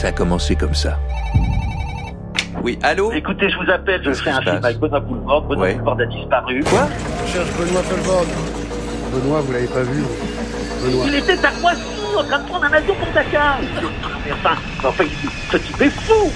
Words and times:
Ça 0.00 0.08
a 0.08 0.12
commencé 0.12 0.56
comme 0.56 0.72
ça. 0.74 0.98
Oui, 2.62 2.78
allô 2.82 3.12
Écoutez, 3.12 3.50
je 3.50 3.56
vous 3.58 3.70
appelle, 3.70 4.00
je 4.02 4.12
fais 4.12 4.30
un 4.30 4.40
film 4.40 4.60
avec 4.64 4.78
Benoît 4.78 5.00
Poulvord. 5.02 5.42
Benoît 5.42 5.62
Ouais. 5.66 5.74
Poulvord 5.74 6.00
a 6.00 6.06
disparu. 6.06 6.64
Quoi 6.64 6.88
Je 7.26 7.32
cherche 7.32 7.48
Benoît 7.58 7.82
Pelvord. 7.82 8.24
Benoît, 9.12 9.40
vous 9.42 9.52
l'avez 9.52 9.66
pas 9.66 9.82
vu 9.82 10.02
Benoît. 10.82 11.04
Il 11.06 11.14
était 11.16 11.44
à 11.44 11.50
Poissy 11.50 11.82
en 12.18 12.24
train 12.24 12.38
de 12.38 12.48
prendre 12.48 12.64
un 12.64 12.72
avion 12.72 12.94
pour 12.94 13.12
Dakar. 13.12 13.58
Mais 14.24 14.32
enfin, 14.32 14.54
enfin, 14.88 15.04
ce 15.52 15.56
type 15.58 15.80
est 15.82 15.90
fou. 15.90 16.30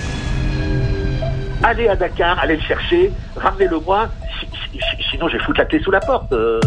Allez 1.62 1.88
à 1.88 1.96
Dakar, 1.96 2.38
allez 2.40 2.56
le 2.56 2.62
chercher, 2.62 3.10
ramenez-le 3.36 3.80
moi. 3.80 4.08
Si- 4.40 4.46
si- 4.46 4.78
si- 4.78 5.10
Sinon, 5.10 5.28
je 5.28 5.38
vais 5.38 5.42
foutre 5.44 5.60
la 5.60 5.64
clé 5.64 5.80
sous 5.82 5.90
la 5.90 6.00
porte. 6.00 6.30
euh. 6.34 6.60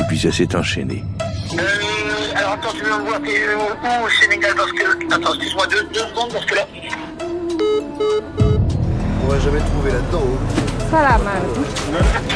Et 0.00 0.04
puis 0.08 0.18
ça 0.18 0.32
s'est 0.32 0.56
enchaîné. 0.56 1.04
Euh, 1.54 1.62
attends, 2.52 2.72
tu 2.74 2.82
veux 2.84 2.98
me 2.98 3.04
voir 3.08 3.20
où 3.20 4.06
au 4.06 4.08
Sénégal 4.10 4.52
parce 4.56 4.72
que... 4.72 5.14
Attends, 5.14 5.34
excuse-moi 5.34 5.66
deux, 5.68 5.84
deux 5.92 6.00
secondes 6.00 6.32
parce 6.32 6.44
que 6.46 6.54
là... 6.54 6.62
On 9.24 9.28
va 9.28 9.38
jamais 9.38 9.60
trouver 9.60 9.92
là-dedans. 9.92 10.22
hein. 10.22 11.32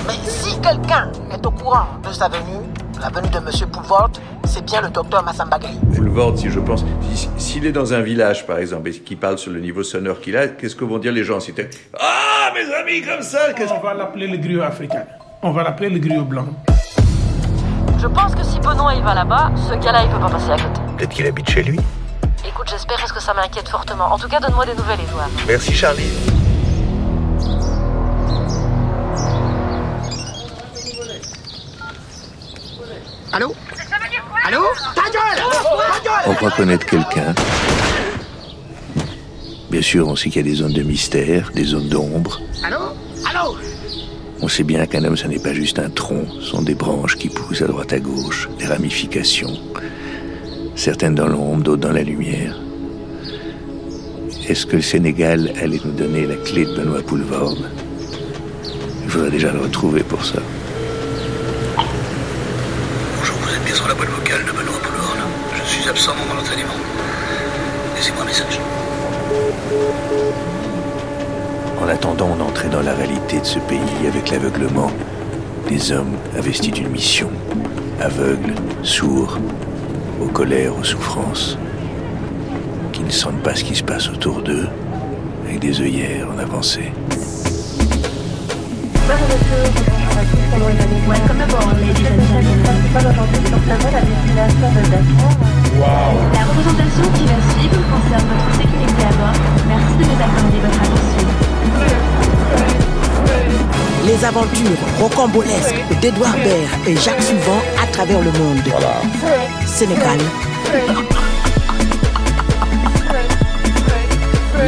Mais 0.07 0.15
si 0.31 0.59
quelqu'un 0.61 1.11
est 1.33 1.45
au 1.45 1.51
courant 1.51 1.87
de 2.07 2.13
sa 2.13 2.29
venue, 2.29 2.65
la 3.01 3.09
venue 3.11 3.29
de 3.29 3.39
Monsieur 3.41 3.67
Poulvord, 3.67 4.11
c'est 4.47 4.65
bien 4.65 4.81
le 4.81 4.89
docteur 4.89 5.23
Massamba 5.23 5.59
Gueye. 5.59 5.79
Boulevard, 5.83 6.39
si 6.39 6.49
je 6.49 6.61
pense, 6.61 6.85
si- 7.15 7.29
s'il 7.37 7.67
est 7.67 7.73
dans 7.73 7.93
un 7.93 8.01
village, 8.01 8.47
par 8.47 8.59
exemple, 8.59 8.89
et 8.89 8.93
qu'il 8.93 9.19
parle 9.19 9.37
sur 9.39 9.53
le 9.53 9.61
niveau 9.61 9.83
sonore 9.83 10.21
qu'il 10.21 10.37
a, 10.37 10.49
qu'est-ce 10.49 10.75
que 10.77 10.85
vont 10.85 10.99
dire 10.99 11.13
les 11.13 11.25
gens 11.25 11.41
si 11.41 11.53
Ah, 12.01 12.51
mes 12.55 12.73
amis, 12.75 13.03
comme 13.03 13.23
ça 13.23 13.53
qu'est-ce 13.55 13.73
On 13.75 13.81
va 13.81 13.93
l'appeler 13.93 14.27
le 14.29 14.39
griot 14.39 14.63
africain. 14.63 15.05
On 15.43 15.51
va 15.51 15.63
l'appeler 15.63 15.91
le 15.91 15.99
griot 15.99 16.23
blanc. 16.25 16.47
Je 17.99 18.07
pense 18.07 18.35
que 18.35 18.45
si 18.45 18.59
Benoît 18.61 18.95
il 18.95 19.03
va 19.03 19.15
là-bas, 19.15 19.51
ce 19.69 19.75
gars-là 19.75 20.05
il 20.05 20.11
peut 20.11 20.21
pas 20.21 20.29
passer 20.29 20.51
à 20.51 20.57
côté. 20.57 20.81
Peut-être 20.97 21.11
qu'il 21.11 21.27
habite 21.27 21.49
chez 21.49 21.63
lui. 21.63 21.79
Écoute, 22.47 22.69
j'espère 22.71 22.99
parce 22.99 23.13
que 23.13 23.21
ça 23.21 23.35
m'inquiète 23.35 23.69
fortement. 23.69 24.13
En 24.13 24.19
tout 24.19 24.29
cas, 24.29 24.39
donne-moi 24.39 24.67
des 24.67 24.75
nouvelles, 24.75 25.01
Edouard. 25.01 25.29
Merci, 25.49 25.73
Charlie. 25.73 26.13
Allô? 33.33 33.55
Allô? 34.45 34.63
Ta 34.95 35.03
gueule 35.03 35.43
Ta 35.77 36.01
gueule 36.05 36.23
On 36.27 36.35
croit 36.35 36.51
connaître 36.53 36.87
quelqu'un. 36.87 37.35
Bien 39.71 39.83
sûr, 39.83 40.07
on 40.09 40.17
sait 40.17 40.31
qu'il 40.31 40.47
y 40.47 40.49
a 40.49 40.51
des 40.51 40.57
zones 40.57 40.73
de 40.73 40.83
mystère, 40.83 41.51
des 41.55 41.65
zones 41.65 41.89
d'ombre. 41.89 42.41
Allô 42.65 42.77
Allô? 42.77 43.06
On 44.47 44.49
sait 44.49 44.63
bien 44.63 44.87
qu'un 44.87 45.03
homme, 45.03 45.17
ça 45.17 45.27
n'est 45.27 45.41
pas 45.41 45.53
juste 45.53 45.81
un 45.81 45.91
tronc, 45.91 46.25
ce 46.39 46.51
sont 46.53 46.63
des 46.63 46.77
branches 46.77 47.17
qui 47.17 47.29
poussent 47.29 47.63
à 47.63 47.67
droite 47.67 47.93
à 47.93 47.99
gauche, 47.99 48.49
des 48.61 48.67
ramifications. 48.67 49.59
Certaines 50.77 51.17
dans 51.17 51.27
l'ombre, 51.27 51.65
d'autres 51.65 51.83
dans 51.83 51.93
la 51.93 52.05
lumière. 52.05 52.57
Est-ce 54.49 54.65
que 54.65 54.77
le 54.77 54.83
Sénégal 54.83 55.53
allait 55.61 55.81
nous 55.85 55.91
donner 55.91 56.27
la 56.27 56.37
clé 56.37 56.65
de 56.65 56.77
Benoît 56.77 57.03
Poulvord? 57.03 57.57
Il 59.03 59.11
faudrait 59.11 59.33
déjà 59.33 59.53
le 59.53 59.59
retrouver 59.59 60.05
pour 60.05 60.25
ça. 60.25 60.39
En 71.87 71.89
attendant, 71.89 72.31
on 72.37 72.43
entrait 72.43 72.69
dans 72.69 72.83
la 72.83 72.95
réalité 72.95 73.39
de 73.39 73.45
ce 73.45 73.61
pays 73.61 74.09
avec 74.09 74.33
l'aveuglement. 74.33 74.91
Des 75.69 75.93
hommes 75.93 76.17
investis 76.37 76.73
d'une 76.73 76.89
mission, 76.89 77.31
aveugles, 78.01 78.55
sourds, 78.83 79.39
aux 80.21 80.27
colères, 80.27 80.77
aux 80.77 80.83
souffrances, 80.83 81.57
qui 82.93 83.05
ne 83.05 83.11
sentent 83.11 83.41
pas 83.45 83.55
ce 83.55 83.63
qui 83.63 83.77
se 83.77 83.85
passe 83.85 84.09
autour 84.09 84.43
d'eux, 84.43 84.67
avec 85.45 85.61
des 85.61 85.81
œillères 85.81 86.27
en 86.29 86.39
avancée. 86.41 86.91
La 89.07 89.15
représentation 96.43 97.07
qui 97.15 97.27
va 97.27 97.39
suivre 97.55 97.79
concerne 97.93 98.27
votre 98.27 98.57
sécurité 98.57 99.05
à 99.05 99.13
bord. 99.13 99.39
Merci 99.69 99.93
de 99.99 100.03
nous 100.03 100.21
accorder 100.21 100.59
votre 100.59 100.83
attention. 100.83 101.46
Les 104.05 104.25
aventures 104.25 104.79
rocambolesques 105.01 105.83
d'Edouard 106.01 106.35
Baird 106.37 106.87
et 106.87 106.97
Jacques 106.97 107.23
Souvent 107.23 107.61
à 107.83 107.87
travers 107.89 108.21
le 108.21 108.31
monde. 108.33 108.63
Sénégal. 109.67 110.19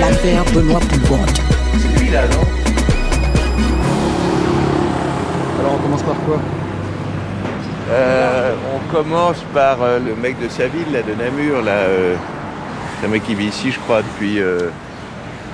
L'affaire 0.00 0.44
Benoît 0.54 0.80
Poulvord. 0.80 1.26
C'est 1.78 2.00
lui 2.02 2.10
là, 2.10 2.22
non 2.28 2.44
Alors 5.60 5.72
on 5.74 5.82
commence 5.82 6.02
par 6.02 6.16
quoi? 6.26 6.38
Euh, 7.90 8.52
On 8.74 8.92
commence 8.94 9.38
par 9.54 9.78
euh, 9.82 9.98
le 9.98 10.14
mec 10.14 10.38
de 10.42 10.48
sa 10.48 10.66
ville, 10.66 10.92
là, 10.92 11.00
de 11.02 11.14
Namur, 11.14 11.62
là. 11.62 11.70
euh, 11.72 12.14
c'est 13.00 13.06
un 13.06 13.10
mec 13.10 13.24
qui 13.24 13.34
vit 13.34 13.46
ici, 13.46 13.70
je 13.72 13.78
crois, 13.78 14.02
depuis, 14.02 14.40
euh, 14.40 14.68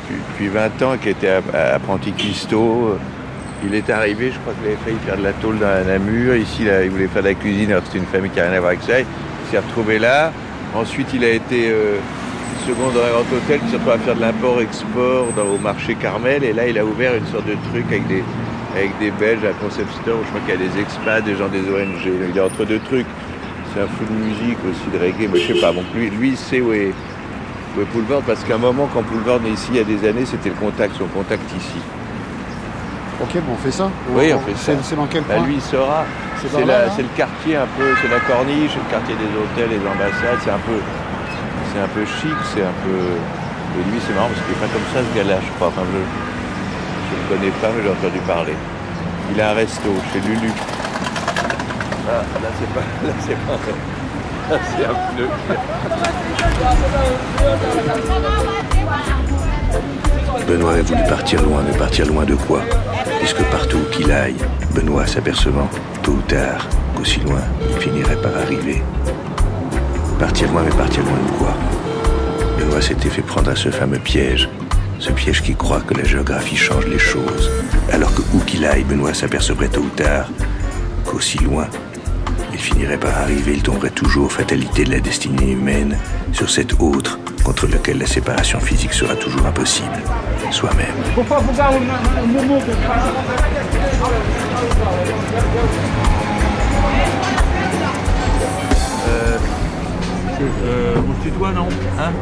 depuis, 0.08 0.20
depuis 0.32 0.48
20 0.48 0.82
ans, 0.82 0.96
qui 1.00 1.08
était 1.10 1.28
app- 1.28 1.54
apprenti 1.54 2.12
cuistot. 2.12 2.98
Il 3.66 3.74
est 3.74 3.88
arrivé, 3.88 4.30
je 4.32 4.38
crois 4.40 4.52
qu'il 4.54 4.66
avait 4.72 4.78
failli 4.84 4.96
faire 5.06 5.16
de 5.16 5.22
la 5.22 5.32
tôle 5.32 5.58
dans 5.58 5.68
la 5.68 5.84
Namur. 5.84 6.34
Ici, 6.36 6.64
il 6.84 6.90
voulait 6.90 7.06
faire 7.06 7.22
de 7.22 7.28
la 7.28 7.34
cuisine, 7.34 7.70
alors 7.72 7.82
que 7.84 7.96
une 7.96 8.04
famille 8.06 8.30
qui 8.30 8.38
n'a 8.38 8.44
rien 8.48 8.56
à 8.56 8.60
voir 8.60 8.70
avec 8.72 8.82
ça. 8.82 9.00
Il 9.00 9.06
s'est 9.50 9.58
retrouvé 9.58 9.98
là. 9.98 10.32
Ensuite, 10.74 11.08
il 11.14 11.24
a 11.24 11.30
été 11.30 11.70
euh, 11.70 11.96
second 12.66 12.90
dans 12.92 13.00
un 13.00 13.10
grand 13.10 13.36
hôtel, 13.36 13.60
qui 13.60 13.68
s'est 13.70 13.76
retrouvé 13.76 13.94
à 13.94 13.98
faire 13.98 14.16
de 14.16 14.20
l'import-export 14.20 15.26
au 15.38 15.58
marché 15.62 15.94
Carmel. 15.94 16.44
Et 16.44 16.52
là, 16.52 16.66
il 16.66 16.78
a 16.78 16.84
ouvert 16.84 17.14
une 17.14 17.26
sorte 17.26 17.46
de 17.46 17.56
truc 17.72 17.86
avec 17.88 18.06
des, 18.06 18.22
avec 18.76 18.90
des 18.98 19.10
Belges, 19.12 19.44
un 19.48 19.54
concept 19.64 19.90
store, 20.02 20.18
où 20.20 20.24
je 20.24 20.28
crois 20.28 20.40
qu'il 20.46 20.60
y 20.60 20.64
a 20.64 20.68
des 20.68 20.80
expats, 20.80 21.24
des 21.24 21.36
gens 21.36 21.48
des 21.48 21.60
ONG. 21.60 22.04
Il 22.30 22.36
est 22.36 22.40
entre 22.40 22.64
deux 22.66 22.80
trucs. 22.80 23.06
C'est 23.72 23.80
un 23.80 23.86
fou 23.86 24.04
de 24.04 24.18
musique 24.28 24.58
aussi, 24.68 24.86
de 24.92 24.98
reggae, 25.02 25.28
mais 25.32 25.40
je 25.40 25.54
sais 25.54 25.60
pas. 25.60 25.72
Lui, 25.96 26.10
lui 26.10 26.28
il 26.30 26.36
sait 26.36 26.60
où 26.60 26.72
est, 26.72 26.92
est 27.82 27.86
Poulvord, 27.86 28.22
parce 28.22 28.42
qu'à 28.44 28.54
un 28.54 28.58
moment, 28.58 28.88
quand 28.92 29.02
Poulvord 29.02 29.40
est 29.46 29.50
ici, 29.50 29.68
il 29.70 29.76
y 29.76 29.80
a 29.80 29.84
des 29.84 30.06
années, 30.08 30.24
c'était 30.26 30.50
le 30.50 30.54
contact, 30.56 30.96
son 30.96 31.06
contact 31.06 31.42
ici. 31.56 31.78
Ok, 33.22 33.34
bon, 33.46 33.54
on 33.54 33.62
fait 33.62 33.70
ça 33.70 33.88
Oui, 34.10 34.32
on 34.34 34.40
fait 34.40 34.56
ça. 34.56 34.72
C'est- 34.82 34.96
dans 34.96 35.06
quel 35.06 35.22
Bah, 35.22 35.34
coin 35.36 35.46
lui, 35.46 35.54
il 35.56 35.62
saura. 35.62 36.04
C'est 36.40 37.02
le 37.02 37.08
quartier 37.16 37.56
un 37.56 37.66
peu, 37.78 37.88
c'est 38.02 38.08
la 38.10 38.20
corniche, 38.20 38.72
c'est 38.74 38.82
le 38.84 38.90
quartier 38.90 39.14
des 39.16 39.30
hôtels, 39.32 39.70
des 39.70 39.86
ambassades, 39.86 40.38
c'est 40.44 40.50
un 40.50 40.60
peu, 40.66 40.76
c'est 41.72 41.80
un 41.80 41.88
peu 41.88 42.04
chic, 42.04 42.36
c'est 42.52 42.60
un 42.62 42.76
peu. 42.84 43.00
Et 43.80 43.82
lui, 43.90 43.98
c'est 44.06 44.12
marrant 44.14 44.28
parce 44.28 44.44
qu'il 44.44 44.52
est 44.54 44.60
pas 44.60 44.68
comme 44.68 44.86
ça, 44.92 45.00
ce 45.00 45.10
gars-là, 45.16 45.40
je 45.40 45.50
crois. 45.56 45.68
Enfin, 45.68 45.82
je, 45.88 45.98
je 45.98 47.12
le 47.16 47.24
connais 47.32 47.52
pas, 47.62 47.70
mais 47.74 47.82
j'ai 47.82 47.90
entendu 47.90 48.20
parler. 48.26 48.54
Il 49.32 49.40
a 49.40 49.50
un 49.50 49.54
resto 49.54 49.88
chez 50.12 50.20
Lulu. 50.20 50.50
Ah, 52.06 52.20
là, 52.20 52.50
c'est 52.60 52.70
pas, 52.76 52.84
là, 53.08 53.12
c'est 53.24 53.38
pas. 53.46 53.58
Benoît 60.46 60.72
avait 60.72 60.82
voulu 60.82 61.02
partir 61.08 61.42
loin, 61.42 61.62
mais 61.66 61.76
partir 61.76 62.06
loin 62.06 62.24
de 62.24 62.34
quoi 62.34 62.60
Puisque 63.20 63.42
partout 63.44 63.78
où 63.78 63.90
qu'il 63.90 64.12
aille, 64.12 64.36
Benoît 64.74 65.06
s'apercevant, 65.06 65.68
tôt 66.02 66.12
ou 66.12 66.20
tard, 66.22 66.68
qu'aussi 66.94 67.20
loin, 67.20 67.40
il 67.70 67.76
finirait 67.80 68.20
par 68.20 68.36
arriver. 68.36 68.82
Partir 70.18 70.52
loin, 70.52 70.62
mais 70.62 70.76
partir 70.76 71.02
loin 71.04 71.18
de 71.26 71.38
quoi 71.38 71.54
Benoît 72.58 72.82
s'était 72.82 73.08
fait 73.08 73.22
prendre 73.22 73.50
à 73.50 73.56
ce 73.56 73.70
fameux 73.70 73.98
piège, 73.98 74.50
ce 74.98 75.10
piège 75.10 75.42
qui 75.42 75.54
croit 75.54 75.80
que 75.80 75.94
la 75.94 76.04
géographie 76.04 76.56
change 76.56 76.86
les 76.86 76.98
choses, 76.98 77.50
alors 77.90 78.14
que 78.14 78.20
où 78.34 78.40
qu'il 78.40 78.66
aille, 78.66 78.84
Benoît 78.84 79.14
s'apercevrait 79.14 79.68
tôt 79.68 79.80
ou 79.80 79.90
tard 79.90 80.28
qu'aussi 81.06 81.38
loin, 81.38 81.66
finirait 82.64 82.96
par 82.96 83.16
arriver, 83.18 83.52
il 83.52 83.62
tomberait 83.62 83.90
toujours, 83.90 84.32
fatalité 84.32 84.84
de 84.84 84.90
la 84.90 85.00
destinée 85.00 85.52
humaine, 85.52 85.98
sur 86.32 86.48
cet 86.48 86.80
autre 86.80 87.18
contre 87.44 87.66
lequel 87.66 87.98
la 87.98 88.06
séparation 88.06 88.58
physique 88.58 88.94
sera 88.94 89.14
toujours 89.14 89.44
impossible, 89.44 90.00
soi-même. 90.50 90.86
Euh, 100.64 100.94
on 100.96 101.22
se 101.22 101.28
tutoie, 101.28 101.52
non? 101.52 101.68
Hein? 102.00 102.12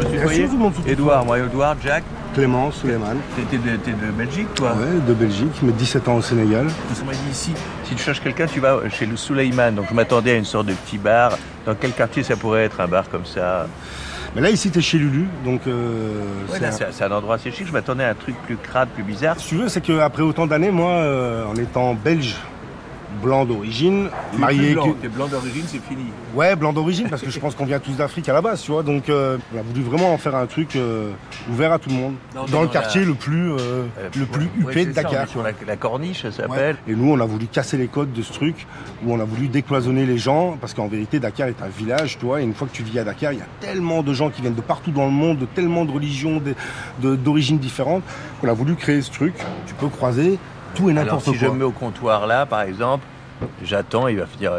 Je 0.00 0.06
me 0.06 0.70
tutoie. 0.70 0.90
Edouard, 0.90 1.24
moi, 1.26 1.38
Edouard, 1.38 1.76
Jack. 1.82 2.02
Clément, 2.34 2.70
Suleiman. 2.70 3.16
T'es 3.50 3.56
de, 3.58 3.62
de 3.76 4.10
Belgique, 4.12 4.46
toi 4.54 4.72
Ouais, 4.72 5.00
de 5.06 5.12
Belgique, 5.14 5.52
mais 5.62 5.72
17 5.72 6.08
ans 6.08 6.16
au 6.16 6.22
Sénégal. 6.22 6.66
On 7.02 7.04
m'a 7.04 7.12
dit 7.12 7.18
ici, 7.30 7.52
si 7.84 7.94
tu 7.94 8.02
cherches 8.02 8.20
quelqu'un, 8.22 8.46
tu 8.46 8.58
vas 8.60 8.78
chez 8.88 9.04
le 9.06 9.16
Souleyman. 9.16 9.74
Donc 9.74 9.86
je 9.90 9.94
m'attendais 9.94 10.32
à 10.32 10.36
une 10.36 10.44
sorte 10.46 10.66
de 10.66 10.72
petit 10.72 10.96
bar. 10.98 11.36
Dans 11.66 11.74
quel 11.74 11.92
quartier 11.92 12.22
ça 12.22 12.36
pourrait 12.36 12.64
être 12.64 12.80
un 12.80 12.88
bar 12.88 13.10
comme 13.10 13.26
ça 13.26 13.66
Mais 14.34 14.40
là, 14.40 14.48
ici, 14.50 14.70
t'es 14.70 14.80
chez 14.80 14.98
Lulu, 14.98 15.26
donc 15.44 15.60
euh, 15.66 16.22
Ouais, 16.48 16.54
c'est 16.54 16.60
là, 16.60 16.68
un- 16.68 16.72
C'est 16.72 16.86
c'est 16.92 17.04
un 17.04 17.12
endroit 17.12 17.34
assez 17.34 17.50
chic. 17.50 17.66
Je 17.66 17.72
m'attendais 17.72 18.04
à 18.04 18.10
un 18.10 18.14
truc 18.14 18.34
plus 18.46 18.56
crade, 18.56 18.88
plus 18.94 19.02
bizarre. 19.04 19.36
Si 19.38 19.48
tu 19.48 19.56
veux, 19.56 19.68
c'est 19.68 19.82
qu'après 19.82 20.22
autant 20.22 20.46
d'années, 20.46 20.70
moi, 20.70 20.90
euh, 20.92 21.44
en 21.44 21.54
étant 21.56 21.92
belge 21.94 22.34
blanc 23.22 23.44
d'origine, 23.44 24.08
marié. 24.38 24.74
blanc, 24.74 24.92
que- 24.92 25.02
t'es 25.02 25.08
blanc 25.08 25.26
d'origine, 25.26 25.62
c'est 25.66 25.82
fini. 25.82 26.04
Ouais, 26.34 26.54
blanc 26.56 26.72
d'origine, 26.72 27.08
parce 27.08 27.22
que 27.22 27.30
je 27.30 27.38
pense 27.40 27.54
qu'on 27.54 27.64
vient 27.66 27.78
tous 27.78 27.92
d'Afrique 27.92 28.28
à 28.28 28.32
la 28.32 28.40
base, 28.40 28.62
tu 28.62 28.72
vois. 28.72 28.82
Donc, 28.82 29.08
euh, 29.08 29.38
on 29.54 29.58
a 29.58 29.62
voulu 29.62 29.82
vraiment 29.82 30.12
en 30.12 30.18
faire 30.18 30.34
un 30.34 30.46
truc 30.46 30.76
euh, 30.76 31.10
ouvert 31.50 31.72
à 31.72 31.78
tout 31.78 31.90
le 31.90 31.96
monde. 31.96 32.14
Non, 32.34 32.44
dans 32.50 32.62
le 32.62 32.68
quartier 32.68 33.04
le 33.04 33.14
plus, 33.14 33.52
euh, 33.52 33.84
le 34.18 34.26
plus 34.26 34.44
ouais, 34.44 34.50
huppé 34.58 34.80
ouais, 34.80 34.86
de 34.86 34.92
ça, 34.92 35.02
Dakar. 35.02 35.28
sur 35.28 35.42
la, 35.42 35.50
la 35.66 35.76
corniche, 35.76 36.22
ça 36.22 36.28
Ouais. 36.28 36.34
s'appelle. 36.48 36.76
Et 36.88 36.94
nous, 36.94 37.10
on 37.12 37.20
a 37.20 37.24
voulu 37.26 37.46
casser 37.46 37.76
les 37.76 37.88
codes 37.88 38.12
de 38.12 38.22
ce 38.22 38.32
truc, 38.32 38.66
où 39.04 39.12
on 39.12 39.20
a 39.20 39.24
voulu 39.24 39.48
décloisonner 39.48 40.06
les 40.06 40.18
gens, 40.18 40.56
parce 40.60 40.74
qu'en 40.74 40.88
vérité, 40.88 41.20
Dakar 41.20 41.48
est 41.48 41.62
un 41.62 41.68
village, 41.68 42.18
tu 42.18 42.26
vois, 42.26 42.40
et 42.40 42.44
une 42.44 42.54
fois 42.54 42.66
que 42.66 42.72
tu 42.72 42.82
vis 42.82 42.98
à 42.98 43.04
Dakar, 43.04 43.32
il 43.32 43.38
y 43.38 43.42
a 43.42 43.46
tellement 43.60 44.02
de 44.02 44.12
gens 44.14 44.30
qui 44.30 44.40
viennent 44.42 44.54
de 44.54 44.60
partout 44.60 44.90
dans 44.90 45.04
le 45.06 45.10
monde, 45.12 45.38
de 45.38 45.46
tellement 45.46 45.84
de 45.84 45.92
religions, 45.92 46.40
d'origines 47.00 47.58
différentes, 47.58 48.02
qu'on 48.40 48.48
a 48.48 48.52
voulu 48.52 48.74
créer 48.74 49.02
ce 49.02 49.10
truc. 49.10 49.34
Tu 49.66 49.74
peux 49.74 49.88
croiser 49.88 50.38
tout 50.74 50.90
et 50.90 50.94
si 51.20 51.34
je 51.34 51.46
me 51.46 51.52
mets 51.52 51.64
au 51.64 51.70
comptoir 51.70 52.26
là, 52.26 52.46
par 52.46 52.62
exemple, 52.62 53.04
j'attends, 53.64 54.08
il 54.08 54.18
va 54.18 54.26
finir, 54.26 54.52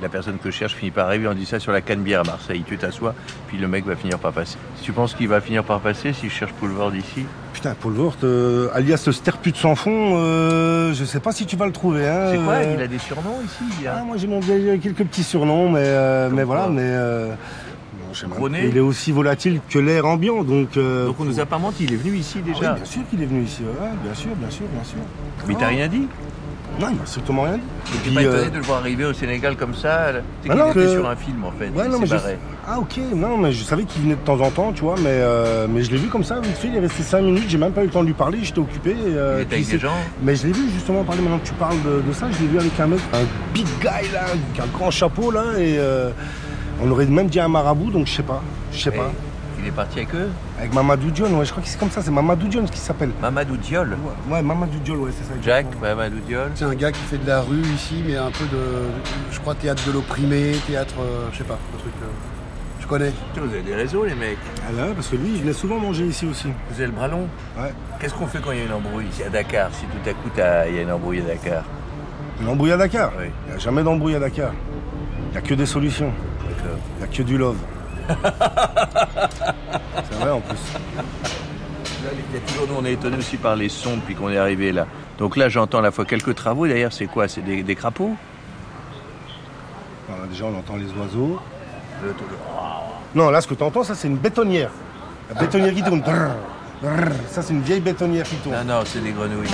la 0.00 0.08
personne 0.08 0.38
que 0.38 0.50
je 0.50 0.56
cherche 0.56 0.74
finit 0.74 0.90
par 0.90 1.06
arriver, 1.06 1.26
on 1.28 1.34
dit 1.34 1.46
ça 1.46 1.58
sur 1.58 1.72
la 1.72 1.80
canne-bière 1.80 2.20
à 2.20 2.24
Marseille, 2.24 2.62
tu 2.66 2.76
t'assois, 2.76 3.14
puis 3.48 3.58
le 3.58 3.68
mec 3.68 3.86
va 3.86 3.96
finir 3.96 4.18
par 4.18 4.32
passer. 4.32 4.58
Si 4.76 4.82
tu 4.82 4.92
penses 4.92 5.14
qu'il 5.14 5.28
va 5.28 5.40
finir 5.40 5.64
par 5.64 5.80
passer, 5.80 6.12
si 6.12 6.28
je 6.28 6.34
cherche 6.34 6.52
Poulvord 6.52 6.94
ici, 6.94 7.24
Putain, 7.52 7.74
Paul 7.78 7.92
Vort, 7.92 8.16
euh, 8.24 8.68
alias 8.72 9.02
le 9.06 9.12
sterput 9.12 9.52
sans 9.54 9.74
fond, 9.74 10.12
euh, 10.14 10.94
je 10.94 11.04
sais 11.04 11.20
pas 11.20 11.32
si 11.32 11.44
tu 11.46 11.56
vas 11.56 11.66
le 11.66 11.72
trouver. 11.72 12.08
Hein, 12.08 12.28
c'est 12.30 12.38
quoi? 12.38 12.54
euh, 12.54 12.74
Il 12.76 12.82
a 12.82 12.86
des 12.86 12.98
surnoms 12.98 13.42
ici 13.44 13.64
il 13.80 13.88
a... 13.88 13.96
Ah, 13.98 14.04
moi 14.04 14.16
j'ai 14.16 14.78
quelques 14.78 15.04
petits 15.04 15.24
surnoms, 15.24 15.68
mais, 15.68 15.82
euh, 15.82 16.30
mais 16.32 16.44
voilà, 16.44 16.68
mais 16.68 16.90
euh, 18.12 18.68
il 18.70 18.76
est 18.76 18.80
aussi 18.80 19.12
volatile 19.12 19.60
que 19.68 19.78
l'air 19.78 20.06
ambiant, 20.06 20.42
donc. 20.44 20.76
euh, 20.76 21.06
Donc 21.06 21.20
on 21.20 21.24
nous 21.24 21.40
a 21.40 21.46
pas 21.46 21.58
menti, 21.58 21.84
il 21.84 21.92
est 21.92 21.96
venu 21.96 22.16
ici 22.16 22.38
ah 22.38 22.42
oui, 22.46 22.52
déjà. 22.52 22.72
bien 22.74 22.84
sûr 22.84 23.02
qu'il 23.10 23.22
est 23.22 23.26
venu 23.26 23.42
ici, 23.44 23.62
ouais, 23.62 23.88
bien 24.04 24.14
sûr, 24.14 24.30
bien 24.36 24.50
sûr, 24.50 24.66
bien 24.72 24.84
sûr. 24.84 24.98
Mais 25.46 25.54
il 25.54 25.56
t'a 25.58 25.68
rien 25.68 25.88
dit 25.88 26.06
Non, 26.80 26.88
il 26.90 26.96
m'a 26.96 27.06
strictement 27.06 27.42
rien 27.42 27.54
dit. 27.54 27.60
Et 27.60 27.90
Tu 27.96 27.98
puis, 28.02 28.14
pas 28.14 28.22
étonné 28.22 28.36
euh, 28.38 28.50
de 28.50 28.56
le 28.56 28.62
voir 28.62 28.78
arriver 28.80 29.04
au 29.04 29.12
Sénégal 29.12 29.56
comme 29.56 29.74
ça 29.74 30.12
C'est 30.42 30.50
Ah 30.50 30.54
qu'il 30.54 30.62
était 30.62 30.72
que- 30.74 30.88
sur 30.94 31.08
un 31.08 31.16
film 31.16 31.44
en 31.44 31.52
fait, 31.52 31.66
Ouais, 31.68 31.84
il 31.86 31.90
non, 31.90 31.98
mais 31.98 32.06
s'est 32.06 32.16
je... 32.16 32.20
barré. 32.22 32.38
Ah 32.66 32.78
ok, 32.78 32.98
non 33.16 33.36
mais 33.38 33.52
je 33.52 33.64
savais 33.64 33.84
qu'il 33.84 34.02
venait 34.02 34.14
de 34.14 34.20
temps 34.20 34.38
en 34.40 34.50
temps, 34.50 34.70
tu 34.72 34.82
vois, 34.82 34.94
mais, 34.98 35.06
euh, 35.08 35.66
mais 35.68 35.82
je 35.82 35.90
l'ai 35.90 35.96
vu 35.96 36.08
comme 36.08 36.22
ça, 36.22 36.38
vite 36.40 36.56
fait, 36.56 36.68
il 36.68 36.76
est 36.76 36.80
resté 36.80 37.02
5 37.02 37.22
minutes, 37.22 37.46
j'ai 37.48 37.58
même 37.58 37.72
pas 37.72 37.82
eu 37.82 37.86
le 37.86 37.90
temps 37.90 38.02
de 38.02 38.06
lui 38.06 38.12
parler, 38.14 38.38
j'étais 38.42 38.60
occupé. 38.60 38.90
et, 38.90 38.94
euh, 39.16 39.38
Il 39.38 39.42
était 39.42 39.54
avec 39.56 39.68
des 39.70 39.78
gens 39.78 39.92
Mais 40.22 40.36
je 40.36 40.46
l'ai 40.46 40.52
vu 40.52 40.70
justement 40.72 41.02
parler 41.02 41.22
maintenant 41.22 41.38
que 41.38 41.46
tu 41.48 41.54
parles 41.54 41.82
de, 41.84 42.02
de 42.06 42.12
ça, 42.12 42.26
je 42.30 42.38
l'ai 42.42 42.48
vu 42.48 42.58
avec 42.58 42.78
un 42.78 42.86
mec, 42.86 43.00
un 43.14 43.24
big 43.54 43.66
guy 43.80 44.12
là, 44.12 44.24
avec 44.26 44.60
un 44.62 44.66
grand 44.76 44.90
chapeau 44.90 45.30
là, 45.32 45.44
et 45.58 45.76
euh, 45.78 46.10
on 46.82 46.90
aurait 46.90 47.06
même 47.06 47.28
dit 47.28 47.40
un 47.40 47.48
marabout, 47.48 47.90
donc 47.90 48.06
je 48.06 48.12
sais 48.14 48.22
pas, 48.22 48.42
je 48.72 48.78
sais 48.78 48.90
pas. 48.90 49.10
Il 49.62 49.66
est 49.66 49.70
parti 49.72 49.98
avec 49.98 50.14
eux 50.14 50.30
Avec 50.58 50.72
Mamadou 50.72 51.10
Dion, 51.10 51.26
ouais, 51.38 51.44
je 51.44 51.50
crois 51.50 51.62
que 51.62 51.68
c'est 51.68 51.78
comme 51.78 51.90
ça, 51.90 52.00
c'est 52.00 52.10
Mamadou 52.10 52.48
Dion 52.48 52.66
ce 52.66 52.72
qui 52.72 52.78
s'appelle. 52.78 53.10
Mamadou 53.20 53.58
Diol. 53.58 53.90
Ouais, 53.90 54.36
ouais, 54.36 54.42
Mamadou 54.42 54.78
Dion, 54.82 54.94
ouais, 54.96 55.10
c'est 55.14 55.24
ça. 55.24 55.34
Jack, 55.42 55.66
exactement. 55.66 55.96
Mamadou 55.96 56.18
Diol. 56.26 56.50
C'est 56.54 56.64
un 56.64 56.74
gars 56.74 56.90
qui 56.92 57.00
fait 57.02 57.18
de 57.18 57.26
la 57.26 57.42
rue 57.42 57.60
ici, 57.74 58.02
mais 58.06 58.16
un 58.16 58.30
peu 58.30 58.44
de, 58.44 58.58
je 59.30 59.38
crois, 59.40 59.54
théâtre 59.54 59.82
de 59.86 59.92
l'opprimé, 59.92 60.52
théâtre, 60.66 60.94
euh, 61.00 61.28
je 61.32 61.38
sais 61.38 61.44
pas, 61.44 61.58
un 61.74 61.78
truc. 61.78 61.92
euh, 62.02 62.06
je 62.80 62.86
connais. 62.86 63.12
Vous 63.36 63.42
avez 63.52 63.60
des 63.60 63.74
réseaux 63.74 64.06
les 64.06 64.14
mecs. 64.14 64.38
Ah 64.66 64.72
là, 64.72 64.86
parce 64.94 65.08
que 65.08 65.16
lui, 65.16 65.28
il 65.34 65.42
venait 65.42 65.52
souvent 65.52 65.78
manger 65.78 66.06
ici 66.06 66.26
aussi. 66.26 66.48
Vous 66.70 66.76
avez 66.76 66.86
le 66.86 66.92
bras 66.92 67.08
long 67.08 67.28
Ouais. 67.58 67.74
Qu'est-ce 68.00 68.14
qu'on 68.14 68.26
fait 68.26 68.38
quand 68.42 68.52
il 68.52 68.58
y 68.60 68.62
a 68.62 68.64
une 68.64 68.72
embrouille 68.72 69.08
ici 69.12 69.22
à 69.24 69.28
Dakar 69.28 69.68
Si 69.74 69.84
tout 69.84 70.08
à 70.08 70.12
coup 70.14 70.30
t'as- 70.34 70.66
il 70.68 70.74
y 70.76 70.78
a 70.78 70.82
une 70.82 70.90
embrouille 70.92 71.18
à 71.20 71.24
Dakar 71.24 71.64
Une 72.40 72.48
embrouille 72.48 72.72
à 72.72 72.78
Dakar. 72.78 73.12
Oui. 73.18 73.26
Il 73.46 73.50
n'y 73.50 73.56
a 73.56 73.58
jamais 73.58 73.82
d'embrouille 73.82 74.14
à 74.14 74.20
Dakar. 74.20 74.52
Il 75.28 75.32
n'y 75.32 75.36
a 75.36 75.42
que 75.42 75.52
des 75.54 75.66
solutions. 75.66 76.12
Il 76.96 76.98
n'y 76.98 77.04
a 77.04 77.16
que 77.16 77.22
du 77.22 77.36
love. 77.38 77.56
c'est 80.08 80.14
vrai 80.18 80.30
en 80.30 80.40
plus. 80.40 80.58
Là, 82.04 82.10
il 82.30 82.34
y 82.34 82.38
a 82.38 82.40
toujours, 82.46 82.66
nous, 82.68 82.74
on 82.80 82.84
est 82.84 82.92
étonnés 82.92 83.18
aussi 83.18 83.36
par 83.36 83.56
les 83.56 83.68
sons 83.68 83.96
depuis 83.96 84.14
qu'on 84.14 84.30
est 84.30 84.38
arrivé 84.38 84.72
là. 84.72 84.86
Donc 85.18 85.36
là, 85.36 85.48
j'entends 85.48 85.78
à 85.78 85.82
la 85.82 85.90
fois 85.90 86.04
quelques 86.04 86.34
travaux. 86.34 86.66
D'ailleurs, 86.66 86.92
c'est 86.92 87.06
quoi? 87.06 87.28
C'est 87.28 87.42
des, 87.42 87.62
des 87.62 87.74
crapauds? 87.74 88.16
Voilà, 90.08 90.26
déjà, 90.26 90.46
on 90.46 90.58
entend 90.58 90.76
les 90.76 90.86
oiseaux. 90.98 91.38
Le- 92.02 92.14
Non, 93.14 93.30
là, 93.30 93.40
ce 93.40 93.46
que 93.48 93.54
tu 93.54 93.62
entends, 93.62 93.84
ça, 93.84 93.94
c'est 93.94 94.08
une 94.08 94.16
bétonnière. 94.16 94.70
La 95.34 95.40
bétonnière 95.40 95.74
qui 95.74 95.82
tourne. 95.82 96.02
Ça, 97.28 97.42
c'est 97.42 97.52
une 97.52 97.60
vieille 97.62 97.80
bétonnière 97.80 98.24
qui 98.24 98.36
tourne. 98.36 98.56
Non, 98.66 98.78
non, 98.78 98.82
c'est 98.86 99.00
des 99.02 99.12
grenouilles. 99.12 99.48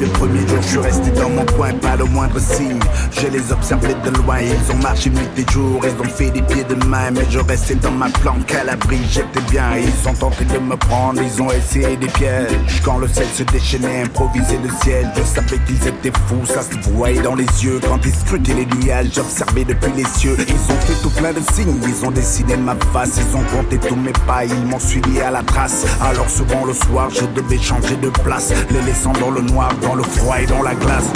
Le 0.00 0.06
premier 0.08 0.40
jour, 0.48 0.58
je 0.62 0.68
suis 0.68 0.78
resté 0.78 1.10
dans 1.10 1.28
mon 1.28 1.44
coin, 1.44 1.72
pas 1.74 1.96
le 1.96 2.04
moindre 2.06 2.40
signe. 2.40 2.80
Je 3.12 3.26
les 3.28 3.52
observais 3.52 3.94
de 4.04 4.10
loin, 4.18 4.38
ils 4.40 4.72
ont 4.72 4.78
marché 4.78 5.10
nuit 5.10 5.28
et 5.36 5.52
jour, 5.52 5.80
ils 5.84 6.00
ont 6.00 6.10
fait 6.10 6.30
des 6.30 6.42
pieds 6.42 6.64
de 6.64 6.74
main, 6.86 7.10
mais 7.12 7.26
je 7.30 7.38
restais 7.38 7.74
dans 7.74 7.90
ma 7.92 8.08
planque 8.08 8.52
à 8.54 8.64
l'abri, 8.64 8.98
j'étais 9.10 9.40
bien. 9.50 9.76
Ils 9.76 10.08
ont 10.08 10.14
tenté 10.14 10.44
de 10.44 10.58
me 10.58 10.76
prendre, 10.76 11.20
ils 11.22 11.42
ont 11.42 11.50
essayé 11.50 11.96
des 11.96 12.06
pièges. 12.06 12.50
Quand 12.84 12.98
le 12.98 13.06
ciel 13.06 13.26
se 13.34 13.42
déchaînait, 13.44 14.02
improvisé 14.02 14.58
le 14.62 14.70
ciel, 14.82 15.08
je 15.14 15.22
savais 15.22 15.58
qu'ils 15.66 15.86
étaient 15.86 16.18
fous, 16.26 16.46
ça 16.46 16.62
se 16.62 16.90
voyait 16.90 17.20
dans 17.20 17.34
les 17.34 17.46
yeux. 17.62 17.78
Quand 17.86 18.00
ils 18.04 18.14
scrutaient 18.14 18.54
les 18.54 18.66
nuages, 18.66 19.10
j'observais 19.14 19.64
depuis 19.64 19.92
les 19.96 20.06
cieux. 20.06 20.36
Ils 20.38 20.72
ont 20.72 20.80
fait 20.80 21.00
tout 21.02 21.10
plein 21.10 21.32
de 21.32 21.40
signes, 21.52 21.76
ils 21.86 22.04
ont 22.04 22.10
dessiné 22.10 22.56
ma 22.56 22.74
face, 22.92 23.18
ils 23.18 23.36
ont 23.36 23.44
compté 23.56 23.78
tous 23.78 23.96
mes 23.96 24.12
pas, 24.26 24.44
ils 24.44 24.66
m'ont 24.66 24.80
suivi 24.80 25.20
à 25.20 25.30
la 25.30 25.42
trace. 25.42 25.84
Alors 26.00 26.28
souvent 26.30 26.64
le 26.64 26.72
soir, 26.72 27.08
je 27.10 27.26
devais 27.26 27.58
changer 27.58 27.96
de 27.96 28.08
place, 28.08 28.52
les 28.70 28.82
laissant 28.82 29.12
dans 29.20 29.30
le 29.30 29.42
noir, 29.42 29.70
dans 29.82 29.94
le 29.94 30.02
froid 30.02 30.36
et 30.40 30.46
dans 30.46 30.62
la 30.62 30.74
glace. 30.74 31.10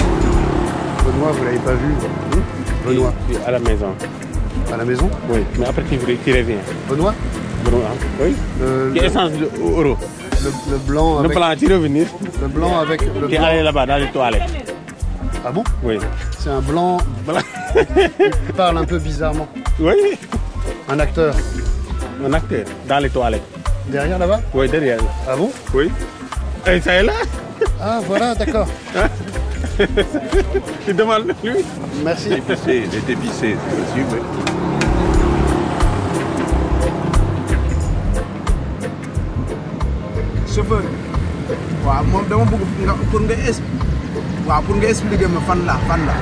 Benoît, 1.05 1.33
vous 1.33 1.45
l'avez 1.45 1.59
pas 1.59 1.75
vu 1.75 1.95
Benoît, 2.87 3.13
À 3.47 3.51
la 3.53 3.59
maison. 3.59 3.95
à 4.73 4.77
la 4.77 4.85
maison 4.85 5.09
Oui, 5.29 5.41
mais 5.59 5.67
après 5.67 5.83
tu, 5.89 5.99
tu 5.99 6.33
reviens. 6.33 6.57
Benoît 6.89 7.15
Benoît, 7.65 7.81
Oui. 8.21 8.35
le, 8.61 8.93
Qui 8.93 8.99
est 8.99 9.03
le, 9.03 9.07
essence 9.07 9.33
de 9.33 9.49
euro. 9.61 9.97
Le, 10.45 10.73
le 10.73 10.79
blanc 10.79 11.15
Le 11.21 11.25
avec, 11.27 11.37
plan, 11.37 11.55
tu 11.59 11.73
revenir. 11.73 12.07
le 12.41 12.49
blanc 12.49 12.79
avec 12.81 13.01
le 13.03 13.27
Qui 13.29 13.35
est 13.35 13.39
blanc. 13.39 13.47
allé 13.47 13.63
là-bas 13.63 13.87
dans 13.87 13.97
les 13.97 14.09
toilettes. 14.09 14.75
Ah 15.45 15.53
bon 15.53 15.65
Oui. 15.83 15.99
C'est 16.39 16.51
un 16.51 16.61
blanc. 16.61 16.99
Il 18.49 18.53
parle 18.57 18.79
un 18.79 18.85
peu 18.85 18.99
bizarrement. 18.99 19.47
Oui. 19.81 20.19
Un 20.89 20.99
acteur. 20.99 21.35
Un 22.25 22.33
acteur 22.33 22.65
dans 22.89 22.99
les 22.99 23.11
toilettes. 23.11 23.43
Derrière 23.89 24.19
là-bas 24.19 24.41
Oui, 24.55 24.69
derrière. 24.69 24.99
Ah 25.29 25.37
bon 25.37 25.51
Oui. 25.75 25.91
Et 26.67 26.81
ça 26.81 26.95
est 26.95 27.03
là. 27.05 27.13
Ah 27.81 28.01
voilà, 28.07 28.35
d'accord. 28.35 28.67
Tu 30.87 30.95
demandes 30.95 31.27
lui. 31.45 31.65
Merci. 32.05 32.33
Épicé, 32.33 32.85
il 32.87 32.95
est 32.95 33.11
épicé, 33.13 33.57
c'est 33.69 33.77
possible. 33.77 34.23
chauffeur 40.55 40.83
waaw 41.87 42.05
moom 42.11 42.25
dama 42.31 42.45
bëgg 42.51 42.65
nga 42.87 42.95
pour 43.11 43.21
nga 43.27 43.37
es 43.51 43.59
waaw 44.49 44.63
pour 44.67 44.77
nga 44.81 44.89
expliquer 44.89 45.29
ma 45.35 45.41
fan 45.49 45.61
la 45.69 45.75
fan 45.89 46.03
la 46.09 46.17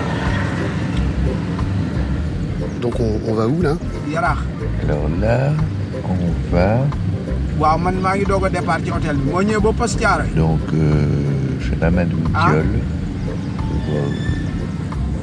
Donc 2.82 3.00
on, 3.00 3.12
on 3.28 3.34
va 3.34 3.46
où 3.48 3.62
là? 3.62 3.72
Yaraax 4.12 4.40
Alors 4.82 5.08
là, 5.22 5.52
on 6.04 6.32
va 6.54 6.68
waaw 7.58 7.78
man 7.78 7.94
maa 8.00 8.16
ngi 8.16 8.24
doog 8.24 8.44
a 8.46 8.50
départ 8.50 8.78
ci 8.84 8.90
hôtel 8.90 9.16
bi 9.16 9.30
moo 9.30 9.42
ñëwee 9.42 9.60
ba 9.62 9.72
poste 9.72 9.98
Thiaroye 9.98 10.34
donc 10.36 10.60
euh, 10.74 11.06
chez 11.60 11.76
Mamadou 11.76 12.16
Ah. 12.34 12.50
Diol. 12.50 12.64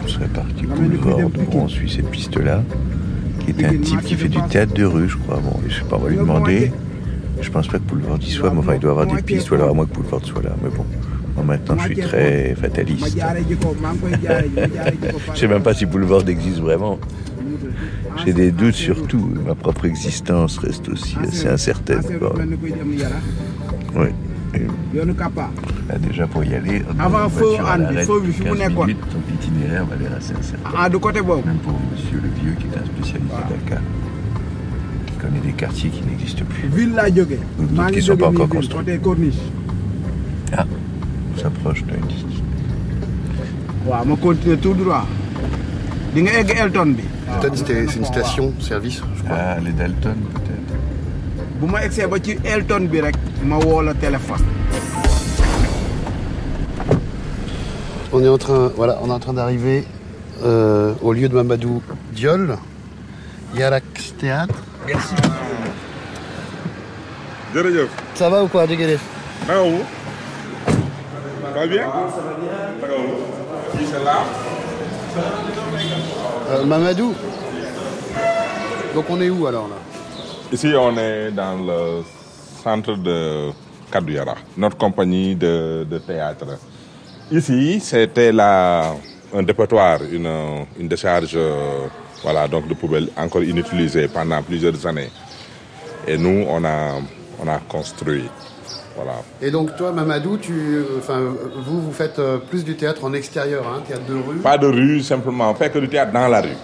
On 0.03 0.07
serait 0.07 0.27
parti 0.27 0.65
Bon, 0.65 1.31
on 1.53 1.67
suit 1.67 1.89
cette 1.89 2.09
piste-là, 2.09 2.63
qui 3.39 3.51
est 3.51 3.65
un 3.65 3.77
type 3.77 4.01
qui 4.01 4.15
fait 4.15 4.27
du 4.29 4.41
théâtre 4.43 4.73
de 4.73 4.85
rue, 4.85 5.09
je 5.09 5.17
crois. 5.17 5.38
Bon, 5.43 5.59
je 5.67 5.75
sais 5.75 5.83
pas, 5.83 5.97
on 5.97 6.00
va 6.00 6.09
lui 6.09 6.17
demander. 6.17 6.71
Je 7.41 7.50
pense 7.50 7.67
pas 7.67 7.77
que 7.79 7.83
Boulevard 7.83 8.17
y 8.21 8.29
soit, 8.29 8.51
mais 8.51 8.59
enfin, 8.59 8.73
il 8.75 8.79
doit 8.79 8.91
avoir 8.91 9.07
des 9.07 9.21
pistes, 9.21 9.50
ou 9.51 9.55
alors 9.55 9.69
à 9.69 9.73
moins 9.73 9.85
que 9.85 9.93
Boulevard 9.93 10.23
soit 10.23 10.41
là. 10.43 10.51
Mais 10.63 10.69
bon, 10.69 10.85
moi 11.35 11.43
maintenant, 11.45 11.75
je 11.79 11.85
suis 11.93 11.97
très 11.97 12.55
fataliste. 12.55 13.17
Je 15.33 15.39
sais 15.39 15.47
même 15.47 15.63
pas 15.63 15.73
si 15.73 15.85
Boulevard 15.85 16.27
existe 16.29 16.59
vraiment. 16.59 17.00
J'ai 18.25 18.34
des 18.34 18.51
doutes 18.51 18.75
sur 18.75 19.08
tout. 19.08 19.30
Ma 19.46 19.56
propre 19.56 19.86
existence 19.86 20.58
reste 20.60 20.89
aussi 20.89 21.15
assez 21.22 21.48
incertaine. 21.48 22.01
quoi. 22.20 22.34
Oui. 23.96 24.08
Là, 25.88 25.98
déjà 25.98 26.27
pour 26.27 26.44
y 26.44 26.53
aller, 26.56 26.84
on 26.94 27.00
Avant 27.00 27.30
feu 27.30 27.46
l'arrêt 27.58 28.03
feu 28.03 28.20
de 28.22 28.27
mu 28.27 28.34
15 28.34 28.58
nekkoon. 28.60 28.86
minutes, 28.86 29.00
donc 29.13 29.24
l'itinéraire 29.32 29.86
va 29.86 29.96
l'air 29.96 30.12
assez 30.18 30.34
incertain. 30.34 30.70
ah 30.77 30.89
du 30.89 31.00
côté 31.00 31.22
boobu 31.22 31.48
Même 31.48 31.58
pour 31.60 31.74
monsieur 31.91 32.20
le 32.22 32.30
vieux 32.41 32.53
qui 32.60 32.65
est 32.65 32.77
un 32.77 32.86
spécialiste 32.86 33.32
de 33.32 33.56
Dakar, 33.70 33.82
qui 35.08 35.13
connaît 35.15 35.39
des 35.39 35.53
quartiers 35.53 35.89
qui 35.89 36.03
n'existent 36.03 36.44
plus. 36.50 36.68
ville 36.68 36.94
laa 36.94 37.08
jógee 37.08 37.39
D'autres 37.60 37.88
qui 37.91 37.96
ngi 37.98 38.01
sont 38.01 38.18
pas 38.18 38.27
encore 38.27 38.50
construits. 38.50 39.32
Ah, 40.58 40.65
on 41.34 41.39
s'approche 41.39 41.84
d'un 41.86 42.06
lit. 42.08 42.25
waaw 43.88 44.06
ma 44.06 44.15
continuer 44.18 44.58
tout 44.58 44.74
droit 44.74 45.06
nga 46.15 46.32
egg 46.39 46.53
Elton 46.60 46.91
bi 46.98 47.03
C'était 47.55 47.88
c'est 47.88 47.95
une 47.97 48.05
station 48.05 48.53
service, 48.59 49.01
je 49.17 49.23
crois. 49.23 49.38
Ah, 49.39 49.59
les 49.59 49.71
Dalton 49.71 50.15
peut-être. 50.33 50.73
bu 51.61 51.67
ma 51.71 51.83
egsee 51.85 52.07
ba 52.09 52.17
ci 52.25 52.38
Elton 52.43 52.88
bi 52.91 53.01
rek 53.01 53.15
ma 53.43 53.57
woo 53.57 53.81
la 53.81 53.93
téléphone 53.93 54.45
On 58.13 58.21
est 58.23 58.27
en 58.27 58.38
train, 58.38 58.71
voilà, 58.75 58.97
on 59.03 59.07
est 59.09 59.13
en 59.13 59.19
train 59.19 59.33
d'arriver 59.33 59.85
euh, 60.43 60.93
au 61.01 61.13
lieu 61.13 61.29
de 61.29 61.35
Mamadou 61.35 61.81
Diol, 62.11 62.57
Yarax 63.55 64.15
Théâtre. 64.19 64.55
Merci. 64.88 65.15
jërëjëf. 67.53 67.89
Ça 68.15 68.29
va 68.29 68.43
ou 68.43 68.47
quoi, 68.47 68.67
Déguélé 68.67 68.97
naka 69.47 69.63
wu. 69.63 69.79
ça 71.43 71.50
va 71.59 71.67
bien? 71.67 71.85
kii 73.77 73.85
c'est 73.91 74.03
là? 74.03 74.19
Euh, 76.51 76.65
Mamadou 76.65 77.15
Donc 78.93 79.05
on 79.10 79.22
est 79.22 79.29
où 79.29 79.48
alors 79.48 79.70
là? 79.70 79.75
Ici, 80.51 80.74
on 80.77 80.98
est 80.98 81.31
dans 81.31 81.55
le 81.65 82.03
centre 82.62 82.96
de 82.98 83.51
Kadouyara, 83.89 84.36
notre 84.58 84.75
compagnie 84.77 85.34
de, 85.34 85.86
théâtre. 86.05 86.58
Ici, 87.31 87.79
c'était 87.79 88.34
un 88.38 89.43
dépotoir, 89.43 90.00
une, 90.12 90.65
décharge 90.89 91.31
euh, 91.36 91.88
voilà, 92.22 92.50
donc 92.50 92.67
de 92.67 92.74
poubelles 92.74 93.08
encore 93.15 93.43
inutilisée 93.43 94.10
pendant 94.10 94.41
plusieurs 94.43 94.86
années. 94.86 95.10
Et 96.05 96.17
nous, 96.17 96.46
on 96.50 96.62
on 97.43 97.48
a 97.48 97.60
construit. 97.70 98.25
Voilà. 98.95 99.24
Et 99.41 99.51
donc 99.51 99.75
toi 99.77 99.91
Mamadou, 99.91 100.38
tu, 100.38 100.83
enfin, 100.98 101.21
vous, 101.65 101.81
vous 101.81 101.91
faites 101.91 102.19
euh, 102.19 102.38
plus 102.38 102.63
du 102.63 102.75
théâtre 102.75 103.03
en 103.05 103.13
extérieur, 103.13 103.65
hein, 103.67 103.81
théâtre 103.88 104.05
de 104.05 104.15
rue. 104.15 104.38
Pas 104.38 104.57
de 104.57 104.67
rue, 104.67 105.01
simplement, 105.01 105.51
on 105.51 105.55
fait 105.55 105.69
que 105.69 105.79
du 105.79 105.88
théâtre 105.88 106.12
dans 106.12 106.27
la 106.27 106.41
rue. 106.41 106.57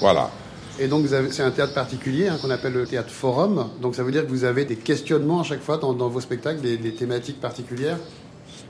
Voilà. 0.00 0.30
Et 0.78 0.88
donc 0.88 1.06
c'est 1.30 1.42
un 1.42 1.50
théâtre 1.50 1.74
particulier 1.74 2.28
hein, 2.28 2.36
qu'on 2.40 2.50
appelle 2.50 2.74
le 2.74 2.86
théâtre 2.86 3.10
forum. 3.10 3.68
Donc 3.80 3.94
ça 3.94 4.02
veut 4.02 4.12
dire 4.12 4.24
que 4.26 4.30
vous 4.30 4.44
avez 4.44 4.64
des 4.64 4.76
questionnements 4.76 5.40
à 5.40 5.44
chaque 5.44 5.62
fois 5.62 5.78
dans, 5.78 5.92
dans 5.92 6.08
vos 6.08 6.20
spectacles, 6.20 6.60
des, 6.60 6.76
des 6.76 6.92
thématiques 6.92 7.40
particulières? 7.40 7.98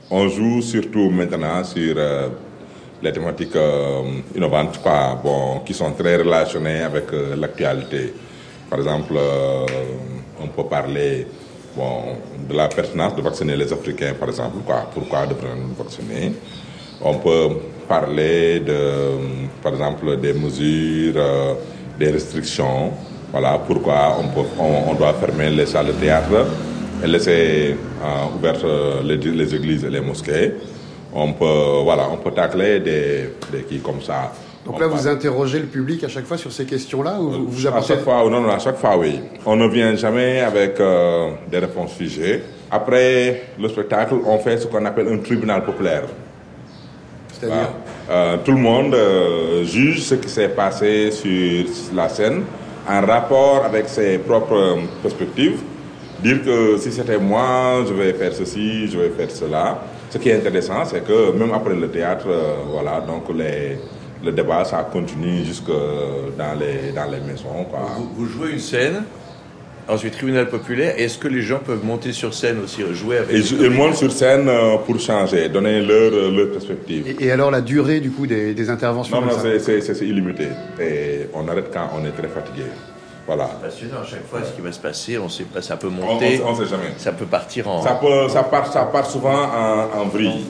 On 0.09 0.29
joue 0.29 0.61
surtout 0.61 1.09
maintenant 1.09 1.63
sur 1.65 1.95
euh, 1.97 2.29
les 3.01 3.11
thématiques 3.11 3.55
euh, 3.57 4.03
innovantes 4.35 4.81
quoi, 4.81 5.19
bon, 5.21 5.59
qui 5.65 5.73
sont 5.73 5.91
très 5.91 6.15
relationnées 6.15 6.81
avec 6.81 7.11
euh, 7.11 7.35
l'actualité. 7.35 8.13
Par 8.69 8.79
exemple, 8.79 9.13
on 10.41 10.47
peut 10.47 10.67
parler 10.69 11.25
bon, 11.77 12.17
de 12.49 12.53
la 12.55 12.67
pertinence 12.67 13.15
de 13.15 13.21
vacciner 13.21 13.55
les 13.55 13.71
Africains, 13.71 14.13
par 14.19 14.29
exemple. 14.29 14.57
Quoi, 14.65 14.87
pourquoi 14.93 15.25
devraient-nous 15.27 15.75
vacciner 15.83 16.33
On 17.01 17.15
peut 17.15 17.49
parler, 17.87 18.59
de, 18.61 18.79
par 19.63 19.73
exemple, 19.73 20.17
des 20.19 20.33
mesures, 20.33 21.13
euh, 21.17 21.53
des 21.99 22.09
restrictions. 22.11 22.91
Voilà, 23.31 23.59
pourquoi 23.67 24.17
on, 24.19 24.27
peut- 24.29 24.49
on 24.59 24.93
doit 24.95 25.13
fermer 25.13 25.49
les 25.49 25.65
salles 25.65 25.87
de 25.87 25.91
théâtre 25.93 26.45
et 27.03 27.07
laisser 27.07 27.75
euh, 28.03 28.35
ouvertes 28.37 28.63
euh, 28.63 29.01
les, 29.03 29.17
les 29.17 29.55
églises 29.55 29.83
et 29.85 29.89
les 29.89 30.01
mosquées. 30.01 30.53
On 31.13 31.33
peut, 31.33 31.81
voilà, 31.83 32.07
on 32.11 32.17
peut 32.17 32.31
tacler 32.31 32.79
des, 32.79 33.29
des 33.51 33.63
qui 33.69 33.79
comme 33.79 34.01
ça. 34.01 34.31
Donc 34.67 34.75
On 34.75 34.79
là 34.79 34.87
vous 34.87 35.07
interrogez 35.07 35.59
le 35.59 35.65
public 35.65 36.03
à 36.03 36.09
chaque 36.09 36.25
fois 36.25 36.37
sur 36.37 36.51
ces 36.51 36.65
questions-là 36.65 37.21
ou 37.21 37.29
vous, 37.29 37.47
vous 37.47 37.67
à 37.67 37.81
chaque 37.81 38.01
fois, 38.01 38.29
non, 38.29 38.41
non, 38.41 38.49
à 38.49 38.59
chaque 38.59 38.75
fois, 38.75 38.97
oui. 38.97 39.21
On 39.45 39.55
ne 39.55 39.65
vient 39.69 39.95
jamais 39.95 40.41
avec 40.41 40.77
euh, 40.81 41.29
des 41.49 41.59
réponses 41.59 41.93
figées. 41.93 42.43
Après 42.69 43.43
le 43.57 43.69
spectacle, 43.69 44.15
on 44.25 44.37
fait 44.39 44.57
ce 44.57 44.67
qu'on 44.67 44.83
appelle 44.83 45.07
un 45.07 45.19
tribunal 45.19 45.63
populaire. 45.63 46.03
C'est-à-dire 47.33 47.69
Euh, 48.09 48.37
tout 48.43 48.53
le 48.53 48.57
monde 48.57 48.93
euh, 48.95 49.65
juge 49.65 50.01
ce 50.01 50.15
qui 50.15 50.29
s'est 50.29 50.47
passé 50.47 51.11
sur 51.11 51.65
la 51.93 52.07
scène 52.07 52.43
en 52.89 53.01
rapport 53.05 53.65
avec 53.65 53.89
ses 53.89 54.17
propres 54.17 54.77
perspectives. 55.01 55.59
Dire 56.23 56.41
que 56.43 56.77
si 56.77 56.89
c'était 56.91 57.17
moi, 57.17 57.83
je 57.87 57.93
vais 57.93 58.13
faire 58.13 58.33
ceci, 58.33 58.87
je 58.87 58.97
vais 58.97 59.09
faire 59.09 59.29
cela. 59.29 59.65
Ce 60.09 60.17
qui 60.17 60.29
est 60.29 60.37
intéressant, 60.37 60.85
c'est 60.85 61.03
que 61.05 61.31
même 61.33 61.53
après 61.53 61.75
le 61.75 61.89
théâtre, 61.89 62.27
voilà, 62.71 63.01
donc 63.01 63.25
les, 63.35 63.77
le 64.23 64.31
débat, 64.31 64.65
ça 64.65 64.87
continue 64.91 65.43
jusque 65.45 65.67
dans 65.67 66.59
les, 66.59 66.91
dans 66.93 67.05
les 67.11 67.19
maisons. 67.19 67.65
Quoi. 67.69 67.79
Vous, 67.97 68.09
vous 68.15 68.25
jouez 68.25 68.51
une 68.53 68.59
scène, 68.59 69.03
ensuite 69.87 70.13
tribunal 70.13 70.49
populaire. 70.49 70.95
Est-ce 70.97 71.17
que 71.17 71.27
les 71.27 71.41
gens 71.41 71.59
peuvent 71.59 71.83
monter 71.85 72.11
sur 72.13 72.33
scène 72.33 72.57
aussi, 72.63 72.81
jouer 72.93 73.17
avec 73.19 73.35
ils 73.35 73.57
comédiens 73.57 73.77
montent 73.77 73.95
sur 73.95 74.11
scène 74.11 74.49
euh, 74.49 74.77
pour 74.85 74.99
changer, 74.99 75.49
donner 75.49 75.81
leur, 75.81 76.11
euh, 76.13 76.31
leur 76.31 76.51
perspective. 76.51 77.07
et, 77.19 77.25
et 77.25 77.31
alors 77.31 77.51
la 77.51 77.61
durée 77.61 77.99
du 77.99 78.11
coup 78.11 78.27
des, 78.27 78.53
des 78.53 78.69
interventions 78.69 79.21
Non, 79.21 79.27
non, 79.27 79.33
c'est- 79.41 79.59
illimité. 80.05 80.47
Et 80.81 81.27
on 81.33 81.47
arrête 81.47 81.69
quand 81.71 81.89
on 81.95 82.03
est 82.05 82.11
très 82.11 82.27
fatigué. 82.27 82.65
Voilà. 83.25 83.45
Passionnant, 83.61 84.01
à 84.03 84.05
chaque 84.05 84.25
fois 84.25 84.39
ce 84.43 84.53
qui 84.55 84.61
va 84.61 84.71
se 84.71 84.79
passer, 84.79 85.17
on 85.17 85.27
sait 85.29 85.43
pas, 85.43 85.61
ça 85.61 85.75
peut 85.77 85.87
On- 85.87 85.91
monter, 86.05 86.41
on- 86.45 86.49
on 86.51 86.55
sait 86.55 86.65
jamais. 86.65 86.93
ça 86.97 87.11
peut 87.11 87.25
partir 87.25 87.67
en... 87.69 87.81
Ça, 87.81 87.95
peut, 88.01 88.29
ça, 88.29 88.43
part, 88.43 88.71
ça 88.71 88.83
part 88.85 89.05
souvent 89.09 89.43
en, 89.43 89.99
en 90.01 90.05
vrille. 90.05 90.45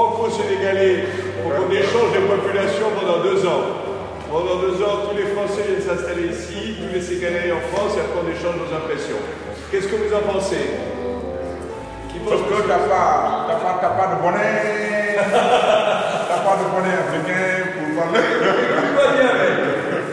Franco-sénégalais 0.00 1.04
pour 1.42 1.52
qu'on 1.54 1.70
échange 1.72 2.10
les 2.14 2.24
populations 2.26 2.88
pendant 2.98 3.20
deux 3.22 3.44
ans. 3.46 3.64
Pendant 4.30 4.56
deux 4.62 4.80
ans, 4.82 5.10
tous 5.10 5.16
les 5.16 5.26
Français 5.34 5.62
viennent 5.68 5.82
s'installer 5.82 6.28
ici, 6.28 6.76
tous 6.80 6.94
les 6.94 7.02
Sénégalais 7.02 7.52
en 7.52 7.60
France, 7.74 7.96
et 7.96 8.00
après 8.00 8.20
on 8.24 8.28
échange 8.30 8.56
nos 8.62 8.70
impressions. 8.74 9.18
Qu'est-ce 9.70 9.88
que 9.88 9.96
vous 9.96 10.12
en 10.14 10.22
pensez? 10.32 10.70
Qui 12.10 12.18
pense 12.20 12.38
Sauf 12.38 12.48
que 12.48 12.68
t'as 12.68 12.78
pas, 12.86 13.46
t'as 13.48 13.58
pas, 13.58 13.78
t'as 13.80 13.94
pas 13.98 14.06
de 14.14 14.22
bonnet, 14.22 15.18
t'as 15.18 16.40
pas 16.46 16.56
de 16.62 16.66
bonnet 16.70 16.94
africain 16.94 17.74
pour 17.74 17.86
parler. 18.02 18.20
Pas 18.96 19.12
bien, 19.16 19.32
mec. 19.34 19.54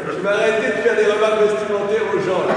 Je 0.07 0.21
vais 0.21 0.29
arrêter 0.29 0.67
de 0.67 0.81
faire 0.81 0.95
des 0.95 1.05
remarques 1.11 1.41
vestimentaires 1.41 2.07
aux 2.13 2.19
gens, 2.19 2.43
là. 2.47 2.55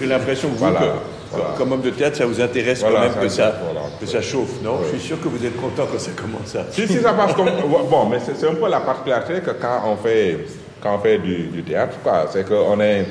J'ai 0.00 0.06
l'impression 0.06 0.48
que 0.48 0.52
vous, 0.54 0.58
Voilà, 0.58 0.80
que- 0.80 1.13
voilà. 1.30 1.54
comme 1.56 1.72
homme 1.72 1.80
de 1.82 1.90
théâtre, 1.90 2.16
ça 2.16 2.26
vous 2.26 2.40
intéresse 2.40 2.80
Voilà, 2.80 2.96
quand 2.96 3.02
même 3.02 3.12
ça 3.14 3.20
que, 3.20 3.28
ça, 3.28 3.60
voilà. 3.64 3.80
que 4.00 4.06
ça 4.06 4.22
chauffe, 4.22 4.62
non 4.62 4.78
Je 4.84 4.96
suis 4.96 5.08
sûr 5.08 5.20
que 5.20 5.28
vous 5.28 5.44
êtes 5.44 5.56
content 5.56 5.86
quand 5.90 5.98
ça 5.98 6.10
commence. 6.12 6.46
Ça. 6.46 6.66
Si, 6.70 6.86
si, 6.86 7.00
ça 7.00 7.12
passe 7.12 7.34
comme. 7.34 7.50
Bon, 7.90 8.06
mais 8.06 8.18
c'est 8.20 8.48
un 8.48 8.54
peu 8.54 8.68
la 8.68 8.80
particularité 8.80 9.40
que 9.40 9.50
quand 9.50 9.82
on 9.86 9.96
fait, 9.96 10.46
quand 10.82 10.96
on 10.96 10.98
fait 10.98 11.18
du, 11.18 11.48
du 11.48 11.62
théâtre, 11.62 11.96
quoi, 12.02 12.26
c'est 12.30 12.46
qu'on 12.48 12.80
est. 12.80 13.06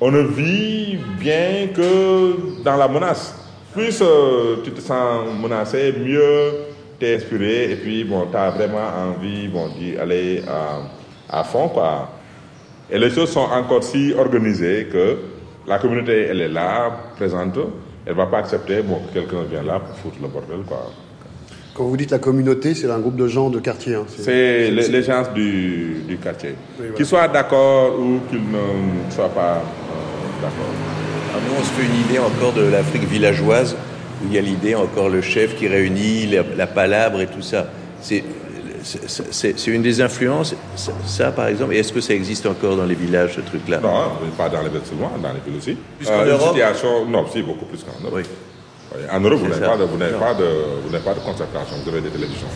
On 0.00 0.10
ne 0.10 0.22
vit 0.22 0.98
bien 1.18 1.68
que 1.74 2.62
dans 2.64 2.76
la 2.76 2.88
menace. 2.88 3.34
Plus 3.72 4.00
euh, 4.02 4.56
tu 4.64 4.72
te 4.72 4.80
sens 4.80 5.26
menacé, 5.40 5.94
mieux 5.98 6.52
tu 6.98 7.06
es 7.06 7.16
inspiré 7.16 7.72
et 7.72 7.76
puis 7.76 8.04
bon, 8.04 8.26
tu 8.30 8.36
as 8.36 8.50
vraiment 8.50 8.88
envie 9.08 9.48
bon, 9.48 9.68
d'y 9.68 9.96
aller 9.96 10.42
à, 10.48 11.40
à 11.40 11.44
fond. 11.44 11.68
Quoi. 11.68 12.08
Et 12.90 12.98
les 12.98 13.10
choses 13.10 13.30
sont 13.30 13.40
encore 13.40 13.84
si 13.84 14.12
organisées 14.18 14.88
que 14.92 15.18
la 15.66 15.78
communauté, 15.78 16.26
elle 16.30 16.40
est 16.40 16.48
là, 16.48 16.90
présente. 17.16 17.58
Elle 18.06 18.12
ne 18.12 18.16
va 18.18 18.26
pas 18.26 18.38
accepter 18.38 18.82
bon, 18.82 19.00
que 19.08 19.18
quelqu'un 19.20 19.42
vienne 19.50 19.66
là 19.66 19.78
pour 19.80 19.94
foutre 19.96 20.16
le 20.22 20.28
bordel. 20.28 20.60
Quoi. 20.66 20.90
Quand 21.74 21.84
vous 21.84 21.96
dites 21.96 22.10
la 22.10 22.18
communauté, 22.18 22.74
c'est 22.74 22.90
un 22.90 22.98
groupe 22.98 23.16
de 23.16 23.28
gens 23.28 23.50
de 23.50 23.58
quartier. 23.60 23.94
hein. 23.94 24.04
C'est 24.08 24.70
les, 24.70 24.88
les 24.88 25.02
gens 25.02 25.22
du, 25.34 26.02
du 26.08 26.16
quartier. 26.16 26.54
voilà. 26.78 26.92
Qu'ils 26.94 27.06
soient 27.06 27.28
d'accord 27.28 27.98
ou 27.98 28.20
qu'ils 28.28 28.40
ne 28.40 29.10
soient 29.10 29.28
pas 29.28 29.56
euh, 29.56 30.42
d'accord. 30.42 30.72
Ah, 31.34 31.38
nous, 31.46 31.54
on 31.58 31.62
se 31.62 31.70
fait 31.70 31.86
une 31.86 32.00
idée 32.10 32.18
encore 32.18 32.52
de 32.54 32.62
l'Afrique 32.62 33.04
villageoise, 33.04 33.76
où 34.22 34.26
il 34.28 34.34
y 34.34 34.38
a 34.38 34.42
l'idée 34.42 34.74
encore 34.74 35.08
le 35.08 35.20
chef 35.20 35.54
qui 35.56 35.68
réunit 35.68 36.26
la, 36.26 36.42
la 36.56 36.66
palabre 36.66 37.20
et 37.20 37.26
tout 37.26 37.42
ça. 37.42 37.68
C'est 38.00 38.24
c'est- 38.82 39.66
une 39.68 39.82
des 39.82 40.00
influences, 40.00 40.54
ça, 40.76 40.92
ça, 41.06 41.30
par 41.32 41.46
exemple. 41.48 41.74
Est-ce 41.74 41.92
que 41.92 42.00
ça 42.00 42.14
existe 42.14 42.46
encore 42.46 42.76
dans 42.76 42.84
les 42.86 42.94
villages, 42.94 43.34
ce 43.36 43.40
truc-là? 43.40 43.78
Non, 43.80 43.88
pas 44.36 44.48
dans 44.48 44.62
les 44.62 44.68
villes 44.68 44.80
seulement, 44.84 45.10
dans 45.22 45.32
les 45.32 45.40
villes 45.44 45.58
aussi. 45.58 45.76
Plus 45.98 46.06
qu'en 46.06 46.12
Euh, 46.20 46.32
Europe? 46.32 46.48
situation, 46.54 47.04
non, 47.06 47.24
si, 47.32 47.42
beaucoup 47.42 47.66
plus 47.66 47.78
qu'en 47.84 48.00
Europe. 48.02 48.14
Oui, 48.16 48.22
En 49.12 49.20
Europe, 49.20 49.38
vous 49.38 49.46
n'avez 49.48 49.64
pas, 49.64 49.76
de- 49.76 49.84
vous 49.84 49.96
n'avez 49.98 50.12
Non. 50.14 50.18
pas, 50.18 50.34
de, 50.34 50.44
vous 50.84 50.90
n'avez 50.90 51.04
pas 51.04 51.14
de 51.14 51.20
concentration, 51.20 51.76
vous 51.84 51.88
avez 51.90 52.00
des 52.00 52.08
télévisions. 52.08 52.48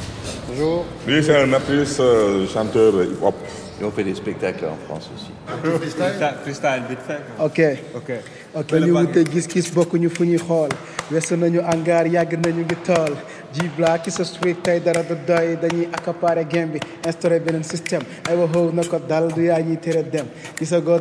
Bonjour. 0.49 0.85
Lui, 1.07 1.23
c'est 1.23 1.37
un 1.37 1.53
artiste, 1.53 2.01
euh, 2.01 2.45
chanteur 2.49 2.93
hip-hop. 3.05 3.35
Et 3.81 3.85
on 3.85 3.91
fait 3.91 4.05
des 4.05 4.15
spectacles 4.15 4.67
en 4.67 4.77
France 4.87 5.11
aussi. 5.15 5.33
freestyle? 5.79 6.35
Freestyle 6.43 6.83
vite 6.89 7.01
fait. 7.07 7.21
ok. 7.41 7.61
Ok. 7.97 8.13
Ok 8.55 8.73
ñu 8.81 8.93
wute 8.93 9.25
gis-gis 9.33 9.71
bokkuñu 9.75 10.09
fu 10.09 10.25
ñuy 10.25 10.39
xool. 10.39 10.69
Weesu 11.11 11.37
nañu 11.37 11.61
angaar 11.61 12.07
yàgg 12.07 12.35
nañu 12.45 12.63
ngi 12.65 12.77
tool. 12.87 13.17
Jibla 13.53 13.99
ki 13.99 14.11
sa 14.13 14.25
street 14.25 14.63
tey 14.63 14.79
dara 14.81 15.03
du 15.03 15.15
doy 15.27 15.57
dañuy 15.61 15.89
accaparer 15.93 16.45
game 16.47 16.71
bi 16.75 16.79
instauré 17.05 17.41
beneen 17.41 17.65
système. 17.65 18.03
Ay 18.29 18.37
wa 18.37 18.47
xoow 18.47 18.71
na 18.73 18.83
ko 18.85 18.99
dal 19.09 19.33
du 19.35 19.43
yaa 19.43 19.61
ñuy 19.61 19.77
tere 19.81 20.05
dem. 20.09 20.27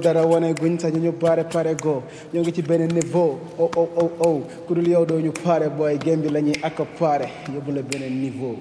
Dara 0.01 0.25
wane 0.25 0.53
guñ 0.55 0.77
ñu 0.99 1.11
pare 1.13 1.45
go 1.75 2.03
ñoo 2.33 2.41
ngi 2.41 2.53
ci 2.53 2.61
beneen 2.63 2.91
niveau. 2.91 3.39
Oh 3.59 3.69
oh 3.75 3.89
oh 3.97 4.11
oh. 4.19 4.41
Ku 4.67 4.73
dul 4.73 4.87
yow 4.87 5.05
doo 5.05 5.19
ñu 5.19 5.31
pare 5.31 5.69
booy 5.69 5.97
game 5.99 6.21
bi 6.23 6.29
la 6.29 6.39
ñuy 6.41 6.57
accaparer. 6.63 7.29
Yóbbu 7.53 7.71
la 7.71 7.81
beneen 7.83 8.19
niveau. 8.19 8.57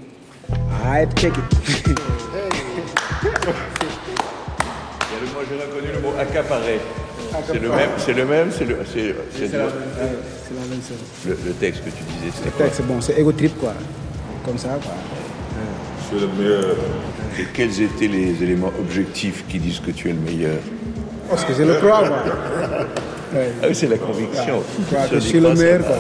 Alright 0.84 1.14
check 1.18 1.32
it 1.38 1.44
Mot, 5.24 5.40
j'ai 5.48 5.56
reconnu 5.56 5.92
le 5.94 6.00
mot 6.00 6.14
accaparer. 6.18 6.80
C'est 7.46 7.58
le 7.60 7.68
même, 7.70 7.90
c'est 7.98 8.12
le 8.14 8.24
même, 8.26 8.50
c'est 8.50 8.64
le, 8.64 8.76
c'est, 8.92 9.14
c'est 9.34 9.46
C'est 9.48 9.56
la 9.56 9.64
le- 9.64 9.70
même- 9.70 9.72
ouais, 9.72 10.18
c'est 10.44 10.54
la 10.54 10.66
même 10.68 10.82
chose. 10.86 11.26
le, 11.26 11.38
le 11.46 11.52
texte 11.54 11.84
que 11.84 11.90
tu 11.90 12.02
disais, 12.04 12.32
c'était 12.34 12.46
Le 12.46 12.50
quoi 12.52 12.66
texte, 12.66 12.82
bon, 12.82 13.00
c'est 13.00 13.18
ego 13.18 13.32
trip, 13.32 13.58
quoi. 13.58 13.72
Comme 14.44 14.58
ça, 14.58 14.68
quoi. 14.82 14.92
Je 16.12 16.18
suis 16.18 16.26
le 16.26 16.32
meilleur. 16.42 16.76
Et 17.38 17.44
quels 17.54 17.80
étaient 17.80 18.08
les 18.08 18.42
éléments 18.42 18.72
objectifs 18.78 19.44
qui 19.48 19.58
disent 19.58 19.80
que 19.80 19.90
tu 19.92 20.10
es 20.10 20.12
le 20.12 20.18
meilleur 20.20 20.58
Parce 21.30 21.44
que 21.44 21.54
je 21.54 21.62
le 21.62 21.74
crois, 21.74 22.06
moi. 22.06 22.18
Ouais. 23.34 23.50
Ah 23.62 23.66
oui, 23.68 23.74
c'est 23.74 23.86
la 23.86 23.96
conviction. 23.96 24.62
Je 24.78 24.84
crois 24.94 25.02
Ça 25.04 25.08
que 25.08 25.14
je 25.14 25.20
suis 25.20 25.40
le 25.40 25.54
meilleur, 25.54 25.80
quoi. 25.86 25.96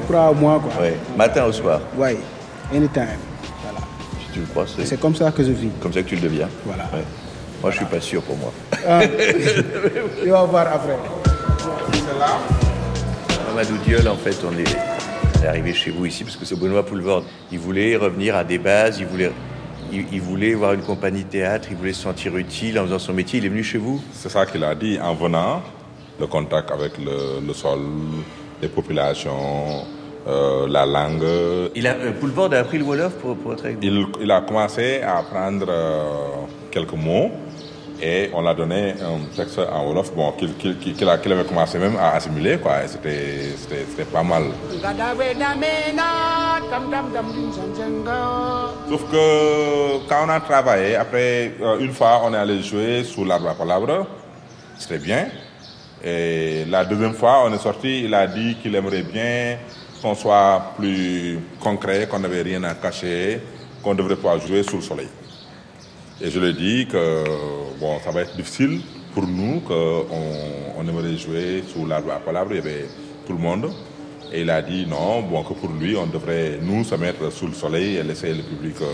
Je 0.00 0.06
crois 0.12 0.20
en 0.30 0.34
moi, 0.34 0.60
quoi. 0.60 0.82
Ouais. 0.82 0.96
Matin 1.16 1.44
au 1.44 1.52
soir. 1.52 1.80
Ouais. 1.96 2.16
Anytime. 2.74 3.06
Voilà. 3.62 3.78
Si 4.18 4.32
tu 4.32 4.40
le 4.40 4.46
crois, 4.46 4.64
c'est 4.66 4.84
C'est 4.86 4.98
comme 5.00 5.14
ça 5.14 5.30
que 5.30 5.44
je 5.44 5.52
vis. 5.52 5.68
comme 5.80 5.92
ça 5.92 6.02
que 6.02 6.08
tu 6.08 6.16
le 6.16 6.22
deviens. 6.22 6.48
Voilà. 6.66 6.84
Ouais. 6.92 7.04
Moi, 7.62 7.70
je 7.70 7.76
suis 7.76 7.86
pas 7.86 8.00
sûr 8.00 8.22
pour 8.22 8.36
moi. 8.36 8.52
Ah. 8.88 9.00
Tu 10.22 10.28
vas 10.28 10.44
voir 10.44 10.66
après. 10.66 10.98
Amadou 13.50 13.76
Diol, 13.84 14.08
en 14.08 14.16
fait, 14.16 14.36
on 14.44 14.52
est, 14.58 14.76
on 15.38 15.44
est 15.44 15.46
arrivé 15.46 15.72
chez 15.72 15.92
vous 15.92 16.06
ici 16.06 16.24
parce 16.24 16.36
que 16.36 16.44
c'est 16.44 16.58
Benoît 16.58 16.84
Poulvord. 16.84 17.22
Il 17.52 17.60
voulait 17.60 17.94
revenir 17.96 18.34
à 18.34 18.42
des 18.42 18.58
bases, 18.58 18.98
il 18.98 19.06
voulait, 19.06 19.30
il, 19.92 20.06
il 20.12 20.20
voulait 20.20 20.54
voir 20.54 20.72
une 20.72 20.80
compagnie 20.82 21.22
de 21.22 21.28
théâtre, 21.28 21.68
il 21.70 21.76
voulait 21.76 21.92
se 21.92 22.02
sentir 22.02 22.36
utile 22.36 22.80
en 22.80 22.84
faisant 22.84 22.98
son 22.98 23.12
métier. 23.12 23.38
Il 23.38 23.46
est 23.46 23.50
venu 23.50 23.62
chez 23.62 23.78
vous 23.78 24.02
C'est 24.12 24.28
ça 24.30 24.44
qu'il 24.44 24.64
a 24.64 24.74
dit 24.74 24.98
en 25.00 25.14
venant, 25.14 25.62
le 26.18 26.26
contact 26.26 26.70
avec 26.72 26.98
le, 26.98 27.46
le 27.46 27.52
sol, 27.54 27.78
les 28.60 28.68
populations, 28.68 29.84
euh, 30.26 30.66
la 30.68 30.84
langue. 30.86 31.24
il 31.76 31.86
a, 31.86 31.94
euh, 31.94 32.12
Poulvord 32.18 32.52
a 32.54 32.58
appris 32.58 32.78
le 32.78 32.84
Wolof 32.84 33.12
pour, 33.14 33.36
pour 33.36 33.52
être 33.52 33.66
avec 33.66 33.76
vous? 33.76 33.82
Il, 33.82 34.06
il 34.22 34.30
a 34.30 34.40
commencé 34.40 35.00
à 35.02 35.18
apprendre 35.18 35.66
euh, 35.68 36.04
quelques 36.70 36.92
mots 36.94 37.30
et 38.02 38.30
on 38.34 38.42
l'a 38.42 38.52
donné 38.52 38.94
un 39.00 39.20
texte 39.36 39.60
en 39.60 39.86
Wolof 39.86 40.12
bon, 40.12 40.32
qu'il 40.32 41.08
avait 41.08 41.44
commencé 41.44 41.78
même 41.78 41.96
à 41.96 42.16
assimiler. 42.16 42.58
Quoi, 42.58 42.88
c'était 42.88 44.04
pas 44.12 44.24
mal. 44.24 44.46
Sauf 48.88 49.02
que 49.10 50.08
quand 50.08 50.26
on 50.26 50.28
a 50.28 50.40
travaillé, 50.40 50.96
après, 50.96 51.52
euh, 51.62 51.78
une 51.78 51.92
fois, 51.92 52.22
on 52.24 52.34
est 52.34 52.38
allé 52.38 52.60
jouer 52.60 53.04
sous 53.04 53.24
l'arbre 53.24 53.50
à 53.50 53.54
palabre. 53.54 54.06
C'était 54.76 54.98
bien. 54.98 55.28
Et 56.02 56.64
la 56.68 56.84
deuxième 56.84 57.14
fois, 57.14 57.44
on 57.46 57.54
est 57.54 57.58
sorti, 57.58 58.02
il 58.04 58.14
a 58.14 58.26
dit 58.26 58.56
qu'il 58.56 58.74
aimerait 58.74 59.04
bien 59.04 59.58
qu'on 60.02 60.16
soit 60.16 60.74
plus 60.76 61.38
concret, 61.60 62.08
qu'on 62.10 62.18
n'avait 62.18 62.42
rien 62.42 62.64
à 62.64 62.74
cacher, 62.74 63.40
qu'on 63.80 63.94
devrait 63.94 64.16
pouvoir 64.16 64.40
jouer 64.40 64.64
sous 64.64 64.76
le 64.76 64.82
soleil. 64.82 65.08
Et 66.20 66.30
je 66.30 66.40
lui 66.40 66.48
ai 66.48 66.52
dit 66.52 66.86
que 66.86 67.24
bon, 67.82 67.98
ça 68.04 68.10
va 68.10 68.22
être 68.22 68.36
difficile 68.36 68.80
pour 69.14 69.26
nous, 69.26 69.60
qu'on 69.60 70.06
on 70.78 70.88
aimerait 70.88 71.16
jouer 71.18 71.62
sous 71.70 71.84
l'arbre 71.86 72.12
à 72.12 72.20
palabre. 72.20 72.52
Il 72.52 72.56
y 72.56 72.60
avait 72.60 72.86
tout 73.26 73.34
le 73.34 73.38
monde. 73.38 73.70
Et 74.32 74.40
il 74.40 74.50
a 74.50 74.62
dit 74.62 74.86
non, 74.86 75.20
bon, 75.20 75.42
que 75.42 75.52
pour 75.52 75.68
lui, 75.78 75.94
on 75.96 76.06
devrait, 76.06 76.58
nous, 76.62 76.84
se 76.84 76.94
mettre 76.94 77.30
sous 77.30 77.48
le 77.48 77.52
soleil 77.52 77.96
et 77.96 78.02
laisser 78.02 78.32
le 78.32 78.42
public 78.42 78.76
euh, 78.80 78.86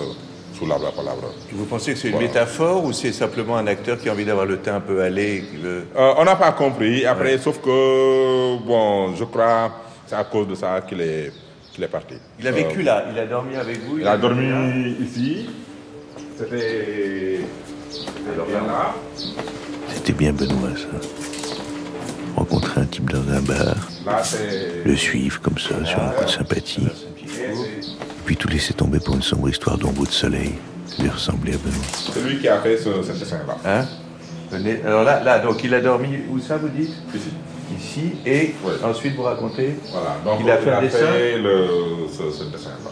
sous 0.59 0.64
à 0.64 0.76
palabre. 0.90 1.33
Vous 1.52 1.64
pensez 1.66 1.92
que 1.92 1.99
c'est 1.99 2.09
une 2.09 2.14
Voilà. 2.14 2.26
métaphore 2.28 2.85
ou 2.85 2.92
c'est 2.92 3.12
simplement 3.12 3.57
un 3.57 3.68
acteur 3.68 3.99
qui 4.00 4.09
a 4.09 4.12
envie 4.12 4.25
d'avoir 4.25 4.47
le 4.47 4.57
teint 4.59 4.76
un 4.76 4.80
peu 4.80 5.00
allé 5.00 5.37
et 5.37 5.42
qui 5.42 5.57
veut... 5.59 5.85
Euh, 5.97 6.14
on 6.18 6.25
n'a 6.25 6.35
pas 6.35 6.50
compris. 6.50 7.07
Après, 7.07 7.38
sauf 7.38 7.61
que, 7.61 8.57
bon, 8.66 9.14
je 9.14 9.23
crois 9.25 9.71
c'est 10.09 10.16
à 10.16 10.25
cause 10.25 10.49
de 10.49 10.54
ça 10.54 10.80
qu'il 10.88 11.00
est, 11.02 11.30
qu'il 11.73 11.85
est 11.85 11.88
parti. 11.88 12.14
Il 12.40 12.49
a 12.49 12.50
vécu 12.50 12.80
Euh, 12.80 12.85
là, 12.85 13.04
il 13.12 13.18
a 13.18 13.26
dormi 13.26 13.54
avec 13.57 13.78
vous 13.85 13.99
Il 13.99 14.09
a 14.09 14.16
dormi 14.16 14.97
ici. 15.00 15.50
C'était. 16.37 17.40
Là. 18.37 18.95
C'était 19.88 20.12
bien 20.12 20.33
Benoît, 20.33 20.71
ça. 20.76 20.99
Rencontrer 22.37 22.80
un 22.83 22.85
type 22.85 23.11
dans 23.11 23.33
un 23.33 23.40
bar, 23.40 23.75
Là, 24.07 24.23
le 24.85 24.97
suivre 24.97 25.40
comme 25.40 25.59
ça, 25.59 25.85
sur 25.85 26.00
un 26.02 26.11
coup 26.11 26.25
de 26.25 26.30
sympathie, 26.30 26.87
puis 28.25 28.37
tout 28.37 28.49
laisser 28.49 28.75
tomber 28.75 29.00
pour 29.00 29.14
une 29.16 29.23
sombre 29.23 29.49
histoire 29.49 29.76
d'ombre 29.76 30.07
de 30.07 30.11
soleil. 30.12 30.54
Ça 30.87 31.02
lui 31.02 31.11
ressemblait 31.11 31.54
à 31.54 31.59
Benoît. 31.59 31.85
C'est 32.12 32.23
lui 32.23 32.38
qui 32.38 32.49
a 32.49 32.61
fait 32.61 32.76
ce, 32.78 33.02
ce 33.02 33.12
dessin-là. 33.12 33.57
Hein? 33.64 33.87
Venez. 34.50 34.80
Alors 34.85 35.04
là, 35.04 35.23
là, 35.23 35.38
donc 35.40 35.62
il 35.64 35.75
a 35.75 35.80
dormi, 35.80 36.09
où 36.30 36.38
ça 36.38 36.57
vous 36.57 36.68
dites? 36.68 36.95
Ici. 37.14 37.30
Ici, 37.78 38.12
et 38.25 38.54
ensuite 38.83 39.14
vous 39.14 39.23
racontez 39.23 39.75
Voilà. 39.92 40.16
Donc, 40.25 40.38
Il 40.42 40.50
a 40.50 40.57
fait 40.59 40.71
un 40.73 40.80
dessin? 40.80 40.99
le, 41.37 41.66
ce, 42.11 42.30
ce 42.30 42.45
dessin-là. 42.45 42.90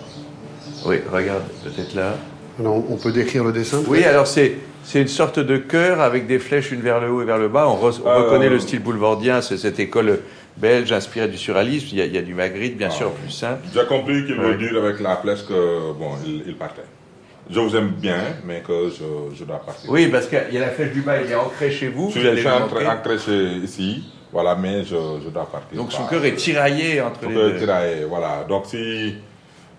Oui, 0.84 0.96
regarde, 1.10 1.44
peut-être 1.64 1.94
là. 1.94 2.14
Alors, 2.58 2.82
on 2.90 2.96
peut 2.96 3.12
décrire 3.12 3.44
le 3.44 3.52
dessin 3.52 3.82
Oui, 3.86 4.04
alors 4.04 4.26
c'est 4.26 4.54
c'est 4.82 5.02
une 5.02 5.08
sorte 5.08 5.40
de 5.40 5.56
cœur 5.56 6.00
avec 6.00 6.28
des 6.28 6.38
flèches 6.38 6.70
une 6.70 6.80
vers 6.80 7.00
le 7.00 7.10
haut 7.10 7.20
et 7.20 7.24
vers 7.24 7.38
le 7.38 7.48
bas. 7.48 7.66
On, 7.68 7.74
re- 7.74 8.00
on 8.04 8.08
Euh, 8.08 8.22
reconnaît 8.22 8.48
le 8.48 8.60
style 8.60 8.78
boulevardien, 8.80 9.42
c'est 9.42 9.56
cette 9.56 9.80
école 9.80 10.20
belge 10.56 10.92
inspirée 10.92 11.26
du 11.26 11.36
surréalisme. 11.36 11.88
Il 11.92 11.98
y 11.98 12.02
a, 12.02 12.04
il 12.04 12.14
y 12.14 12.18
a 12.18 12.22
du 12.22 12.34
Magritte, 12.34 12.76
bien 12.78 12.88
sûr, 12.90 13.10
plus 13.10 13.30
simple. 13.30 13.62
J'ai 13.74 13.84
compris 13.86 14.24
qu'il 14.24 14.36
veut 14.36 14.52
Ouais. 14.52 14.56
dire 14.56 14.76
avec 14.80 15.00
la 15.00 15.16
flèche 15.16 15.44
que, 15.44 15.92
bon, 15.92 16.10
il, 16.24 16.44
il 16.46 16.54
partait. 16.56 16.82
Je 17.50 17.58
vous 17.58 17.74
aime 17.76 17.88
bien, 17.90 18.18
mais 18.44 18.62
que 18.66 18.88
je, 18.90 19.36
je 19.36 19.44
dois 19.44 19.58
partir. 19.58 19.90
Oui, 19.90 20.06
parce 20.06 20.26
qu'il 20.28 20.38
y 20.52 20.56
a 20.56 20.60
la 20.60 20.70
flèche 20.70 20.92
du 20.92 21.00
bas, 21.02 21.20
il 21.20 21.30
est 21.30 21.34
ancré 21.34 21.70
chez 21.72 21.88
vous. 21.88 22.10
Je 22.14 22.20
je 22.20 23.16
suis 23.16 23.24
chez- 23.24 23.56
ici, 23.64 24.04
voilà, 24.32 24.54
mais 24.54 24.84
je, 24.84 24.96
je 25.24 25.28
dois 25.30 25.46
partir. 25.50 25.76
Donc 25.76 25.90
son 25.92 26.06
cœur 26.06 26.24
est 26.24 26.34
tiraillé 26.36 27.00
entre 27.00 27.22
Son 27.22 27.28
les 27.28 27.34
cœur 27.34 27.48
est 27.48 27.52
deux. 27.54 27.58
tiraillé, 27.58 28.04
voilà. 28.08 28.46
Donc 28.48 28.66
si 28.66 29.14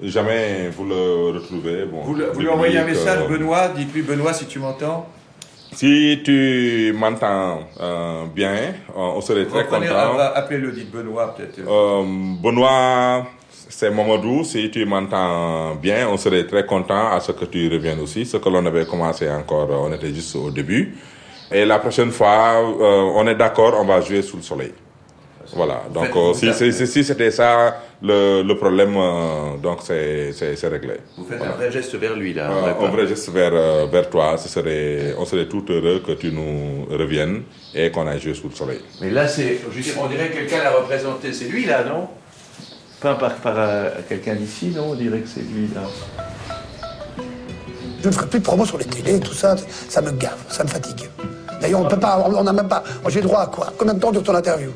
jamais 0.01 0.69
vous 0.75 0.85
le 0.85 1.31
retrouvez, 1.37 1.85
bon. 1.85 2.01
Vous, 2.01 2.15
le- 2.15 2.31
vous 2.31 2.39
lui 2.41 2.49
envoyez 2.49 2.77
un 2.79 2.85
message, 2.85 3.27
Benoît, 3.27 3.69
dites-lui 3.69 4.01
Benoît 4.03 4.33
si 4.33 4.45
tu 4.45 4.59
m'entends. 4.59 5.07
Si 5.73 6.21
tu 6.23 6.93
m'entends 6.97 7.59
euh, 7.79 8.23
bien, 8.33 8.53
euh, 8.53 8.71
on 8.95 9.21
serait 9.21 9.45
très 9.45 9.65
content. 9.65 9.81
ah, 9.93 10.31
appelez-le, 10.35 10.71
dites 10.71 10.91
Benoît 10.91 11.35
peut-être. 11.35 11.59
Euh, 11.67 12.03
Benoît, 12.41 13.27
c'est 13.69 13.91
Mamadou. 13.91 14.43
Si 14.43 14.71
tu 14.71 14.85
m'entends 14.85 15.75
bien, 15.75 16.07
on 16.09 16.17
serait 16.17 16.47
très 16.47 16.65
content 16.65 17.11
à 17.11 17.19
ce 17.19 17.31
que 17.33 17.45
tu 17.45 17.67
reviennes 17.69 17.99
aussi. 17.99 18.25
Ce 18.25 18.37
que 18.37 18.49
l'on 18.49 18.65
avait 18.65 18.85
commencé 18.85 19.29
encore, 19.29 19.69
on 19.71 19.91
était 19.93 20.13
juste 20.13 20.35
au 20.35 20.49
début. 20.49 20.95
Et 21.51 21.63
la 21.65 21.79
prochaine 21.79 22.11
fois, 22.11 22.55
euh, 22.59 23.11
on 23.15 23.27
est 23.27 23.35
d'accord, 23.35 23.75
on 23.79 23.85
va 23.85 24.01
jouer 24.01 24.21
sous 24.21 24.37
le 24.37 24.43
soleil. 24.43 24.73
Voilà. 25.53 25.83
Donc, 25.93 26.05
faites- 26.07 26.15
euh, 26.15 26.33
si, 26.33 26.51
faites- 26.51 26.71
si, 26.73 26.87
si 26.87 27.03
c'était 27.03 27.31
ça 27.31 27.77
le, 28.01 28.41
le 28.43 28.55
problème, 28.57 28.95
euh, 28.97 29.57
donc 29.61 29.79
c'est 29.83 30.31
réglé. 30.69 30.95
Vous 31.17 31.25
faites 31.25 31.37
Voilà. 31.37 31.53
un 31.53 31.55
vrai 31.57 31.71
geste 31.71 31.95
vers 31.95 32.15
lui, 32.15 32.33
là. 32.33 32.49
Euh, 32.51 32.59
vrai 32.73 32.75
un 32.87 32.91
vrai 32.91 33.07
geste 33.07 33.29
vers, 33.29 33.51
euh, 33.53 33.85
vers 33.91 34.09
toi, 34.09 34.37
ce 34.37 34.49
serait, 34.49 35.15
on 35.17 35.25
serait 35.25 35.47
tout 35.47 35.63
heureux 35.69 36.01
que 36.05 36.11
tu 36.13 36.31
nous 36.31 36.85
reviennes 36.91 37.43
et 37.73 37.89
qu'on 37.91 38.05
aille 38.07 38.19
jouer 38.19 38.33
sous 38.33 38.49
le 38.49 38.55
soleil. 38.55 38.79
Mais 39.01 39.09
là, 39.09 39.27
c'est, 39.27 39.59
on 39.99 40.07
dirait 40.07 40.29
que 40.29 40.35
quelqu'un 40.35 40.63
l'a 40.63 40.71
représenté. 40.71 41.31
C'est 41.33 41.45
lui, 41.45 41.65
là, 41.65 41.83
non? 41.83 42.07
Pas 42.99 43.15
par, 43.15 43.35
par 43.35 43.53
euh, 43.57 43.89
quelqu'un 44.09 44.35
d'ici, 44.35 44.73
non? 44.75 44.89
On 44.91 44.95
dirait 44.95 45.19
que 45.19 45.27
c'est 45.27 45.41
lui, 45.41 45.69
là. 45.73 45.81
Je 48.01 48.07
ne 48.09 48.13
ferai 48.13 48.27
plus 48.27 48.39
de 48.39 48.43
promo 48.45 48.65
sur 48.65 48.77
les 48.77 48.85
télés, 48.85 49.19
tout 49.19 49.33
ça, 49.33 49.55
ça 49.89 50.01
me 50.01 50.11
gave, 50.11 50.37
ça 50.49 50.63
me 50.63 50.69
fatigue. 50.69 51.09
D'ailleurs, 51.59 51.81
on 51.81 51.87
peut 51.87 51.99
pas, 51.99 52.23
on 52.27 52.43
n'a 52.43 52.53
même 52.53 52.67
pas. 52.67 52.83
J'ai 53.09 53.21
droit 53.21 53.41
à 53.41 53.47
quoi? 53.47 53.73
Combien 53.77 53.95
de 53.95 53.99
temps 53.99 54.11
dure 54.11 54.21
ton 54.23 54.35
interview? 54.35 54.69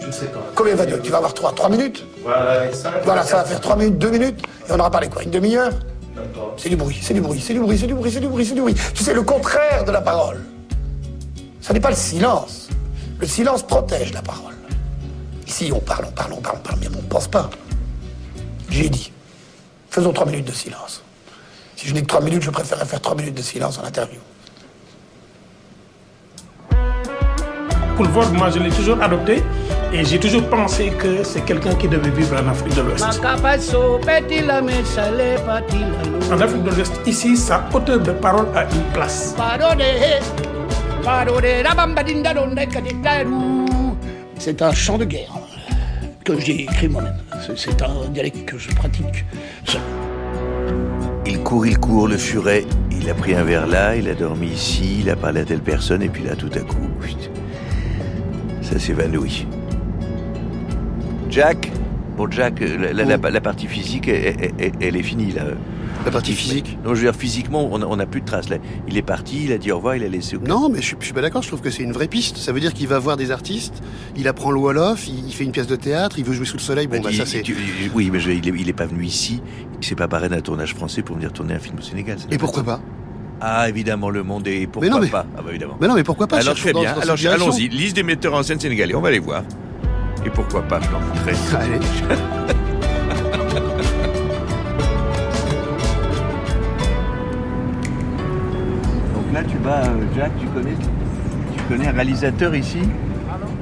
Je 0.00 0.06
ne 0.06 0.12
sais 0.12 0.26
pas. 0.26 0.40
Combien 0.54 0.74
va 0.74 0.86
durer 0.86 1.00
Tu 1.02 1.10
vas 1.10 1.18
avoir 1.18 1.34
trois, 1.34 1.52
trois 1.52 1.68
minutes 1.68 2.04
Voilà, 2.22 2.66
et 2.70 2.74
ça, 2.74 2.92
Voilà, 3.04 3.22
ça 3.24 3.38
va 3.38 3.44
faire 3.44 3.60
trois 3.60 3.76
minutes, 3.76 3.98
deux 3.98 4.10
minutes, 4.10 4.40
et 4.68 4.72
on 4.72 4.78
aura 4.78 4.90
parlé 4.90 5.08
quoi 5.08 5.22
Une 5.22 5.30
demi-heure 5.30 5.72
C'est 6.56 6.68
du 6.68 6.76
bruit, 6.76 6.98
c'est 7.02 7.14
du 7.14 7.20
bruit, 7.20 7.40
c'est 7.40 7.54
du 7.54 7.60
bruit, 7.60 7.78
c'est 7.78 7.86
du 7.86 7.94
bruit, 7.94 8.10
c'est 8.12 8.20
du 8.20 8.28
bruit, 8.28 8.46
c'est 8.46 8.54
du 8.54 8.60
bruit. 8.60 8.74
Tu 8.94 9.02
sais, 9.02 9.14
le 9.14 9.22
contraire 9.22 9.84
de 9.84 9.90
la 9.90 10.00
parole. 10.00 10.42
Ce 11.60 11.72
n'est 11.72 11.80
pas 11.80 11.90
le 11.90 11.96
silence. 11.96 12.68
Le 13.18 13.26
silence 13.26 13.62
protège 13.62 14.12
la 14.12 14.22
parole. 14.22 14.54
Ici, 15.46 15.70
on 15.74 15.80
parle, 15.80 16.06
on 16.08 16.12
parle, 16.12 16.32
on 16.34 16.40
parle, 16.40 16.56
on 16.58 16.68
parle, 16.68 16.78
mais 16.80 16.88
on 16.88 17.02
ne 17.02 17.08
pense 17.08 17.28
pas. 17.28 17.50
J'ai 18.68 18.88
dit, 18.88 19.12
faisons 19.90 20.12
trois 20.12 20.26
minutes 20.26 20.46
de 20.46 20.52
silence. 20.52 21.02
Si 21.76 21.88
je 21.88 21.94
n'ai 21.94 22.02
que 22.02 22.06
trois 22.06 22.20
minutes, 22.20 22.42
je 22.42 22.50
préférerais 22.50 22.84
faire 22.86 23.00
trois 23.00 23.14
minutes 23.14 23.34
de 23.34 23.42
silence 23.42 23.78
en 23.78 23.84
interview. 23.84 24.18
Poulvord, 27.96 28.30
moi, 28.34 28.50
je 28.50 28.58
l'ai 28.58 28.70
toujours 28.70 29.00
adopté 29.02 29.42
et 29.92 30.04
j'ai 30.04 30.18
toujours 30.20 30.46
pensé 30.50 30.90
que 30.98 31.22
c'est 31.24 31.44
quelqu'un 31.44 31.74
qui 31.74 31.88
devait 31.88 32.10
vivre 32.10 32.36
en 32.42 32.48
Afrique 32.48 32.74
de 32.74 32.82
l'Ouest. 32.82 33.04
En 36.30 36.40
Afrique 36.40 36.62
de 36.64 36.70
l'Ouest, 36.70 37.00
ici, 37.06 37.36
sa 37.36 37.64
hauteur 37.72 38.00
de 38.00 38.12
parole 38.12 38.46
a 38.54 38.64
une 38.64 38.82
place. 38.92 39.34
C'est 44.38 44.60
un 44.60 44.72
chant 44.72 44.98
de 44.98 45.04
guerre 45.04 45.32
que 46.24 46.38
j'ai 46.38 46.62
écrit 46.64 46.88
moi-même. 46.88 47.16
C'est- 47.46 47.56
C'est 47.56 47.80
un 47.82 48.08
dialecte 48.10 48.44
que 48.44 48.58
je 48.58 48.68
pratique 48.74 49.24
seul. 49.64 49.80
Il 51.24 51.38
court, 51.40 51.66
il 51.66 51.78
court, 51.78 52.08
le 52.08 52.16
furet. 52.18 52.64
Il 52.90 53.08
a 53.08 53.14
pris 53.14 53.34
un 53.34 53.44
verre 53.44 53.66
là, 53.66 53.94
il 53.96 54.08
a 54.08 54.14
dormi 54.14 54.48
ici, 54.48 54.98
il 55.00 55.10
a 55.10 55.16
parlé 55.16 55.40
à 55.40 55.44
telle 55.44 55.60
personne, 55.60 56.02
et 56.02 56.08
puis 56.08 56.24
là, 56.24 56.34
tout 56.36 56.50
à 56.54 56.60
coup, 56.60 56.88
ça 58.78 58.86
s'évanouit. 58.86 59.46
Jack? 61.30 61.70
Bon, 62.16 62.30
Jack, 62.30 62.60
la, 62.60 62.92
la- 62.92 63.04
la- 63.16 63.30
la 63.30 63.40
partie 63.40 63.66
physique, 63.66 64.08
elle, 64.08 64.52
elle- 64.58 64.72
elle 64.80 64.96
est 64.96 65.02
finie, 65.02 65.32
là. 65.32 65.44
La 66.04 66.10
partie 66.10 66.32
physique? 66.34 66.78
Non, 66.84 66.94
je 66.94 67.00
veux 67.00 67.10
dire, 67.10 67.16
physiquement, 67.18 67.68
on 67.72 67.96
n'a 67.96 68.06
plus 68.06 68.20
de 68.20 68.26
traces, 68.26 68.48
là. 68.48 68.58
Il 68.88 68.96
est 68.96 69.02
parti, 69.02 69.44
il 69.44 69.52
a 69.52 69.58
dit 69.58 69.72
au 69.72 69.76
revoir, 69.76 69.96
il 69.96 70.04
a 70.04 70.08
laissé... 70.08 70.36
Non, 70.38 70.68
mais 70.68 70.80
je, 70.80 70.94
je 70.98 71.04
suis 71.04 71.12
pas 71.12 71.20
d'accord. 71.20 71.42
Je 71.42 71.48
trouve 71.48 71.60
que 71.60 71.70
c'est 71.70 71.82
une 71.82 71.92
vraie 71.92 72.06
piste. 72.06 72.36
Ça 72.36 72.52
veut 72.52 72.60
dire 72.60 72.72
qu'il 72.74 72.86
va 72.86 72.98
voir 72.98 73.16
des 73.16 73.30
artistes, 73.32 73.82
il 74.16 74.28
apprend 74.28 74.50
le 74.50 74.58
Wolof, 74.60 75.08
il, 75.08 75.26
il 75.26 75.32
fait 75.32 75.44
une 75.44 75.52
pièce 75.52 75.66
de 75.66 75.76
théâtre, 75.76 76.18
il 76.18 76.24
veut 76.24 76.32
jouer 76.32 76.46
sous 76.46 76.56
le 76.58 76.62
soleil. 76.62 76.86
Bon, 76.86 77.00
bah, 77.00 77.08
Il- 77.10 77.16
ça 77.16 77.26
c'est. 77.26 77.42
oui, 77.94 78.10
mais 78.12 78.20
je- 78.20 78.30
il, 78.30 78.46
est, 78.48 78.52
il 78.56 78.68
est 78.68 78.72
pas 78.74 78.86
venu 78.86 79.04
ici. 79.04 79.42
C'est 79.80 79.96
pas 79.96 80.06
parrain 80.08 80.28
d'un 80.28 80.40
tournage 80.40 80.74
français 80.74 81.02
pour 81.02 81.16
venir 81.16 81.32
tourner 81.32 81.54
un 81.54 81.58
film 81.58 81.76
au 81.78 81.82
Sénégal. 81.82 82.18
Et 82.30 82.38
pourquoi 82.38 82.62
pas? 82.62 82.80
Ah, 83.40 83.68
évidemment, 83.68 84.08
le 84.10 84.22
monde 84.22 84.46
est. 84.48 84.66
Pourquoi 84.66 84.88
Mais 84.88 84.94
non, 84.94 85.00
mais- 85.00 85.08
pas? 85.08 85.26
Ah, 85.36 85.42
bah 85.42 85.50
évidemment. 85.50 85.76
Mais 85.80 85.88
non, 85.88 85.94
mais 85.94 86.04
pourquoi 86.04 86.26
pas? 86.26 86.38
Alors 86.38 86.54
très 86.54 86.72
bien. 86.72 86.94
dans 86.94 87.00
Alors 87.02 87.16
allons-y. 87.32 87.68
Liste 87.68 87.96
des 87.96 88.02
metteurs 88.02 88.34
en 88.34 88.42
scène 88.42 88.58
sénégalais. 88.60 88.94
On 88.94 89.00
va 89.02 89.10
les 89.10 89.18
voir. 89.18 89.42
Et 90.24 90.30
pourquoi 90.30 90.62
pas 90.62 90.80
Je 90.80 90.88
t'en 90.88 91.00
montrerai. 91.00 91.32
Allez. 91.60 91.78
Donc 99.14 99.32
là, 99.34 99.42
tu 99.44 99.56
vas, 99.58 99.84
euh, 99.84 100.06
Jack, 100.14 100.32
tu 100.40 100.46
connais, 100.48 100.74
tu 101.56 101.62
connais 101.68 101.88
un 101.88 101.92
réalisateur 101.92 102.54
ici? 102.54 102.78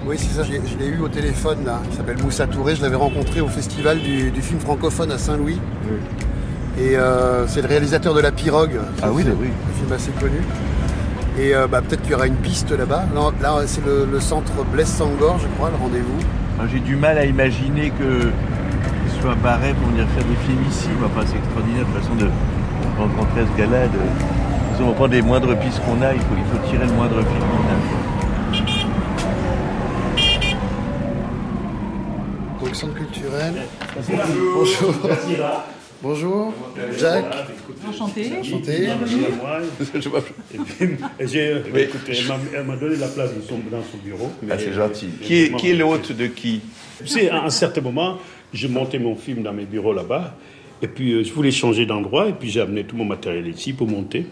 Oui, 0.07 0.17
c'est 0.19 0.35
ça, 0.35 0.43
je 0.45 0.53
l'ai- 0.53 0.87
eu 0.87 0.99
au 1.01 1.09
téléphone 1.09 1.65
là. 1.65 1.81
Il 1.91 1.97
s'appelle 1.97 2.19
Moussa 2.23 2.47
Touré, 2.47 2.77
je 2.77 2.83
l'avais 2.83 2.97
rencontré 2.97 3.41
au 3.41 3.49
festival 3.49 3.99
du, 4.01 4.31
du 4.31 4.43
film 4.43 4.61
francophone 4.61 5.11
à 5.11 5.17
Saint-Louis. 5.19 5.59
Et 6.79 6.97
euh, 6.97 7.47
c'est 7.47 7.63
le 7.63 7.69
réalisateur 7.69 8.15
de 8.15 8.21
La 8.21 8.33
Pirogue. 8.33 8.81
Ah 9.03 9.09
oui, 9.13 9.23
C'est 9.25 9.33
oui. 9.33 9.49
Un 9.49 9.79
film 9.79 9.93
assez 9.93 10.11
connu. 10.13 10.41
Et 11.39 11.55
euh, 11.55 11.67
bah, 11.67 11.81
peut-être 11.83 12.03
qu'il 12.03 12.13
y 12.13 12.15
aura 12.15 12.27
une 12.27 12.37
piste 12.37 12.71
là-bas. 12.71 13.05
Là, 13.15 13.31
là, 13.41 13.63
c'est 13.67 13.85
le, 13.85 14.09
le 14.11 14.21
centre 14.21 14.53
Blaise 14.73 14.89
Sangor, 14.89 15.39
je 15.39 15.47
crois, 15.57 15.71
le 15.71 15.77
rendez-vous. 15.77 16.19
Moi, 16.57 16.67
J'ai 16.73 16.81
du 16.81 16.97
mal 16.97 17.19
à 17.19 17.25
imaginer 17.25 17.91
que 17.91 18.21
qu'il 18.23 19.21
soit 19.21 19.35
barré 19.37 19.73
pour 19.75 19.89
venir 19.89 20.07
faire 20.17 20.25
des 20.25 20.37
films 20.47 20.63
ici. 20.69 20.89
Mais 21.01 21.07
Enfin, 21.07 21.27
c'est 21.27 21.39
extraordinaire 21.39 21.85
de 21.87 22.01
façon 22.01 22.15
de 22.17 22.29
rencontrer 22.99 23.43
ce 23.53 23.59
gars-là. 23.59 23.87
De... 23.87 23.99
façon, 24.73 24.89
on 24.91 24.93
prend 24.95 25.07
les 25.07 25.23
moindres 25.23 25.57
pistes 25.59 25.81
qu'on 25.85 26.03
a, 26.03 26.13
il 26.13 26.21
faut, 26.21 26.35
il 26.37 26.45
faut 26.59 26.69
tirer 26.69 26.87
le 26.87 26.93
moindre 26.93 27.17
film 27.17 27.41
qu'on 27.41 27.69
a. 27.71 27.95
Centre 32.73 32.95
culturel. 32.95 33.55
Bonjour. 33.95 34.95
Bonjour. 35.05 35.65
Jack. 36.99 37.25
Enchanté. 37.89 38.31
Enchanté. 38.41 38.89
Écoutez, 41.83 42.13
elle 42.57 42.65
m'a- 42.65 42.77
donné 42.77 42.97
la 42.97 43.09
place 43.09 43.31
dans 43.35 43.43
son, 43.47 43.59
dans 43.71 43.83
son 43.83 43.97
bureau. 44.05 44.31
Ah, 44.51 44.55
c'est 44.59 44.73
gentil. 44.73 45.09
Qui 45.23 45.35
est, 45.43 45.57
qui 45.57 45.71
est 45.71 45.75
l'hôte 45.75 46.13
de 46.13 46.27
qui? 46.27 46.61
Sais, 47.05 47.29
à 47.31 47.43
un 47.45 47.51
certain 47.51 47.81
moment, 47.81 48.19
je 48.53 48.69
montais 48.69 48.99
mon 48.99 49.17
film 49.17 49.43
dans 49.43 49.53
mes 49.53 49.65
bureaux 49.67 49.93
là-bas. 49.93 50.37
Et 50.83 50.89
puis, 50.89 51.13
euh, 51.13 51.25
je 51.25 51.33
voulais 51.33 51.51
changer 51.51 51.87
d'endroit. 51.87 52.29
Et 52.29 52.33
puis, 52.33 52.51
j'ai 52.51 52.61
amené 52.61 52.85
tout 52.85 52.97
mon 52.97 53.05
matériel 53.05 53.47
ici 53.49 53.73
pour 53.73 53.87
monter. 53.89 54.27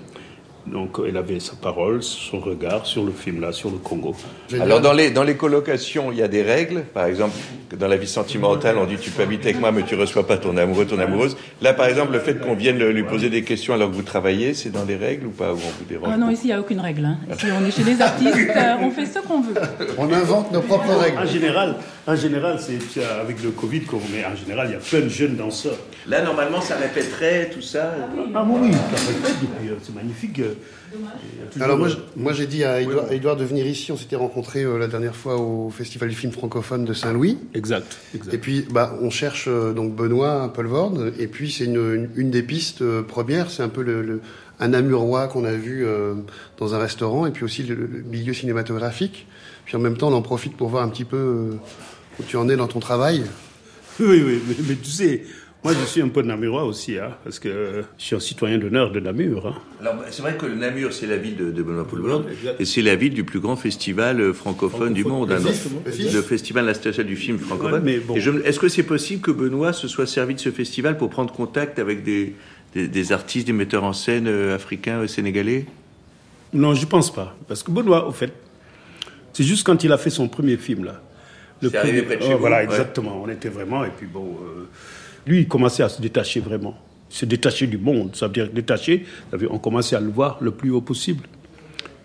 Donc, 0.67 0.99
elle 1.07 1.17
avait 1.17 1.41
sa 1.41 1.55
parole, 1.57 2.03
son 2.05 2.39
regard 2.39 2.87
sur 2.87 3.03
le 3.05 3.11
film 3.11 3.41
là, 3.41 3.51
sur 3.53 3.69
le 3.71 3.79
Congo. 3.79 4.15
Alors 4.61 4.81
dans 4.81 4.93
les, 4.93 5.11
dans 5.11 5.25
les 5.25 5.35
colocations, 5.37 6.13
il 6.13 6.19
y 6.19 6.23
a 6.23 6.29
des 6.29 6.43
règles. 6.43 6.83
Par 6.95 7.07
exemple, 7.07 7.35
dans 7.77 7.89
la 7.89 7.97
vie 7.97 8.07
sentimentale, 8.07 8.77
on 8.79 8.87
dit 8.87 8.97
tu 8.97 9.11
peux 9.11 9.23
habiter 9.25 9.49
avec 9.49 9.61
moi, 9.61 9.73
mais 9.73 9.83
tu 9.83 9.97
reçois 9.97 10.25
pas 10.27 10.37
ton 10.37 10.57
amoureux, 10.57 10.85
ton 10.87 10.99
amoureuse. 11.01 11.37
Là, 11.63 11.73
par 11.73 11.87
exemple, 11.87 12.13
le 12.13 12.21
fait 12.21 12.39
qu'on 12.41 12.55
vienne 12.55 12.79
le- 12.79 12.93
lui 12.93 13.03
poser 13.03 13.29
des 13.29 13.43
questions 13.43 13.75
alors 13.75 13.91
que 13.91 13.95
vous 13.97 14.03
travaillez, 14.03 14.55
c'est 14.55 14.71
dans 14.71 14.85
les 14.85 14.95
règles 14.97 15.27
ou 15.27 15.31
pas 15.31 15.53
Ou 15.53 15.57
on 15.57 15.57
vous 15.57 15.85
dérange 15.89 16.09
Ah 16.13 16.17
non, 16.17 16.31
ici, 16.31 16.43
il 16.45 16.47
n'y 16.49 16.53
a 16.53 16.61
aucune 16.61 16.81
règle. 16.81 17.07
hein. 17.07 17.17
Ici, 17.35 17.47
on 17.61 17.65
est 17.67 17.71
chez 17.73 17.83
les 17.85 18.01
artistes, 18.11 18.37
euh, 18.57 18.75
on 18.83 18.91
fait 18.91 19.07
ce 19.07 19.19
qu'on 19.19 19.41
veut. 19.41 19.55
On 19.99 20.13
invente 20.13 20.53
nos 20.53 20.61
propres 20.61 20.95
règles. 20.95 21.19
En 21.19 21.27
général, 21.27 21.77
en 22.07 22.17
général 22.17 22.59
c'est 22.61 23.05
avec 23.05 23.43
le 23.43 23.51
Covid 23.51 23.83
qu'on 23.83 24.01
mais 24.13 24.25
en 24.25 24.35
général, 24.35 24.69
il 24.69 24.73
y 24.73 24.77
a 24.77 24.79
plein 24.79 25.01
de 25.01 25.09
jeunes 25.09 25.37
danseurs. 25.37 25.79
Là, 26.09 26.23
normalement, 26.25 26.61
ça 26.61 26.77
répéterait 26.77 27.51
tout 27.55 27.63
ça. 27.63 27.95
Ah 28.35 28.45
oui, 28.49 28.61
oui, 28.65 28.73
ça 28.73 28.79
répète, 29.07 29.37
euh, 29.71 29.75
c'est 29.83 29.95
magnifique. 29.95 30.41
euh, 30.41 30.55
Alors 31.61 31.79
moi, 31.79 31.89
je- 31.89 31.97
moi 32.17 32.33
j'ai 32.33 32.47
dit 32.47 32.65
à 32.65 32.81
Edouard, 32.81 33.07
à 33.09 33.15
Edouard 33.15 33.37
de 33.37 33.45
venir 33.45 33.67
ici. 33.67 33.93
On 33.93 33.97
s'était 33.97 34.17
rencontrés 34.17 34.65
euh, 34.65 34.79
la 34.79 34.89
dernière 34.89 35.15
fois 35.15 35.37
au 35.37 35.71
Festival 35.71 36.09
du 36.09 36.15
film 36.17 36.33
francophone 36.33 36.85
de 36.85 36.93
Saint-Louis. 36.93 37.39
Exact, 37.55 37.97
exact. 38.15 38.35
Et 38.35 38.39
puis 38.39 38.67
bah, 38.71 38.97
on 39.01 39.11
cherche 39.11 39.45
euh, 39.49 39.73
donc 39.73 39.95
Benoît. 39.95 40.53
Et 41.19 41.27
puis 41.29 41.53
c'est 41.53 41.65
une, 41.67 41.77
une, 41.77 42.09
une 42.17 42.31
des 42.31 42.43
pistes 42.43 42.83
euh, 42.83 43.03
premières. 43.03 43.51
C'est 43.51 43.63
un 43.63 43.69
peu 43.69 43.83
le, 43.83 44.03
le- 44.03 44.21
un 44.61 44.69
Namurois 44.69 45.29
qu'on 45.29 45.45
a 45.45 45.53
vu 45.53 45.85
euh, 45.87 46.15
dans 46.59 46.75
un 46.75 46.79
restaurant. 46.79 47.27
Et 47.27 47.31
puis 47.31 47.45
aussi 47.45 47.63
le, 47.63 47.75
le 47.77 48.03
milieu 48.03 48.33
cinématographique. 48.35 49.27
Puis 49.65 49.77
en 49.77 49.81
même 49.81 49.97
temps, 49.97 50.09
on 50.09 50.15
en 50.15 50.23
profite 50.23 50.57
pour 50.57 50.69
voir 50.69 50.83
un 50.83 50.89
petit 50.89 51.05
peu 51.05 51.17
euh, 51.17 51.51
où 52.21 52.23
tu 52.25 52.37
en 52.37 52.49
es 52.49 52.57
dans 52.57 52.69
ton 52.69 52.81
travail. 52.81 53.25
Oui, 54.01 54.23
oui, 54.27 54.41
mais, 54.49 54.55
mais 54.69 54.75
tu 54.77 54.91
sais, 54.91 55.23
moi 55.63 55.75
je 55.79 55.85
suis 55.85 56.01
un 56.01 56.09
peu 56.09 56.23
namurois 56.23 56.65
aussi, 56.65 56.99
hein, 56.99 57.11
parce 57.25 57.39
que 57.39 57.49
euh, 57.49 57.83
je 57.99 58.05
suis 58.05 58.17
un 58.17 58.21
citoyen 58.21 58.59
d'honneur 58.59 58.91
de 58.91 59.01
Namur. 59.01 59.47
hein. 59.47 59.55
Alors, 59.81 59.95
bah, 59.97 60.07
c'est 60.11 60.23
vrai 60.23 60.37
que 60.37 60.47
Namur, 60.47 60.93
c'est 60.93 61.07
la 61.07 61.19
ville 61.19 61.37
de, 61.37 61.51
de 61.51 61.63
Benoît 61.63 61.87
Poulvord, 61.87 62.25
et 62.59 62.65
c'est 62.65 62.83
la 62.83 62.97
ville 62.97 63.13
du 63.15 63.25
plus 63.25 63.39
grand 63.39 63.57
festival 63.57 64.21
euh, 64.21 64.33
francophone 64.33 64.95
du 64.95 65.05
monde. 65.05 65.31
Le 65.31 65.37
hein, 65.37 65.41
le 65.85 66.13
le 66.13 66.23
festival 66.23 66.65
national 66.65 67.07
du 67.07 67.17
film 67.17 67.39
francophone. 67.39 67.85
Ouais, 67.85 67.99
bon. 68.01 68.17
Est-ce 68.17 68.59
que 68.59 68.69
c'est 68.69 68.83
possible 68.83 69.21
que 69.21 69.31
Benoît 69.31 69.73
se 69.73 69.89
soit 69.89 70.07
servi 70.07 70.35
de 70.35 70.41
ce 70.41 70.51
festival 70.51 70.97
pour 70.97 71.11
prendre 71.11 71.33
contact 71.33 71.79
avec 71.79 72.03
des, 72.03 72.35
des, 72.75 72.89
des 72.89 73.13
artistes, 73.13 73.47
des 73.47 73.53
metteurs 73.53 73.85
en 73.85 73.93
scène 73.93 74.27
euh, 74.27 74.55
africains, 74.55 75.01
euh, 75.01 75.07
sénégalais? 75.07 75.67
Non, 76.55 76.75
je 76.75 76.87
pense 76.87 77.13
pas, 77.13 77.37
parce 77.47 77.63
que 77.63 77.71
Benoît, 77.71 78.09
au 78.09 78.13
fait, 78.13 78.33
c'est 79.33 79.45
juste 79.45 79.65
quand 79.65 79.85
il 79.85 79.93
a 79.93 79.99
fait 79.99 80.11
son 80.11 80.29
premier 80.29 80.57
film 80.57 80.85
là. 80.85 81.03
Le 81.63 81.71
C'est 81.71 81.77
arrivé 81.77 82.03
près 82.03 82.17
de 82.17 82.23
chez 82.23 82.29
Oh, 82.29 82.33
vous, 82.33 82.39
Voilà, 82.41 82.57
ouais. 82.59 82.65
exactement. 82.65 83.23
On 83.25 83.29
était 83.29 83.49
vraiment, 83.49 83.85
et 83.85 83.91
puis 83.97 84.07
bon, 84.07 84.37
euh, 84.43 84.69
lui, 85.27 85.41
il 85.41 85.49
commençait 85.49 85.83
à 85.83 85.89
se 85.89 86.03
détacher 86.03 86.41
vraiment, 86.41 86.77
se 87.09 87.25
détacher 87.25 87.67
du 87.67 87.79
monde. 87.79 88.15
Ça 88.17 88.27
veut 88.27 88.33
dire 88.33 88.49
détacher. 88.51 89.07
ça 89.31 89.37
veut 89.37 89.47
dire 89.47 89.55
on 89.55 89.59
commençait 89.59 89.97
à 89.97 90.01
le 90.01 90.11
voir 90.11 90.39
le 90.41 90.51
plus 90.51 90.71
haut 90.71 90.81
possible. 90.81 91.25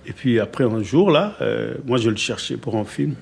Et 0.06 0.13
puis 0.13 0.39
après 0.39 0.63
un 0.63 0.82
jour 0.84 1.12
là, 1.12 1.36
euh, 1.41 1.74
moi 1.86 1.98
je 1.98 2.10
le 2.10 2.15
cherchais 2.15 2.56
pour 2.56 2.78
un 2.78 2.86
film, 2.86 3.15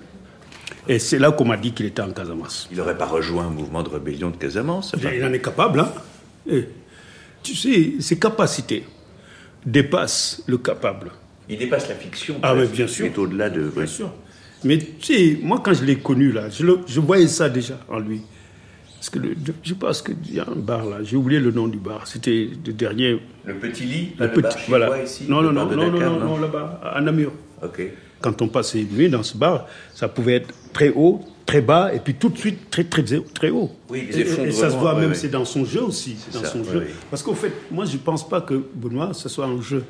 et 0.87 0.99
c'est 0.99 1.17
là 1.17 1.31
qu'on 1.31 1.45
m'a 1.45 1.57
dit 1.57 1.71
qu'il 1.71 1.85
était 1.87 2.01
en 2.01 2.11
Casamance. 2.11 2.67
Il 2.71 2.77
n'aurait 2.77 2.97
pas 2.97 3.07
rejoint 3.07 3.45
un 3.45 3.49
mouvement 3.49 3.81
de 3.81 3.89
rébellion 3.89 4.29
de 4.29 4.37
Casamance 4.37 4.93
Il 5.01 5.23
en 5.23 5.33
est 5.33 5.41
capable, 5.41 5.79
hein. 5.79 5.91
Et, 6.47 6.67
tu 7.41 7.55
sais, 7.55 7.93
ses 7.99 8.19
capacités 8.19 8.83
dépassent 9.65 10.43
le 10.45 10.57
capable. 10.59 11.11
Il 11.49 11.57
dépasse 11.57 11.89
la 11.89 11.95
fiction. 11.95 12.35
Ah, 12.43 12.53
mais 12.55 12.67
bien 12.67 12.87
sûr. 12.87 13.05
Il 13.05 13.11
est 13.13 13.17
au-delà 13.17 13.49
de. 13.49 13.69
Bien 13.69 13.85
sûr. 13.87 14.11
Mais 14.65 14.77
tu 14.77 15.13
sais, 15.13 15.39
moi, 15.41 15.61
quand 15.63 15.73
je 15.73 15.85
l'ai 15.85 15.95
connu, 15.97 16.31
là, 16.31 16.49
je, 16.49 16.65
le- 16.65 16.79
je 16.87 16.99
voyais 16.99 17.27
ça 17.27 17.47
déjà 17.49 17.79
en 17.87 17.99
lui. 17.99 18.21
Parce 18.95 19.09
que 19.09 19.19
le- 19.19 19.35
je 19.63 19.73
pense 19.75 20.01
qu'il 20.01 20.33
y 20.33 20.39
a 20.39 20.45
un 20.49 20.55
bar, 20.55 20.85
là, 20.85 20.97
j'ai 21.03 21.15
oublié 21.15 21.39
le 21.39 21.51
nom 21.51 21.67
du 21.67 21.77
bar. 21.77 22.07
C'était 22.07 22.49
le 22.65 22.73
dernier. 22.73 23.19
Le 23.45 23.53
petit 23.55 23.83
lit, 23.83 24.09
Le 24.17 24.25
le, 24.25 24.31
petit, 24.33 24.41
bar 24.41 24.57
voilà. 24.67 25.03
ici 25.03 25.25
non, 25.29 25.41
non, 25.43 25.53
bar 25.53 25.67
non, 25.71 25.75
non, 25.75 25.91
Dakar, 25.93 26.11
non, 26.19 26.25
non, 26.25 26.37
là-bas, 26.39 26.81
à 26.83 26.99
Namur. 27.01 27.31
Ok. 27.63 27.81
Quand 28.21 28.41
on 28.41 28.47
passait 28.47 28.81
une 28.81 28.89
nuit 28.97 29.09
dans 29.09 29.21
ce 29.21 29.37
bar, 29.37 29.67
ça 29.93 30.07
pouvait 30.07 30.33
être 30.35 30.51
très 30.73 30.89
haut, 30.89 31.21
très 31.45 31.61
bas, 31.61 31.93
et 31.93 31.99
puis 31.99 32.15
tout 32.15 32.29
de 32.29 32.37
suite 32.39 32.71
très, 32.71 32.83
très, 32.85 33.03
très 33.03 33.51
haut. 33.51 33.69
Oui, 33.89 34.07
les 34.11 34.19
Et- 34.21 34.51
ça 34.51 34.71
se 34.71 34.75
voit 34.77 34.95
ouais, 34.95 35.01
même, 35.01 35.09
ouais. 35.09 35.15
c'est 35.15 35.29
dans 35.29 35.45
son 35.45 35.63
jeu 35.63 35.83
aussi. 35.83 36.15
C'est 36.17 36.33
dans 36.39 36.43
ça, 36.43 36.51
son 36.51 36.63
jeu. 36.63 36.87
Parce 37.11 37.21
qu'au 37.21 37.35
fait, 37.35 37.51
moi, 37.69 37.85
je 37.85 37.93
ne 37.93 37.97
pense 37.99 38.27
pas 38.27 38.41
que 38.41 38.59
Benoît, 38.73 39.13
ce 39.13 39.29
soit 39.29 39.45
un 39.45 39.61
jeu. 39.61 39.83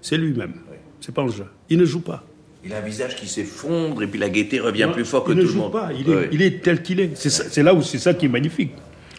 C'est 0.00 0.16
lui-même. 0.16 0.54
C'est 1.00 1.12
pas 1.14 1.22
un 1.22 1.28
jeu. 1.28 1.44
Il 1.68 1.76
ne 1.78 1.84
joue 1.84 2.00
pas. 2.00 2.24
Il 2.64 2.72
a 2.72 2.76
un 2.76 2.80
visage 2.80 3.16
qui 3.16 3.26
s'effondre 3.26 4.02
et 4.02 4.06
puis 4.06 4.20
la 4.20 4.28
gaieté 4.28 4.60
revient 4.60 4.84
Non, 4.86 4.92
plus 4.92 5.04
fort 5.04 5.24
que 5.24 5.32
il 5.32 5.34
tout 5.34 5.40
ne 5.40 5.46
le 5.46 5.48
joue 5.52 5.58
monde. 5.58 5.72
pas. 5.72 5.88
Il 5.98 6.08
est, 6.08 6.14
Ouais. 6.14 6.28
il 6.30 6.42
est 6.42 6.62
tel 6.62 6.80
qu'il 6.82 7.00
est. 7.00 7.10
C'est 7.16 7.30
ça- 7.30 7.44
c'est 7.50 7.62
là 7.62 7.74
où 7.74 7.82
c'est 7.82 7.98
ça 7.98 8.14
qui 8.14 8.26
est 8.26 8.28
magnifique 8.28 8.72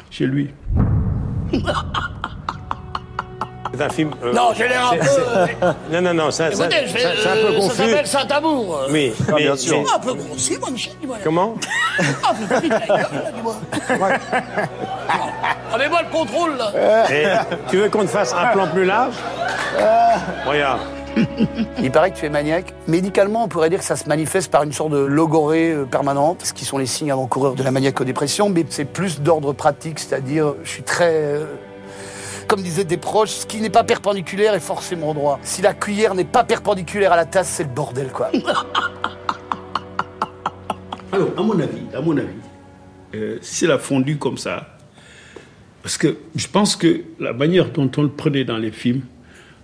chez 0.10 0.26
lui. 0.26 0.50
C'est 3.76 3.82
un 3.84 3.90
film. 3.90 4.12
euh, 4.24 4.34
Non, 4.34 4.50
j'ai 4.56 4.68
l'air 4.68 4.86
un 4.88 4.92
c'est- 4.92 5.00
peu- 5.00 5.06
c'est- 5.10 5.94
Non, 5.94 6.02
non, 6.02 6.14
non, 6.14 6.32
ça, 6.32 6.52
ça, 6.52 6.66
Écoutez, 6.68 6.88
ça- 6.88 7.10
c'est 7.22 7.28
un 7.28 7.34
peu 7.34 7.40
euh, 7.48 7.56
confus. 7.58 7.76
Ça 7.76 7.88
s'appelle 7.90 8.08
Saint-Amour. 8.08 8.80
Oui, 8.92 9.14
Ah, 9.20 9.32
mais- 9.36 9.42
bien 9.44 9.56
sûr. 9.58 9.80
mais- 9.82 9.86
Un 9.96 10.00
peu 10.00 10.14
grossi, 10.14 10.58
moi, 10.60 10.70
Michel, 10.72 10.94
dis-moi. 11.02 11.18
Comment 11.24 11.56
Ah, 12.24 12.34
pas 12.50 12.60
vite, 12.60 12.70
la 12.72 12.80
gueule, 12.80 12.88
là, 12.98 13.32
dis-moi. 13.36 13.56
Ah, 15.10 15.76
mais 15.80 15.90
moi, 15.90 16.02
le 16.04 16.12
contrôle, 16.16 16.56
là. 16.56 17.12
Et 17.12 17.26
Tu 17.70 17.78
veux 17.78 17.90
qu'on 17.90 18.04
te 18.04 18.08
fasse 18.10 18.32
un 18.34 18.48
plan 18.54 18.68
plus 18.68 18.86
large? 18.86 19.16
Regarde. 20.46 20.80
Il 21.82 21.92
paraît 21.92 22.12
que 22.12 22.18
tu 22.18 22.26
es 22.26 22.30
maniaque. 22.30 22.74
Médicalement, 22.88 23.44
on 23.44 23.48
pourrait 23.48 23.70
dire 23.70 23.80
que 23.80 23.86
ça 23.86 23.96
se 23.96 24.08
manifeste 24.08 24.52
par 24.52 24.64
une 24.64 24.72
sorte 24.72 24.92
de 24.92 24.98
logorée 24.98 25.72
euh, 25.72 25.86
permanente, 25.86 26.42
ce 26.44 26.54
qui 26.54 26.66
sont 26.66 26.78
les 26.78 26.86
signes 26.86 27.12
avant-coureurs 27.12 27.56
de 27.56 27.64
la 27.64 27.72
maniaco-dépression, 27.72 28.50
mais 28.50 28.66
c'est 28.70 28.86
plus 28.86 29.22
d'ordre 29.22 29.54
pratique, 29.54 30.00
c'est-à-dire, 30.00 30.56
je 30.64 30.70
suis 30.70 30.84
très. 30.84 31.12
euh, 31.14 31.46
Comme 32.48 32.62
disaient 32.62 32.84
des 32.84 32.98
proches, 32.98 33.30
ce 33.32 33.46
qui 33.46 33.62
n'est 33.62 33.70
pas 33.70 33.84
perpendiculaire 33.84 34.54
est 34.56 34.60
forcément 34.60 35.14
droit. 35.14 35.40
Si 35.44 35.62
la 35.62 35.74
cuillère 35.74 36.16
n'est 36.16 36.24
pas 36.24 36.44
perpendiculaire 36.44 37.14
à 37.14 37.16
la 37.16 37.26
tasse, 37.26 37.48
c'est 37.50 37.64
le 37.64 37.70
bordel, 37.70 38.08
quoi. 38.12 38.30
Alors, 41.12 41.30
à 41.38 41.42
mon 41.44 41.60
avis, 41.60 41.84
à 41.96 42.02
mon 42.02 42.18
avis, 42.18 42.28
euh, 43.14 43.38
si 43.42 43.56
c'est 43.58 43.68
la 43.68 43.78
fondue 43.78 44.18
comme 44.18 44.38
ça, 44.40 44.68
parce 45.84 45.98
que 45.98 46.18
je 46.36 46.48
pense 46.48 46.76
que 46.76 47.02
la 47.20 47.34
manière 47.34 47.70
dont 47.70 47.92
on 47.98 48.02
le 48.04 48.10
prenait 48.10 48.46
dans 48.46 48.58
les 48.58 48.72
films 48.72 49.02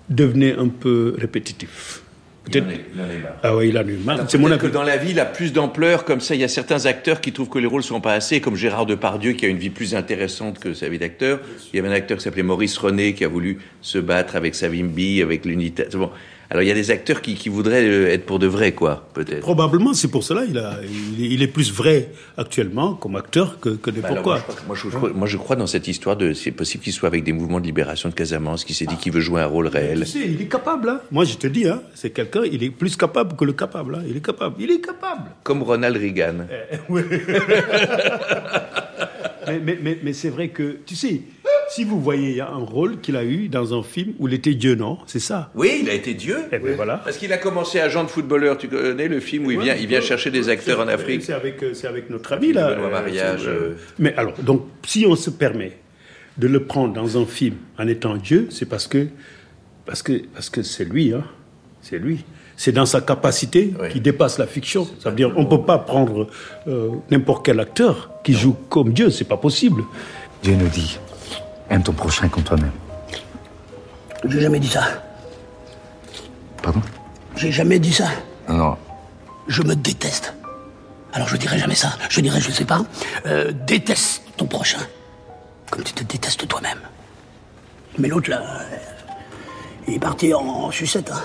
devenait 0.09 0.55
un 0.55 0.67
peu 0.67 1.15
répétitif. 1.17 2.01
Il 2.51 2.61
en 2.63 2.69
est- 2.69 2.85
il 2.95 3.01
en 3.01 3.03
est 3.05 3.17
marre. 3.19 3.35
Ah 3.43 3.55
oui, 3.55 3.69
il 3.69 3.77
en 3.77 3.83
marre. 4.05 4.25
C'est 4.27 4.37
mon 4.37 4.57
que 4.57 4.67
dans 4.67 4.81
la 4.83 4.97
vie, 4.97 5.11
il 5.11 5.19
a 5.19 5.25
plus 5.25 5.53
d'ampleur, 5.53 6.03
comme 6.03 6.19
ça, 6.19 6.33
il 6.33 6.41
y 6.41 6.43
a 6.43 6.47
certains 6.47 6.85
acteurs 6.87 7.21
qui 7.21 7.31
trouvent 7.31 7.49
que 7.49 7.59
les 7.59 7.67
rôles 7.67 7.83
sont 7.83 8.01
pas 8.01 8.13
assez, 8.13 8.41
comme 8.41 8.55
Gérard 8.55 8.85
Depardieu, 8.87 9.33
qui 9.33 9.45
a 9.45 9.49
une 9.49 9.57
vie 9.57 9.69
plus 9.69 9.93
intéressante 9.93 10.57
que 10.59 10.73
sa 10.73 10.89
vie 10.89 10.97
d'acteur. 10.97 11.41
Il 11.71 11.77
y 11.77 11.79
avait 11.79 11.89
un 11.89 11.93
acteur 11.93 12.17
qui 12.17 12.23
s'appelait 12.23 12.41
Maurice 12.43 12.77
René, 12.77 13.13
qui 13.13 13.23
a 13.23 13.27
voulu 13.27 13.59
se 13.81 13.99
battre 13.99 14.35
avec 14.35 14.55
Savimbi, 14.55 15.21
avec 15.21 15.45
l'unité. 15.45 15.85
Bon. 15.93 16.09
Alors, 16.51 16.63
il 16.63 16.67
y 16.67 16.71
a 16.71 16.73
des 16.73 16.89
acteurs 16.89 17.21
qui, 17.21 17.35
qui 17.35 17.47
voudraient 17.47 17.85
euh, 17.85 18.07
être 18.11 18.25
pour 18.25 18.39
de 18.39 18.47
vrai, 18.47 18.71
quoi, 18.71 19.07
peut-être. 19.13 19.41
Probablement, 19.41 19.93
c'est 19.93 20.07
pour 20.07 20.23
cela 20.23 20.45
il, 20.49 20.57
a, 20.57 20.79
il, 20.83 21.23
est, 21.23 21.27
il 21.29 21.43
est 21.43 21.47
plus 21.47 21.71
vrai 21.71 22.09
actuellement 22.37 22.95
comme 22.95 23.15
acteur 23.17 23.59
que, 23.59 23.69
que 23.69 23.91
Bah 23.91 24.09
n'importe 24.09 24.11
alors, 24.13 24.23
quoi. 24.23 24.45
moi, 24.65 24.75
je 24.75 24.87
crois 24.87 24.87
que- 24.87 24.87
moi, 24.87 24.87
je, 24.87 24.91
je 24.91 24.97
crois- 24.97 25.09
moi, 25.13 25.27
je 25.27 25.37
crois 25.37 25.55
dans 25.55 25.67
cette 25.67 25.87
histoire 25.87 26.17
de. 26.17 26.33
C'est 26.33 26.49
possible 26.51 26.83
qu'il 26.83 26.91
soit 26.93 27.07
avec 27.07 27.23
des 27.23 27.33
mouvements 27.33 27.59
de 27.59 27.67
libération 27.67 28.09
de 28.09 28.15
Casamance, 28.15 28.65
qui 28.65 28.73
s'est 28.73 28.87
dit 28.87 28.97
qu'il 28.97 29.11
veut 29.13 29.21
jouer 29.21 29.41
un 29.41 29.45
rôle 29.45 29.67
réel. 29.67 29.99
Tu 29.99 30.05
sais, 30.07 30.25
il 30.27 30.41
est 30.41 30.47
capable. 30.47 30.89
Hein. 30.89 31.01
Moi, 31.11 31.23
je 31.25 31.35
te 31.35 31.45
dis, 31.45 31.67
hein, 31.67 31.83
c'est 31.93 32.09
quelqu'un, 32.09 32.41
il 32.51 32.63
est 32.63 32.71
plus 32.71 32.95
capable 32.97 33.35
que 33.35 33.45
le 33.45 33.53
capable. 33.53 33.93
Hein. 33.95 34.01
Il 34.09 34.17
est 34.17 34.25
capable. 34.25 34.55
Il 34.59 34.71
est 34.71 34.81
capable. 34.81 35.29
Comme 35.43 35.61
Ronald 35.61 35.97
Reagan. 35.97 36.47
Oui. 36.89 37.01
mais 39.47 39.59
mais, 39.59 39.79
mais, 39.81 39.99
mais 40.03 40.13
c'est 40.13 40.29
vrai 40.29 40.49
que, 40.49 40.77
tu 40.85 40.95
sais, 40.95 41.21
Si 41.69 41.83
vous 41.83 42.01
voyez, 42.01 42.31
il 42.31 42.35
y 42.35 42.41
a 42.41 42.49
un 42.49 42.63
rôle 42.63 42.99
qu'il 42.99 43.15
a 43.15 43.23
eu 43.23 43.47
dans 43.47 43.77
un 43.77 43.83
film 43.83 44.13
où 44.17 44.27
il 44.27 44.33
était 44.33 44.55
Dieu, 44.55 44.73
non? 44.73 44.97
C'est 45.05 45.19
ça 45.19 45.51
Oui, 45.53 45.81
il 45.83 45.89
a 45.89 45.93
été 45.93 46.15
Dieu. 46.15 46.37
Eh 46.51 46.57
ben 46.57 46.75
voilà. 46.75 46.97
Parce 46.97 47.17
qu'il 47.17 47.31
a 47.31 47.37
commencé 47.37 47.79
agent 47.79 48.03
de 48.03 48.09
footballeur. 48.09 48.57
Tu 48.57 48.67
connais 48.67 49.07
le 49.07 49.19
film 49.19 49.45
où 49.45 49.51
il 49.51 49.59
vient, 49.59 49.75
il 49.75 49.87
vient 49.87 50.01
chercher 50.01 50.31
des 50.31 50.49
acteurs 50.49 50.79
en 50.79 50.87
Afrique. 50.87 51.21
C'est 51.21 51.33
avec, 51.33 51.61
euh, 51.61 51.73
c'est 51.75 51.87
avec 51.87 52.09
notre 52.09 52.33
ami 52.33 52.53
là. 52.53 52.73
Benoît 52.73 52.89
Mariage, 52.89 53.41
c'est, 53.43 53.49
euh. 53.49 53.77
Mais 53.99 54.15
alors, 54.15 54.33
donc, 54.39 54.65
si 54.85 55.05
on 55.07 55.15
se 55.15 55.29
permet 55.29 55.77
de 56.37 56.47
le 56.47 56.63
prendre 56.63 56.93
dans 56.93 57.21
un 57.21 57.25
film 57.25 57.55
en 57.77 57.87
étant 57.87 58.15
Dieu, 58.15 58.47
c'est 58.49 58.67
parce 58.67 58.87
que 58.87 59.07
parce 59.85 60.01
que 60.01 60.23
parce 60.33 60.49
que 60.49 60.63
c'est 60.63 60.85
lui, 60.85 61.13
hein. 61.13 61.23
C'est 61.81 61.99
lui. 61.99 62.25
C'est 62.57 62.71
dans 62.73 62.85
sa 62.85 62.99
capacité 62.99 63.73
qui 63.91 64.01
dépasse 64.01 64.37
la 64.37 64.47
fiction. 64.47 64.85
Ça 64.99 65.11
veut 65.11 65.15
dire, 65.15 65.31
on 65.37 65.45
peut 65.45 65.61
pas 65.61 65.77
prendre 65.77 66.27
euh, 66.67 66.89
n'importe 67.09 67.45
quel 67.45 67.59
acteur 67.59 68.11
qui 68.23 68.33
joue 68.33 68.55
comme 68.69 68.91
Dieu. 68.91 69.11
C'est 69.11 69.27
pas 69.27 69.37
possible. 69.37 69.83
Dieu 70.43 70.55
nous 70.55 70.67
dit 70.67 70.99
aime 71.69 71.83
ton 71.83 71.93
prochain 71.93 72.27
comme 72.29 72.43
toi-même. 72.43 72.71
J'ai 74.25 74.41
jamais 74.41 74.59
dit 74.59 74.67
ça. 74.69 74.83
Pardon? 76.61 76.81
J'ai 77.35 77.51
jamais 77.51 77.79
dit 77.79 77.93
ça. 77.93 78.07
Non. 78.47 78.75
Je 79.47 79.61
me 79.63 79.75
déteste. 79.75 80.33
Alors 81.13 81.27
je 81.27 81.37
dirais 81.37 81.57
jamais 81.57 81.75
ça. 81.75 81.93
Je 82.09 82.21
dirais, 82.21 82.39
je 82.41 82.51
sais 82.51 82.65
pas, 82.65 82.81
euh, 83.25 83.51
déteste 83.65 84.23
ton 84.37 84.45
prochain. 84.45 84.79
Comme 85.71 85.83
tu 85.83 85.93
te 85.93 86.03
détestes 86.03 86.47
toi-même. 86.47 86.79
Mais 87.97 88.07
l'autre 88.07 88.29
là, 88.29 88.41
euh, 88.41 88.77
il 89.87 89.95
est 89.95 89.99
parti 89.99 90.33
en, 90.33 90.41
en 90.41 90.71
sucette. 90.71 91.11
hein. 91.11 91.21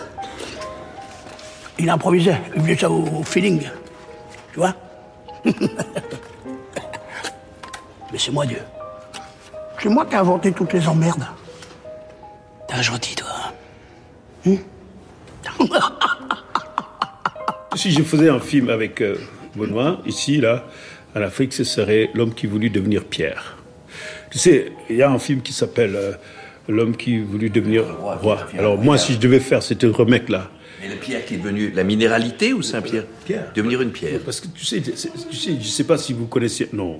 Il 1.78 1.90
improvisait. 1.90 2.40
Il 2.56 2.62
faisait 2.62 2.76
ça 2.78 2.90
au, 2.90 3.02
au 3.18 3.22
feeling. 3.24 3.60
Tu 4.52 4.58
vois? 4.60 4.74
Mais 8.12 8.18
c'est 8.18 8.30
moi 8.30 8.46
Dieu. 8.46 8.60
C'est 9.84 9.90
moi 9.90 10.06
qui 10.06 10.14
ai 10.14 10.16
inventé 10.16 10.50
toutes 10.50 10.72
les 10.72 10.88
emmerdes. 10.88 11.26
T'es 12.66 12.74
un 12.74 12.80
gentil, 12.80 13.14
toi. 13.14 13.28
Si 17.76 17.90
je 17.90 18.02
faisais 18.02 18.30
un 18.30 18.40
film 18.40 18.70
avec 18.70 19.02
euh, 19.02 19.16
Benoît, 19.56 20.00
ici, 20.06 20.40
là, 20.40 20.64
en 21.14 21.20
Afrique, 21.20 21.52
ce 21.52 21.64
serait 21.64 22.08
L'homme 22.14 22.32
qui 22.32 22.46
voulut 22.46 22.70
devenir 22.70 23.04
Pierre. 23.04 23.58
Tu 24.30 24.38
sais, 24.38 24.72
il 24.88 24.96
y 24.96 25.02
a 25.02 25.10
un 25.10 25.18
film 25.18 25.42
qui 25.42 25.52
s'appelle 25.52 25.96
euh, 25.96 26.12
L'homme 26.66 26.96
qui 26.96 27.18
voulut 27.18 27.50
devenir 27.50 27.84
roi. 28.00 28.38
Alors 28.56 28.78
moi, 28.78 28.96
si 28.96 29.12
je 29.12 29.18
devais 29.18 29.40
faire 29.40 29.62
cet 29.62 29.82
remake-là, 29.82 30.50
Et 30.84 30.88
le 30.88 30.96
pierre 30.96 31.24
qui 31.24 31.34
est 31.34 31.36
devenu 31.38 31.70
la 31.74 31.82
minéralité 31.84 32.52
ou 32.52 32.60
Saint-Pierre 32.60 33.04
Pierre. 33.24 33.46
Devenir 33.54 33.80
une 33.80 33.90
pierre. 33.90 34.20
Parce 34.24 34.40
que 34.40 34.48
tu 34.48 34.64
sais, 34.66 34.82
c'est- 34.94 35.10
tu 35.30 35.36
sais, 35.36 35.52
je 35.52 35.56
ne 35.56 35.62
sais 35.62 35.84
pas 35.84 35.96
si 35.96 36.12
vous 36.12 36.26
connaissez. 36.26 36.68
Non, 36.74 36.98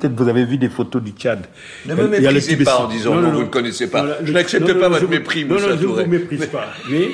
peut-être 0.00 0.14
vous 0.14 0.28
avez 0.28 0.44
vu 0.44 0.58
des 0.58 0.68
photos 0.68 1.00
du 1.02 1.12
Tchad. 1.12 1.46
Ne 1.86 1.94
me 1.94 2.16
Il 2.16 2.22
y 2.22 2.26
a 2.26 2.30
le 2.32 2.38
méprisez 2.40 2.56
pas 2.64 2.78
en 2.78 2.88
disant 2.88 3.14
non, 3.14 3.30
vous 3.30 3.40
ne 3.42 3.44
connaissez 3.46 3.86
pas. 3.88 4.02
Non, 4.02 4.14
Je 4.24 4.32
n'accepte 4.32 4.66
pas 4.66 4.72
je 4.72 4.88
votre 4.88 5.04
vous- 5.04 5.10
mépris, 5.10 5.44
Non, 5.44 5.54
non, 5.54 5.60
je 5.60 5.66
ne 5.74 5.86
vous 5.86 6.04
méprise 6.06 6.46
pas. 6.46 6.72
Mais, 6.90 7.10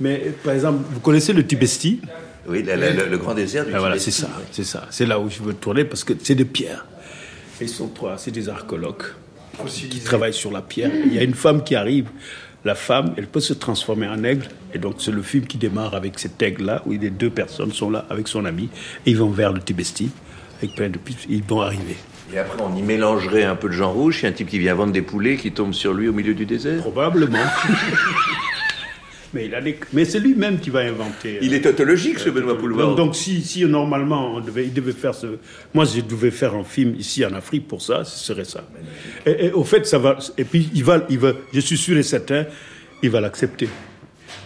mais 0.00 0.32
par 0.42 0.54
exemple, 0.54 0.82
vous 0.92 1.00
connaissez 1.00 1.32
le 1.32 1.46
Tibesti? 1.46 2.00
Oui, 2.48 2.64
la- 2.64 2.76
la- 2.76 2.90
le, 2.90 3.06
le 3.08 3.18
grand 3.18 3.34
désert 3.34 3.64
du 3.64 3.72
Ah, 3.72 3.78
Voilà, 3.78 3.96
Tibet. 3.98 4.10
c'est 4.10 4.20
ça, 4.22 4.30
c'est 4.50 4.64
ça. 4.64 4.88
C'est 4.90 5.06
là 5.06 5.20
où 5.20 5.30
je 5.30 5.40
veux 5.42 5.54
tourner 5.54 5.84
parce 5.84 6.02
que 6.02 6.12
c'est 6.20 6.34
des 6.34 6.44
pierres. 6.44 6.84
Ils 7.60 7.68
sont 7.68 7.86
trois, 7.86 8.18
c'est 8.18 8.32
des 8.32 8.48
archéologues 8.48 9.04
qui 9.68 10.00
travaillent 10.00 10.34
sur 10.34 10.50
la 10.50 10.60
pierre. 10.62 10.90
Il 11.06 11.14
y 11.14 11.18
a 11.18 11.22
une 11.22 11.34
femme 11.34 11.62
qui 11.62 11.76
arrive. 11.76 12.06
La 12.64 12.76
femme, 12.76 13.14
elle 13.16 13.26
peut 13.26 13.40
se 13.40 13.54
transformer 13.54 14.08
en 14.08 14.22
aigle. 14.22 14.46
Et 14.72 14.78
donc, 14.78 14.96
c'est 14.98 15.10
le 15.10 15.22
film 15.22 15.46
qui 15.46 15.58
démarre 15.58 15.94
avec 15.94 16.18
cet 16.18 16.40
aigle-là, 16.40 16.82
où 16.86 16.92
les 16.92 17.10
deux 17.10 17.30
personnes 17.30 17.72
sont 17.72 17.90
là 17.90 18.06
avec 18.08 18.28
son 18.28 18.44
ami. 18.44 18.68
Et 19.04 19.10
ils 19.10 19.18
vont 19.18 19.30
vers 19.30 19.52
le 19.52 19.60
Tibesti, 19.60 20.10
avec 20.58 20.76
plein 20.76 20.88
de 20.88 20.98
pistes. 20.98 21.26
Ils 21.28 21.42
vont 21.42 21.60
arriver. 21.60 21.96
Et 22.32 22.38
après, 22.38 22.62
on 22.62 22.76
y 22.76 22.82
mélangerait 22.82 23.42
un 23.42 23.56
peu 23.56 23.68
de 23.68 23.74
Jean 23.74 23.92
Rouge. 23.92 24.20
Il 24.20 24.22
y 24.22 24.26
a 24.26 24.28
un 24.30 24.32
type 24.32 24.48
qui 24.48 24.60
vient 24.60 24.74
vendre 24.74 24.92
des 24.92 25.02
poulets 25.02 25.36
qui 25.36 25.50
tombe 25.50 25.74
sur 25.74 25.92
lui 25.92 26.08
au 26.08 26.12
milieu 26.12 26.34
du 26.34 26.46
désert? 26.46 26.80
Probablement. 26.80 27.38
Mais, 29.34 29.46
il 29.46 29.54
a 29.54 29.60
des- 29.62 29.78
mais 29.92 30.04
c'est 30.04 30.18
lui-même 30.20 30.58
qui 30.60 30.68
va 30.70 30.80
inventer. 30.80 31.38
Il 31.40 31.54
est 31.54 31.62
tautologique, 31.62 32.18
ce 32.18 32.28
Benoît 32.28 32.58
Poulvord. 32.58 32.88
Donc, 32.88 32.96
donc 32.98 33.16
si, 33.16 33.42
si 33.42 33.64
normalement 33.64 34.34
on 34.34 34.40
devait, 34.40 34.64
il 34.66 34.72
devait 34.74 34.92
faire 34.92 35.14
ce, 35.14 35.26
moi 35.72 35.84
je 35.86 36.00
devais 36.02 36.30
faire 36.30 36.54
un 36.54 36.64
film 36.64 36.94
ici 36.98 37.24
en 37.24 37.32
Afrique 37.32 37.66
pour 37.66 37.80
ça, 37.80 38.04
ce 38.04 38.18
serait 38.18 38.44
ça. 38.44 38.64
Et, 39.24 39.46
et 39.46 39.52
au 39.52 39.64
fait, 39.64 39.86
ça 39.86 39.98
va. 39.98 40.18
Et 40.36 40.44
puis 40.44 40.68
il 40.74 40.84
va, 40.84 41.06
il 41.08 41.18
va. 41.18 41.32
Je 41.52 41.60
suis 41.60 41.78
sûr 41.78 41.96
et 41.96 42.02
certain, 42.02 42.44
il 43.02 43.08
va 43.10 43.20
l'accepter 43.22 43.68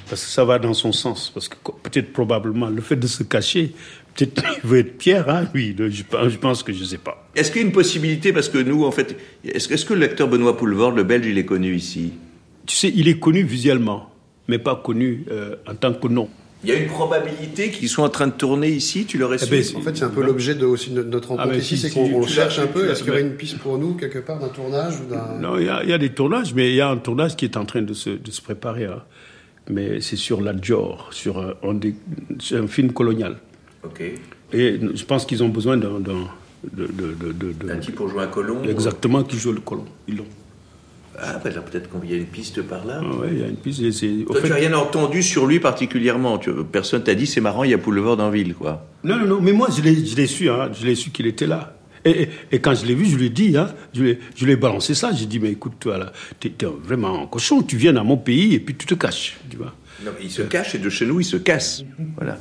parce 0.09 0.25
que 0.25 0.31
ça 0.31 0.44
va 0.44 0.59
dans 0.61 0.75
son 0.75 0.92
sens. 0.92 1.31
Parce 1.35 1.49
que 1.49 1.57
peut-être 1.83 2.12
probablement 2.12 2.68
le 2.68 2.81
fait 2.81 2.94
de 2.96 3.09
se 3.09 3.25
cacher, 3.25 3.72
peut-être 4.14 4.40
il 4.62 4.68
veut 4.70 4.79
être 4.79 4.96
Pierre, 4.99 5.29
hein, 5.29 5.49
lui. 5.53 5.75
Je, 5.77 6.03
pense- 6.05 6.29
je 6.29 6.37
pense 6.38 6.62
que 6.62 6.72
je 6.72 6.85
sais 6.85 6.99
pas. 6.99 7.29
Est-ce 7.35 7.51
qu'il 7.51 7.61
y 7.62 7.64
a 7.64 7.66
une 7.66 7.72
possibilité, 7.72 8.33
parce 8.33 8.49
que 8.49 8.59
nous, 8.59 8.85
en 8.85 8.92
fait, 8.92 9.16
est-ce 9.44 9.72
est-ce 9.72 9.85
que 9.85 9.94
l'acteur 9.94 10.29
Benoît 10.29 10.57
Poulvord, 10.57 10.92
le 10.92 11.03
Belge, 11.03 11.27
il 11.27 11.38
est 11.38 11.44
connu 11.44 11.75
ici? 11.75 12.12
Tu 12.66 12.77
sais, 12.77 12.92
il 12.94 13.09
est 13.09 13.18
connu 13.18 13.42
visuellement, 13.44 14.11
mais 14.48 14.59
pas 14.59 14.76
connu 14.76 15.24
euh, 15.30 15.56
en 15.68 15.74
tant 15.74 15.92
que 15.94 16.09
nom. 16.09 16.28
Il 16.64 16.70
y 16.70 16.72
a 16.72 16.76
une 16.76 16.88
probabilité 16.88 17.70
qu'ils 17.70 17.88
soient 17.88 18.06
en 18.06 18.09
train 18.09 18.26
de 18.26 18.32
tourner 18.32 18.68
ici, 18.70 19.04
tu 19.04 19.18
l'aurais 19.18 19.38
su 19.38 19.50
ben, 19.50 19.62
En 19.76 19.80
fait, 19.82 19.96
c'est 19.96 20.04
un 20.04 20.09
peu 20.09 20.22
l'objet 20.24 20.54
de, 20.54 20.64
aussi 20.64 20.90
de 20.90 21.02
notre 21.02 21.28
rencontre 21.28 21.48
Ah, 21.50 21.52
mais 21.52 21.59
ici, 21.59 21.76
si- 21.76 21.82
c'est 21.82 21.88
si 21.90 21.94
qu'on 21.94 22.26
cherche 22.26 22.59
un 22.59 22.66
peu. 22.66 22.90
Est-ce 22.90 23.00
qu'il 23.00 23.09
y 23.09 23.11
aurait 23.12 23.20
une 23.20 23.35
piste 23.37 23.59
pour 23.59 23.78
nous, 23.78 23.94
quelque 23.94 24.18
part, 24.20 24.38
d'un 24.40 24.48
tournage 24.48 24.94
ou 25.00 25.04
d'un... 25.04 25.38
Non, 25.38 25.59
il 25.59 25.66
y, 25.66 25.68
a- 25.68 25.82
il 25.85 25.90
y 25.90 25.92
a 25.92 25.98
des 25.98 26.09
tournages, 26.11 26.54
mais 26.54 26.70
il 26.70 26.76
y 26.76 26.80
a 26.80 26.88
un 26.88 26.96
tournage 26.96 27.37
qui 27.37 27.44
est 27.44 27.56
en 27.56 27.66
train 27.66 27.82
de 27.82 27.92
se, 27.92 28.11
de 28.11 28.30
se 28.30 28.40
préparer. 28.40 28.87
hein. 28.87 29.02
Mais 29.68 30.00
c'est 30.00 30.16
sur 30.16 30.40
la 30.40 30.54
Dior, 30.54 31.09
sur 31.12 31.38
un, 31.38 31.54
un 31.62 31.74
des- 31.74 31.94
c'est 32.40 32.56
un 32.56 32.66
film 32.68 32.92
colonial. 32.92 33.37
Ok. 33.85 34.00
Et 34.52 34.80
je 34.94 35.04
pense 35.04 35.26
qu'ils 35.26 35.42
ont 35.44 35.48
besoin 35.50 35.76
d'un. 35.76 36.00
d'un- 36.00 36.28
de, 36.72 36.87
de, 36.87 37.14
de, 37.14 37.32
de- 37.32 37.52
de- 37.52 37.70
Un 37.70 37.76
type 37.78 37.94
pour 37.94 38.09
jouer 38.09 38.22
un 38.22 38.26
colon 38.28 38.62
Exactement, 38.64 39.22
qui 39.22 39.37
joue 39.37 39.52
le 39.52 39.61
colon. 39.61 39.85
Ils 40.09 40.16
l'ont. 40.16 40.24
Ah, 41.18 41.40
ben 41.42 41.55
là, 41.55 41.61
peut-être 41.62 41.88
qu'il 42.00 42.11
y 42.11 42.14
a 42.14 42.16
une 42.18 42.26
piste 42.26 42.61
par 42.62 42.85
là. 42.85 43.00
Ah 43.02 43.16
ouais, 43.16 43.29
il 43.33 43.38
y 43.40 43.42
a 43.42 43.46
une 43.46 43.57
piste. 43.57 43.81
et 43.81 43.90
c'est- 43.92 44.24
au 44.26 44.33
Toi, 44.33 44.37
fait- 44.37 44.42
tu 44.48 44.52
n'as 44.52 44.57
rien 44.59 44.72
entendu 44.74 45.22
sur 45.22 45.46
lui 45.46 45.61
particulièrement. 45.61 46.38
Tu, 46.38 46.50
personne 46.70 47.02
t'a 47.02 47.14
dit, 47.14 47.26
c'est 47.26 47.40
marrant, 47.40 47.64
il 47.64 47.70
y 47.70 47.74
a 47.74 47.79
Poulvord 47.79 48.20
en 48.20 48.31
ville, 48.31 48.55
quoi. 48.55 48.87
Non, 49.05 49.16
non, 49.18 49.26
non, 49.26 49.40
mais 49.40 49.52
moi, 49.52 49.68
je 49.74 49.81
l'ai 49.83 50.05
je 50.05 50.14
l'ai 50.16 50.26
su, 50.26 50.50
hein, 50.50 50.70
je 50.79 50.85
l'ai 50.85 50.94
su 50.94 51.11
qu'il 51.11 51.26
était 51.26 51.46
là. 51.46 51.72
Et, 52.05 52.22
et- 52.22 52.29
et 52.52 52.59
quand 52.61 52.74
je 52.74 52.85
l'ai 52.87 52.94
vu, 52.94 53.07
je 53.07 53.16
lui 53.16 53.26
ai 53.26 53.31
dit, 53.31 53.57
hein, 53.57 53.68
je 53.94 54.02
lui 54.02 54.11
ai, 54.11 54.18
je 54.37 54.44
lui 54.44 54.52
ai 54.52 54.57
balancé 54.57 54.94
ça. 54.94 55.11
J'ai 55.12 55.26
dit, 55.26 55.40
mais 55.40 55.50
écoute, 55.52 55.72
toi, 55.81 55.96
là, 55.98 56.12
t'es 56.38 56.50
t'es 56.50 56.66
vraiment 56.66 57.22
un 57.22 57.26
cochon, 57.26 57.62
tu 57.62 57.76
viens 57.76 57.92
dans 57.94 58.05
mon 58.05 58.16
pays 58.18 58.55
et 58.55 58.61
puis 58.61 58.74
tu 58.74 58.87
te 58.87 58.94
caches, 58.94 59.38
tu 59.50 59.57
vois. 59.57 59.74
Non, 60.05 60.11
mais 60.18 60.24
il 60.26 60.31
se 60.31 60.42
cache 60.42 60.74
et 60.74 60.79
de 60.79 60.90
chez 60.90 61.07
nous, 61.07 61.20
il 61.20 61.24
se 61.24 61.37
casse. 61.38 61.83
Voilà. 62.16 62.38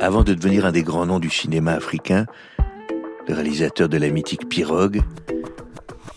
Avant 0.00 0.24
de 0.24 0.34
devenir 0.34 0.66
un 0.66 0.72
des 0.72 0.82
grands 0.82 1.06
noms 1.06 1.20
du 1.20 1.30
cinéma 1.30 1.72
africain, 1.72 2.26
le 3.28 3.34
réalisateur 3.34 3.88
de 3.88 3.96
la 3.96 4.08
mythique 4.10 4.48
Pirogue, 4.48 5.02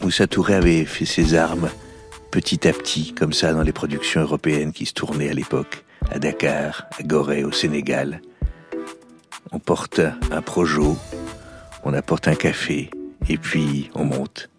Moussa 0.02 0.28
Touré 0.28 0.56
avait 0.56 0.86
fait 0.86 1.06
ses 1.06 1.36
armes 1.36 1.70
petit 2.32 2.68
à 2.68 2.74
petit, 2.74 3.14
comme 3.14 3.34
ça, 3.34 3.54
dans 3.54 3.62
les 3.64 3.72
productions 3.72 4.22
européennes 4.22 4.74
qui 4.74 4.86
se 4.86 4.94
tournaient 4.94 5.30
à 5.30 5.34
l'époque, 5.34 5.86
à 6.12 6.20
Dakar, 6.20 6.88
à 7.00 7.04
Gorée, 7.04 7.44
au 7.44 7.52
Sénégal. 7.52 8.22
On 9.52 9.60
porte 9.60 10.02
un 10.32 10.42
projo, 10.42 10.98
on 11.86 11.94
apporte 11.94 12.28
un 12.28 12.36
café, 12.36 12.90
et 13.30 13.38
puis 13.38 13.90
on 13.96 14.04
monte. 14.04 14.50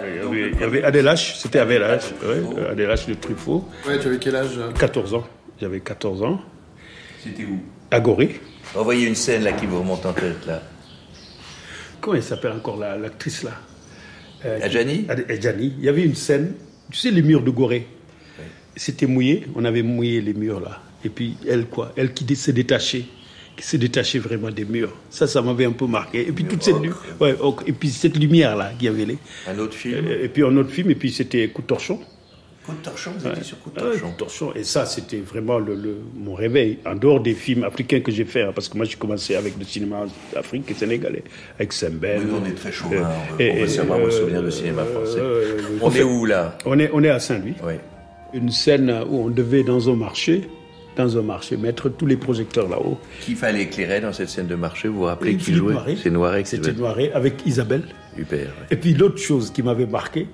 Il 0.00 0.60
y 0.60 0.62
avait, 0.62 0.84
Adelache, 0.84 1.36
c'était 1.36 1.58
Adelache, 1.58 2.12
ouais, 2.22 2.68
Adelache 2.70 3.06
de 3.06 3.14
Truffaut. 3.14 3.66
Ouais, 3.88 3.98
tu 3.98 4.06
avais 4.06 4.18
quel 4.18 4.36
âge 4.36 4.58
euh 4.58 4.70
14 4.72 5.14
ans. 5.14 5.26
J'avais 5.60 5.80
14 5.80 6.22
ans. 6.22 6.40
C'était 7.24 7.44
où? 7.44 7.58
À 7.90 7.98
Gorée. 7.98 8.40
Envoyez 8.74 9.06
une 9.06 9.14
scène 9.14 9.42
là 9.42 9.52
qui 9.52 9.66
vous 9.66 9.78
remonte 9.80 10.04
en 10.04 10.12
tête 10.12 10.46
là. 10.46 10.62
Comment 12.06 12.18
elle 12.18 12.22
s'appelle 12.22 12.52
encore 12.52 12.76
la- 12.76 12.96
l'actrice 12.96 13.42
là? 13.42 13.50
Euh, 14.44 14.60
Adjani? 14.62 15.74
Il 15.78 15.84
y 15.84 15.88
avait 15.88 16.04
une 16.04 16.14
scène, 16.14 16.52
tu 16.92 16.98
sais 16.98 17.10
les 17.10 17.20
murs 17.20 17.42
de 17.42 17.50
Gorée? 17.50 17.84
C'était 18.76 19.06
mouillé, 19.06 19.44
on 19.56 19.64
avait 19.64 19.82
mouillé 19.82 20.20
les 20.20 20.32
murs 20.32 20.60
là. 20.60 20.80
Et 21.04 21.08
puis 21.08 21.36
elle 21.48 21.66
quoi, 21.66 21.92
elle 21.96 22.14
qui 22.14 22.36
s'est 22.36 22.52
détachée, 22.52 23.06
qui 23.56 23.66
s'est 23.66 23.78
détachée 23.78 24.20
vraiment 24.20 24.52
des 24.52 24.64
murs. 24.64 24.94
Ça, 25.10 25.26
ça 25.26 25.42
m'avait 25.42 25.64
un 25.64 25.72
peu 25.72 25.88
marqué. 25.88 26.28
Et 26.28 26.30
puis 26.30 26.44
toute 26.44 26.62
cette, 26.62 26.76
ouais, 27.20 27.34
ocre. 27.40 27.64
et 27.66 27.72
puis 27.72 27.88
cette 27.90 28.16
lumière 28.16 28.54
là 28.54 28.70
qui 28.78 28.86
avait 28.86 29.04
les. 29.04 29.18
Un 29.48 29.58
autre 29.58 29.74
film? 29.74 30.06
Et, 30.06 30.26
et 30.26 30.28
puis 30.28 30.44
un 30.44 30.56
autre 30.58 30.70
film, 30.70 30.88
et 30.92 30.94
puis 30.94 31.10
c'était 31.10 31.48
Coup 31.48 31.62
de 31.62 31.66
torchon. 31.66 31.98
Coup 32.66 32.72
de 32.72 32.78
torchon, 32.82 33.12
vous 33.16 33.24
Ouais. 33.26 33.32
étiez 33.32 33.44
sur 33.44 33.60
Coup 33.60 33.70
de 33.70 33.76
Ah 33.78 33.82
torchon. 33.82 34.06
Coup 34.06 34.12
de 34.12 34.16
torchon. 34.16 34.52
Et 34.56 34.64
ça, 34.64 34.86
c'était 34.86 35.18
vraiment 35.18 35.58
le, 35.58 35.74
le- 35.76 35.98
mon 36.16 36.34
réveil, 36.34 36.78
en 36.84 36.96
dehors 36.96 37.20
des 37.20 37.34
films 37.34 37.62
africains 37.64 38.00
que 38.00 38.10
j'ai 38.10 38.24
fait, 38.24 38.42
hein, 38.42 38.50
parce 38.54 38.68
que 38.68 38.76
moi 38.76 38.84
j'ai 38.86 38.96
commencé 38.96 39.36
avec 39.36 39.56
le 39.58 39.64
cinéma 39.64 40.04
africain 40.34 40.64
et 40.72 40.74
sénégalais, 40.74 41.22
avec 41.58 41.72
Sembène. 41.72 42.22
Oui, 42.24 42.26
nous, 42.30 42.38
on 42.42 42.46
est 42.46 42.54
très 42.54 42.72
chauvin, 42.72 42.96
Euh, 42.96 43.02
on- 43.34 43.38
et- 43.40 43.52
on 43.52 43.64
et- 43.64 43.68
savoir 43.68 43.98
vos 44.00 44.06
euh, 44.06 44.50
cinéma 44.50 44.84
français. 44.84 45.18
euh, 45.20 45.58
On 45.80 45.86
en 45.86 45.92
est 45.94 46.02
où, 46.02 46.26
là? 46.26 46.58
On 46.66 46.78
est, 46.78 46.90
on 46.92 47.02
est 47.04 47.08
à 47.10 47.20
Saint-Louis. 47.20 47.54
Oui. 47.64 47.74
Une 48.34 48.50
scène 48.50 48.90
où 49.08 49.26
on 49.26 49.28
devait, 49.30 49.62
dans 49.62 49.88
un 49.88 49.94
marché, 49.94 50.48
dans 50.96 51.16
un 51.16 51.22
marché, 51.22 51.56
mettre 51.56 51.88
tous 51.90 52.06
les 52.06 52.16
projecteurs 52.16 52.68
là-haut. 52.68 52.98
Qui 53.20 53.34
fallait 53.34 53.62
éclairer 53.62 54.00
dans 54.00 54.12
cette 54.12 54.28
scène 54.30 54.46
de 54.48 54.54
marché 54.56 54.88
Vous 54.88 54.98
vous 54.98 55.04
rappelez 55.04 55.32
Et 55.32 55.36
qui 55.36 55.54
jouait? 55.54 55.74
C'est 56.02 56.10
Noiret 56.10 56.42
qui 56.42 56.48
C'était. 56.50 56.72
Noiret 56.72 57.12
avec 57.12 57.46
Isabelle. 57.46 57.82
Ouais. 58.18 58.48
Et 58.70 58.76
puis 58.76 58.94
l'autre 58.94 59.18
chose 59.18 59.50
qui 59.52 59.62
m'avait 59.62 59.84
marqué, 59.86 60.26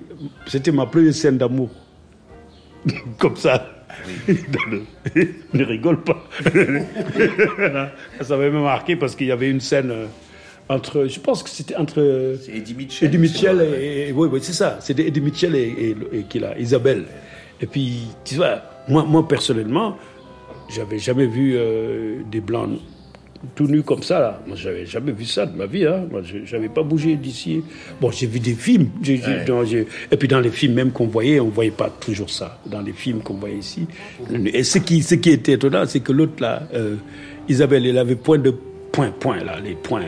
c'était 0.47 0.71
ma 0.71 0.85
première 0.85 1.13
scène 1.13 1.37
d'amour. 1.37 1.69
Comme 3.19 3.35
ça. 3.35 3.69
Le- 4.27 4.83
ne 5.53 5.63
rigole 5.63 6.01
pas. 6.03 6.23
ça 8.21 8.37
m'avait 8.37 8.49
marqué 8.51 8.95
parce 8.95 9.15
qu'il 9.15 9.27
y 9.27 9.31
avait 9.31 9.49
une 9.49 9.59
scène 9.61 9.91
euh, 9.91 10.05
entre, 10.69 11.07
je 11.07 11.19
pense 11.19 11.43
que 11.43 11.49
c'était 11.49 11.75
entre 11.75 12.35
Eddie 12.51 12.73
Mitchell, 12.73 13.07
Eddie 13.07 13.17
Mitchell 13.17 13.61
et, 13.61 14.09
et- 14.09 14.11
oui, 14.11 14.29
oui, 14.31 14.39
c'est 14.41 14.53
ça. 14.53 14.77
C'était 14.79 15.07
Eddie 15.07 15.21
Mitchell 15.21 15.55
et, 15.55 15.95
et, 16.13 16.17
et 16.19 16.23
qui 16.23 16.39
là, 16.39 16.57
Isabelle. 16.57 17.05
Et 17.61 17.65
puis, 17.67 18.07
tu 18.25 18.35
vois, 18.35 18.61
moi, 18.87 19.03
moi 19.03 19.27
personnellement, 19.27 19.97
j'avais 20.73 20.99
jamais 20.99 21.27
vu 21.27 21.53
euh, 21.55 22.21
des 22.31 22.41
blancs 22.41 22.79
tout 23.55 23.65
nus 23.67 23.83
comme 23.83 24.03
ça. 24.03 24.19
Là. 24.19 24.41
Moi, 24.47 24.55
j'avais 24.55 24.85
jamais 24.85 25.11
vu 25.11 25.25
ça 25.25 25.45
de 25.45 25.55
ma 25.57 25.65
vie. 25.65 25.85
Hein. 25.85 26.05
Moi, 26.11 26.21
je- 26.23 26.45
j'avais 26.45 26.69
pas 26.69 26.83
bougé 26.83 27.15
d'ici. 27.15 27.63
Bon, 28.01 28.09
j'ai 28.11 28.27
vu 28.27 28.39
des 28.39 28.53
films. 28.53 28.89
J'ai- 29.01 29.17
j'ai- 29.17 29.23
Ouais. 29.23 29.45
dans- 29.45 29.63
j'ai- 29.65 29.87
et 30.11 30.17
puis 30.17 30.27
dans 30.27 30.39
les 30.39 30.49
films 30.51 30.73
même 30.73 30.91
qu'on 30.91 31.07
voyait, 31.07 31.39
on 31.39 31.49
voyait 31.49 31.71
pas 31.71 31.89
toujours 31.99 32.29
ça. 32.29 32.59
Dans 32.65 32.81
les 32.81 32.93
films 32.93 33.21
qu'on 33.21 33.35
voyait 33.35 33.57
ici. 33.57 33.85
Et 34.53 34.63
ce 34.63 34.77
qui, 34.79 35.01
ce 35.03 35.15
qui 35.15 35.29
était 35.31 35.53
étonnant, 35.53 35.85
c'est 35.85 35.99
que 35.99 36.11
l'autre 36.11 36.41
là, 36.41 36.63
euh, 36.73 36.95
Isabelle, 37.49 37.85
elle 37.85 37.97
avait 37.97 38.15
point 38.15 38.37
de 38.37 38.53
point, 38.91 39.09
point 39.09 39.43
là, 39.43 39.59
les 39.59 39.73
points. 39.73 40.03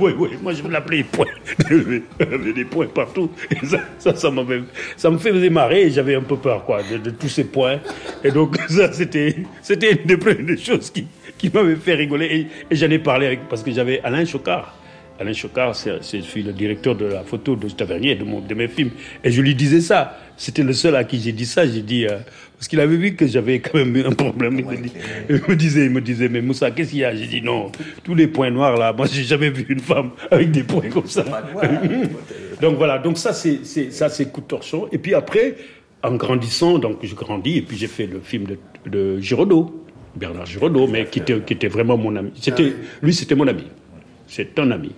Oui, 0.00 0.12
oui, 0.16 0.28
moi 0.40 0.52
je 0.54 0.62
l'appelais 0.68 1.02
point. 1.04 1.26
Elle 1.68 2.00
avait 2.32 2.52
des 2.52 2.64
points 2.64 2.86
partout. 2.86 3.28
Et 3.50 3.66
ça, 3.66 3.80
ça, 3.98 4.14
ça, 4.14 4.30
m'avait- 4.30 4.62
ça 4.96 5.10
me 5.10 5.18
faisait 5.18 5.50
marrer 5.50 5.90
j'avais 5.90 6.14
un 6.14 6.22
peu 6.22 6.36
peur, 6.36 6.64
quoi, 6.64 6.80
de, 6.90 6.98
de 6.98 7.10
tous 7.10 7.28
ces 7.28 7.42
points. 7.44 7.78
Et 8.22 8.30
donc, 8.30 8.56
ça, 8.68 8.92
c'était, 8.92 9.36
c'était 9.62 9.92
une 9.92 10.06
des 10.06 10.16
premières 10.16 10.56
choses 10.58 10.90
qui, 10.90 11.06
qui 11.38 11.50
m'avait 11.54 11.76
fait 11.76 11.94
rigoler. 11.94 12.26
Et, 12.26 12.46
et 12.72 12.76
j'en 12.76 12.90
ai 12.90 12.98
parlé 12.98 13.26
avec, 13.26 13.48
parce 13.48 13.62
que 13.62 13.70
j'avais 13.72 14.00
Alain 14.02 14.24
Chocard. 14.24 14.74
Alain 15.20 15.32
Chocard, 15.32 15.74
c'est, 15.74 16.02
c'est- 16.02 16.18
je 16.18 16.22
suis 16.26 16.42
le 16.44 16.52
directeur 16.52 16.94
de 16.94 17.06
la 17.06 17.22
photo 17.24 17.56
de 17.56 17.68
Tavernier, 17.68 18.14
de, 18.14 18.22
mon, 18.24 18.40
de 18.40 18.54
mes 18.54 18.68
films. 18.68 18.90
Et 19.24 19.30
je 19.32 19.40
lui 19.42 19.54
disais 19.54 19.80
ça. 19.80 20.16
C'était 20.36 20.62
le 20.62 20.72
seul 20.72 20.94
à 20.94 21.02
qui 21.02 21.18
j'ai 21.20 21.32
dit 21.32 21.46
ça. 21.46 21.66
J'ai 21.66 21.82
dit, 21.82 22.06
euh, 22.06 22.18
parce 22.56 22.68
qu'il 22.68 22.78
avait 22.78 22.96
vu 22.96 23.14
que 23.16 23.26
j'avais 23.26 23.58
quand 23.58 23.76
même 23.78 23.96
eu 23.96 24.04
un 24.04 24.12
problème. 24.12 24.56
Il, 24.60 24.64
me, 24.66 24.76
dit- 24.76 24.92
il 25.28 25.40
me 25.48 25.56
disait, 25.56 25.84
il 25.86 25.90
me 25.90 26.00
disait, 26.00 26.28
mais 26.28 26.40
Moussa, 26.40 26.70
qu'est-ce 26.70 26.90
qu'il 26.90 27.00
y 27.00 27.04
a? 27.04 27.12
J'ai 27.16 27.26
dit, 27.26 27.42
non, 27.42 27.72
tous 28.04 28.14
les 28.14 28.28
points 28.28 28.50
noirs 28.52 28.76
là, 28.76 28.92
moi 28.92 29.06
j'ai 29.10 29.24
jamais 29.24 29.50
vu 29.50 29.66
une 29.68 29.80
femme 29.80 30.10
avec 30.30 30.52
des 30.52 30.62
points 30.62 30.88
comme 30.88 31.08
ça. 31.08 31.24
donc 32.60 32.76
voilà, 32.76 32.98
donc 32.98 33.18
ça 33.18 33.32
c'est, 33.32 33.60
c'est, 33.64 33.90
ça 33.92 34.08
c'est 34.08 34.30
coup 34.30 34.40
de 34.40 34.46
torchon. 34.46 34.88
Et 34.92 34.98
puis 34.98 35.14
après, 35.14 35.56
en 36.02 36.14
grandissant, 36.14 36.78
donc 36.78 36.98
je 37.02 37.14
grandis, 37.14 37.58
et 37.58 37.62
puis 37.62 37.76
j'ai 37.76 37.86
fait 37.88 38.06
le 38.06 38.20
film 38.20 38.44
de, 38.44 38.58
de 38.88 39.18
Giraudot, 39.20 39.84
Bernard 40.18 40.46
Giraudot, 40.46 40.86
mais 40.86 41.06
qui 41.06 41.20
était, 41.20 41.40
qui 41.40 41.52
était 41.54 41.68
vraiment 41.68 41.96
mon 41.96 42.14
ami. 42.16 42.30
C'était, 42.40 42.74
lui 43.02 43.14
c'était 43.14 43.34
mon 43.34 43.46
ami. 43.46 43.64
C'est 44.26 44.58
un 44.58 44.70
ami. 44.70 44.92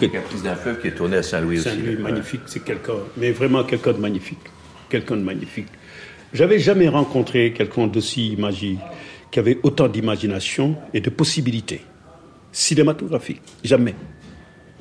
Caprice 0.00 0.44
d'un 0.44 0.54
fleuve 0.54 0.80
qui 0.80 0.88
est 0.88 0.92
tourné 0.92 1.16
à 1.16 1.22
Saint-Louis 1.24 1.58
aussi. 1.58 1.68
Saint-Louis, 1.68 1.96
Ouais. 1.96 2.02
magnifique, 2.02 2.42
c'est 2.46 2.62
quelqu'un, 2.64 2.92
mais 3.16 3.32
vraiment 3.32 3.64
quelqu'un 3.64 3.92
de 3.92 3.98
magnifique. 3.98 4.38
Quelqu'un 4.88 5.16
de 5.16 5.22
magnifique. 5.22 5.66
J'avais 6.32 6.58
jamais 6.60 6.88
rencontré 6.88 7.52
quelqu'un 7.52 7.88
d'aussi 7.88 8.28
imagé, 8.28 8.76
qui 9.30 9.38
avait 9.40 9.58
autant 9.64 9.88
d'imagination 9.88 10.76
et 10.94 11.00
de 11.00 11.10
possibilités 11.10 11.80
cinématographiques. 12.52 13.42
Jamais. 13.64 13.94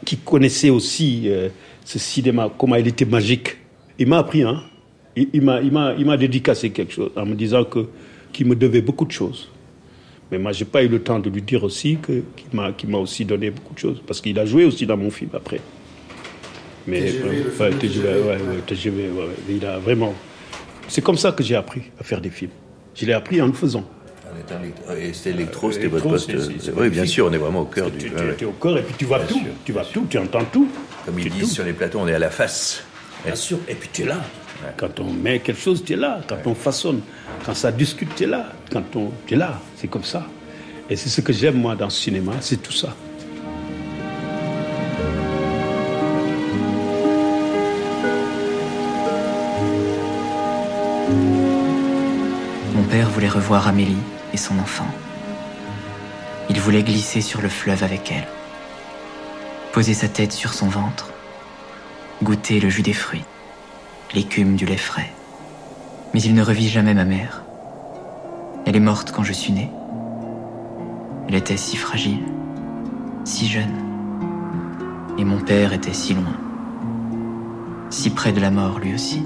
Qui 0.06 0.18
connaissait 0.18 0.70
aussi 0.70 1.24
euh, 1.26 1.50
ce 1.84 2.00
cinéma, 2.00 2.50
comment 2.58 2.76
il 2.76 2.88
était 2.88 3.06
magique. 3.06 3.58
Il 4.00 4.08
m'a 4.08 4.20
appris, 4.20 4.44
hein. 4.44 4.62
Il, 5.16 5.30
il 5.34 5.42
m'a, 5.42 5.62
il 5.62 5.72
m'a, 5.72 5.94
il 5.98 6.06
m'a 6.06 6.16
dédicacé 6.18 6.70
quelque 6.70 6.94
chose 6.94 7.10
en 7.16 7.26
me 7.26 7.34
disant 7.36 7.64
que, 7.64 7.88
qu'il 8.34 8.48
me 8.48 8.56
devait 8.56 8.82
beaucoup 8.82 9.06
de 9.06 9.12
choses. 9.12 9.50
Mais 10.32 10.38
moi, 10.38 10.52
j'ai 10.52 10.66
pas 10.66 10.84
eu 10.84 10.88
le 10.90 11.02
temps 11.02 11.20
de 11.20 11.30
lui 11.30 11.42
dire 11.42 11.64
aussi 11.64 11.98
que, 12.02 12.22
qu'il 12.36 12.48
m'a, 12.54 12.74
qu'il 12.74 12.90
m'a 12.90 12.98
aussi 12.98 13.24
donné 13.24 13.50
beaucoup 13.50 13.74
de 13.74 13.80
choses. 13.80 14.02
Parce 14.06 14.20
qu'il 14.22 14.38
a 14.40 14.46
joué 14.46 14.66
aussi 14.66 14.86
dans 14.86 14.98
mon 14.98 15.10
film 15.10 15.30
après. 15.34 15.62
Mais, 16.86 17.02
TGV, 17.02 17.26
euh, 17.28 17.64
ouais, 17.64 17.70
TGV, 17.78 18.08
ouais, 18.10 18.26
ouais, 18.26 18.62
TGV. 18.66 19.10
Il 19.50 19.66
a 19.66 19.78
vraiment. 19.80 20.14
C'est 20.88 21.02
comme 21.04 21.18
ça 21.18 21.32
que 21.32 21.44
j'ai 21.44 21.56
appris 21.56 21.82
à 22.00 22.04
faire 22.04 22.22
des 22.22 22.30
films. 22.30 22.52
Je 22.96 23.06
l'ai 23.06 23.14
appris 23.14 23.42
en 23.42 23.48
le 23.48 23.54
faisant. 23.54 23.86
Élect- 24.50 25.02
Et 25.02 25.14
c'était 25.14 25.32
électro, 25.32 25.72
c'était 25.72 25.88
Électro, 25.88 26.10
votre 26.10 26.28
poste. 26.28 26.60
c'est 26.60 26.74
Oui, 26.74 26.90
bien 26.90 27.06
sûr, 27.06 27.26
on 27.26 27.34
est 27.34 27.38
vraiment 27.38 27.62
au 27.62 27.66
cœur 27.66 27.90
du. 27.92 27.98
Tu, 27.98 28.06
ouais, 28.10 28.16
tu- 28.16 28.24
ouais. 28.24 28.36
tu 28.38 28.44
es 28.44 28.48
au 28.48 28.52
corps 28.52 28.78
et 28.78 28.84
puis 28.84 28.94
tu 28.98 29.06
vois 29.06 29.20
tout. 29.20 29.42
tu 29.66 29.72
vois 29.74 29.84
tout, 29.84 30.06
tu 30.10 30.18
entends 30.18 30.46
tout. 30.46 30.68
Comme 31.06 31.20
ils 31.20 31.30
disent 31.30 31.52
sur 31.52 31.64
les 31.66 31.74
plateaux, 31.74 32.00
on 32.02 32.08
est 32.08 32.14
à 32.14 32.20
la 32.20 32.30
face. 32.30 32.84
Bien 33.26 33.36
sûr. 33.36 33.58
Et 33.68 33.74
puis 33.76 33.90
tu 33.92 34.04
es 34.04 34.06
là. 34.06 34.22
Quand 34.76 35.00
on 35.00 35.12
met 35.12 35.40
quelque 35.40 35.60
chose, 35.60 35.84
tu 35.84 35.94
es 35.94 35.96
là. 35.96 36.22
Quand 36.28 36.38
on 36.46 36.56
façonne, 36.56 37.02
quand 37.46 37.54
ça 37.54 37.72
discute, 37.72 38.14
tu 38.16 38.24
es 38.24 38.28
là. 38.28 38.52
Quand 38.72 38.96
on, 38.96 39.12
tu 39.26 39.34
es 39.36 39.38
là. 39.38 39.60
C'est 39.76 39.88
comme 39.88 40.04
ça. 40.04 40.28
Et 40.90 40.96
c'est 40.96 41.10
ce 41.10 41.22
que 41.22 41.34
j'aime, 41.34 41.56
moi, 41.56 41.76
dans 41.76 41.86
le 41.86 41.92
cinéma, 41.92 42.34
c'est 42.40 42.62
tout 42.62 42.72
ça. 42.72 42.96
Mon 52.74 52.84
père 52.90 53.10
voulait 53.10 53.30
revoir 53.30 53.68
Amélie 53.68 53.96
et 54.34 54.38
son 54.38 54.58
enfant. 54.60 54.88
Il 56.50 56.60
voulait 56.62 56.84
glisser 56.84 57.22
sur 57.22 57.42
le 57.42 57.50
fleuve 57.50 57.84
avec 57.84 58.12
elle, 58.12 58.28
poser 59.74 59.94
sa 59.94 60.08
tête 60.08 60.32
sur 60.32 60.54
son 60.54 60.68
ventre, 60.68 61.12
goûter 62.24 62.62
le 62.62 62.70
jus 62.70 62.82
des 62.82 62.94
fruits, 62.94 63.26
l'écume 64.14 64.56
du 64.56 64.66
lait 64.66 64.78
frais. 64.78 65.12
Mais 66.14 66.22
il 66.22 66.34
ne 66.34 66.42
revit 66.42 66.70
jamais 66.70 66.94
ma 66.94 67.06
mère. 67.06 67.44
Elle 68.66 68.76
est 68.76 68.82
morte 68.82 69.12
quand 69.12 69.24
je 69.24 69.34
suis 69.34 69.54
né. 69.54 69.70
Elle 71.28 71.36
était 71.36 71.58
si 71.58 71.78
fragile, 71.78 72.24
si 73.24 73.48
jeune. 73.48 73.76
Et 75.18 75.26
mon 75.26 75.40
père 75.40 75.74
était 75.74 75.94
si 75.94 76.14
loin, 76.14 76.38
si 77.90 78.10
près 78.10 78.32
de 78.32 78.40
la 78.40 78.52
mort 78.52 78.80
lui 78.80 78.94
aussi. 78.94 79.24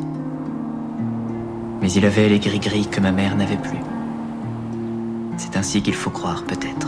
Mais 1.81 1.91
il 1.91 2.05
avait 2.05 2.29
les 2.29 2.39
gris-gris 2.39 2.87
que 2.87 3.01
ma 3.01 3.11
mère 3.11 3.35
n'avait 3.35 3.57
plus. 3.57 3.79
C'est 5.37 5.57
ainsi 5.57 5.81
qu'il 5.81 5.95
faut 5.95 6.11
croire, 6.11 6.43
peut-être. 6.43 6.87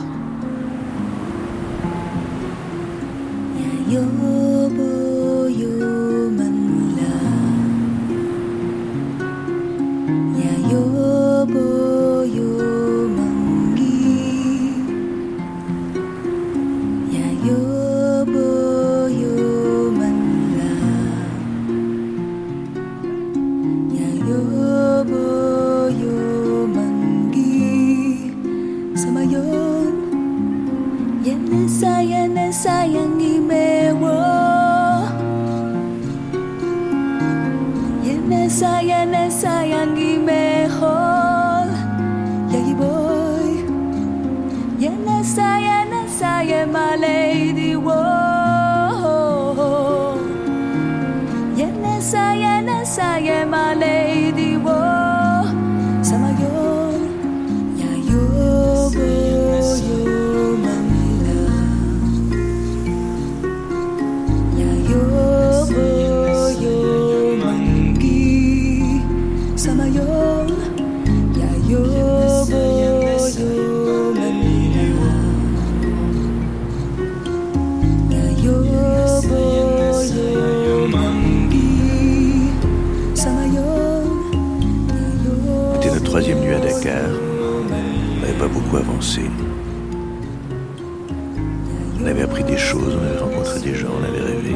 On 92.02 92.06
avait 92.06 92.24
appris 92.24 92.44
des 92.44 92.58
choses, 92.58 92.98
on 93.00 93.06
avait 93.06 93.20
rencontré 93.20 93.60
des 93.60 93.76
gens, 93.76 93.90
on 94.00 94.04
avait 94.04 94.22
rêvé. 94.22 94.56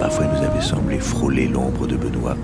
Parfois, 0.00 0.26
il 0.26 0.38
nous 0.38 0.46
avait 0.46 0.60
semblé 0.60 0.98
frôler 0.98 1.48
l'ombre 1.48 1.86
de 1.86 1.96
Benoît. 1.96 2.36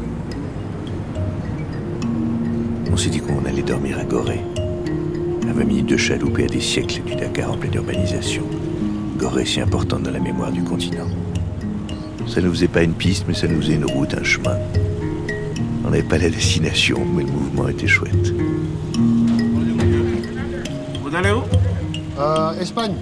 On 2.90 2.96
s'est 2.96 3.10
dit 3.10 3.20
qu'on 3.20 3.44
allait 3.44 3.62
dormir 3.62 3.98
à 3.98 4.04
Gorée, 4.04 4.40
à 5.48 5.52
20 5.52 5.64
minutes 5.64 5.86
de 5.86 5.96
chaloupe 5.96 6.38
et 6.38 6.44
à 6.44 6.48
des 6.48 6.60
siècles 6.60 7.02
du 7.04 7.14
Dakar 7.14 7.52
en 7.52 7.56
pleine 7.56 7.74
urbanisation. 7.74 8.44
Gorée 9.18 9.44
si 9.44 9.60
importante 9.60 10.02
dans 10.02 10.12
la 10.12 10.20
mémoire 10.20 10.52
du 10.52 10.62
continent. 10.62 11.06
Ça 12.26 12.40
ne 12.40 12.48
faisait 12.48 12.68
pas 12.68 12.82
une 12.82 12.94
piste, 12.94 13.26
mais 13.28 13.34
ça 13.34 13.46
nous 13.48 13.60
faisait 13.60 13.74
une 13.74 13.84
route, 13.84 14.14
un 14.14 14.24
chemin. 14.24 14.56
On 15.84 15.90
n'avait 15.90 16.02
pas 16.02 16.18
la 16.18 16.30
destination, 16.30 16.98
mais 17.14 17.22
le 17.24 17.30
mouvement 17.30 17.68
était 17.68 17.86
chouette. 17.86 18.32
Vous 21.02 21.14
allez 21.14 21.30
où? 21.30 21.42
Euh, 22.18 22.60
Espagne. 22.60 22.94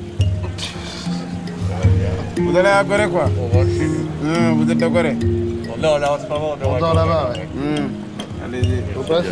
Vous 2.37 2.57
allez 2.57 2.69
à 2.69 2.83
Gorée 2.85 3.09
quoi? 3.09 3.25
Hum, 4.25 4.65
Vous 4.65 4.71
êtes 4.71 4.83
à 4.83 4.89
Gorée 4.89 5.15
Non, 5.81 5.99
là 5.99 6.15
en 6.15 6.19
ce 6.23 6.29
moment, 6.29 6.57
On 6.65 6.79
dort 6.79 6.95
là-bas, 6.95 7.33
ouais. 7.35 7.49
Hum. 7.79 7.89
Allez-y. 8.45 8.83
On 8.99 9.03
passe 9.03 9.27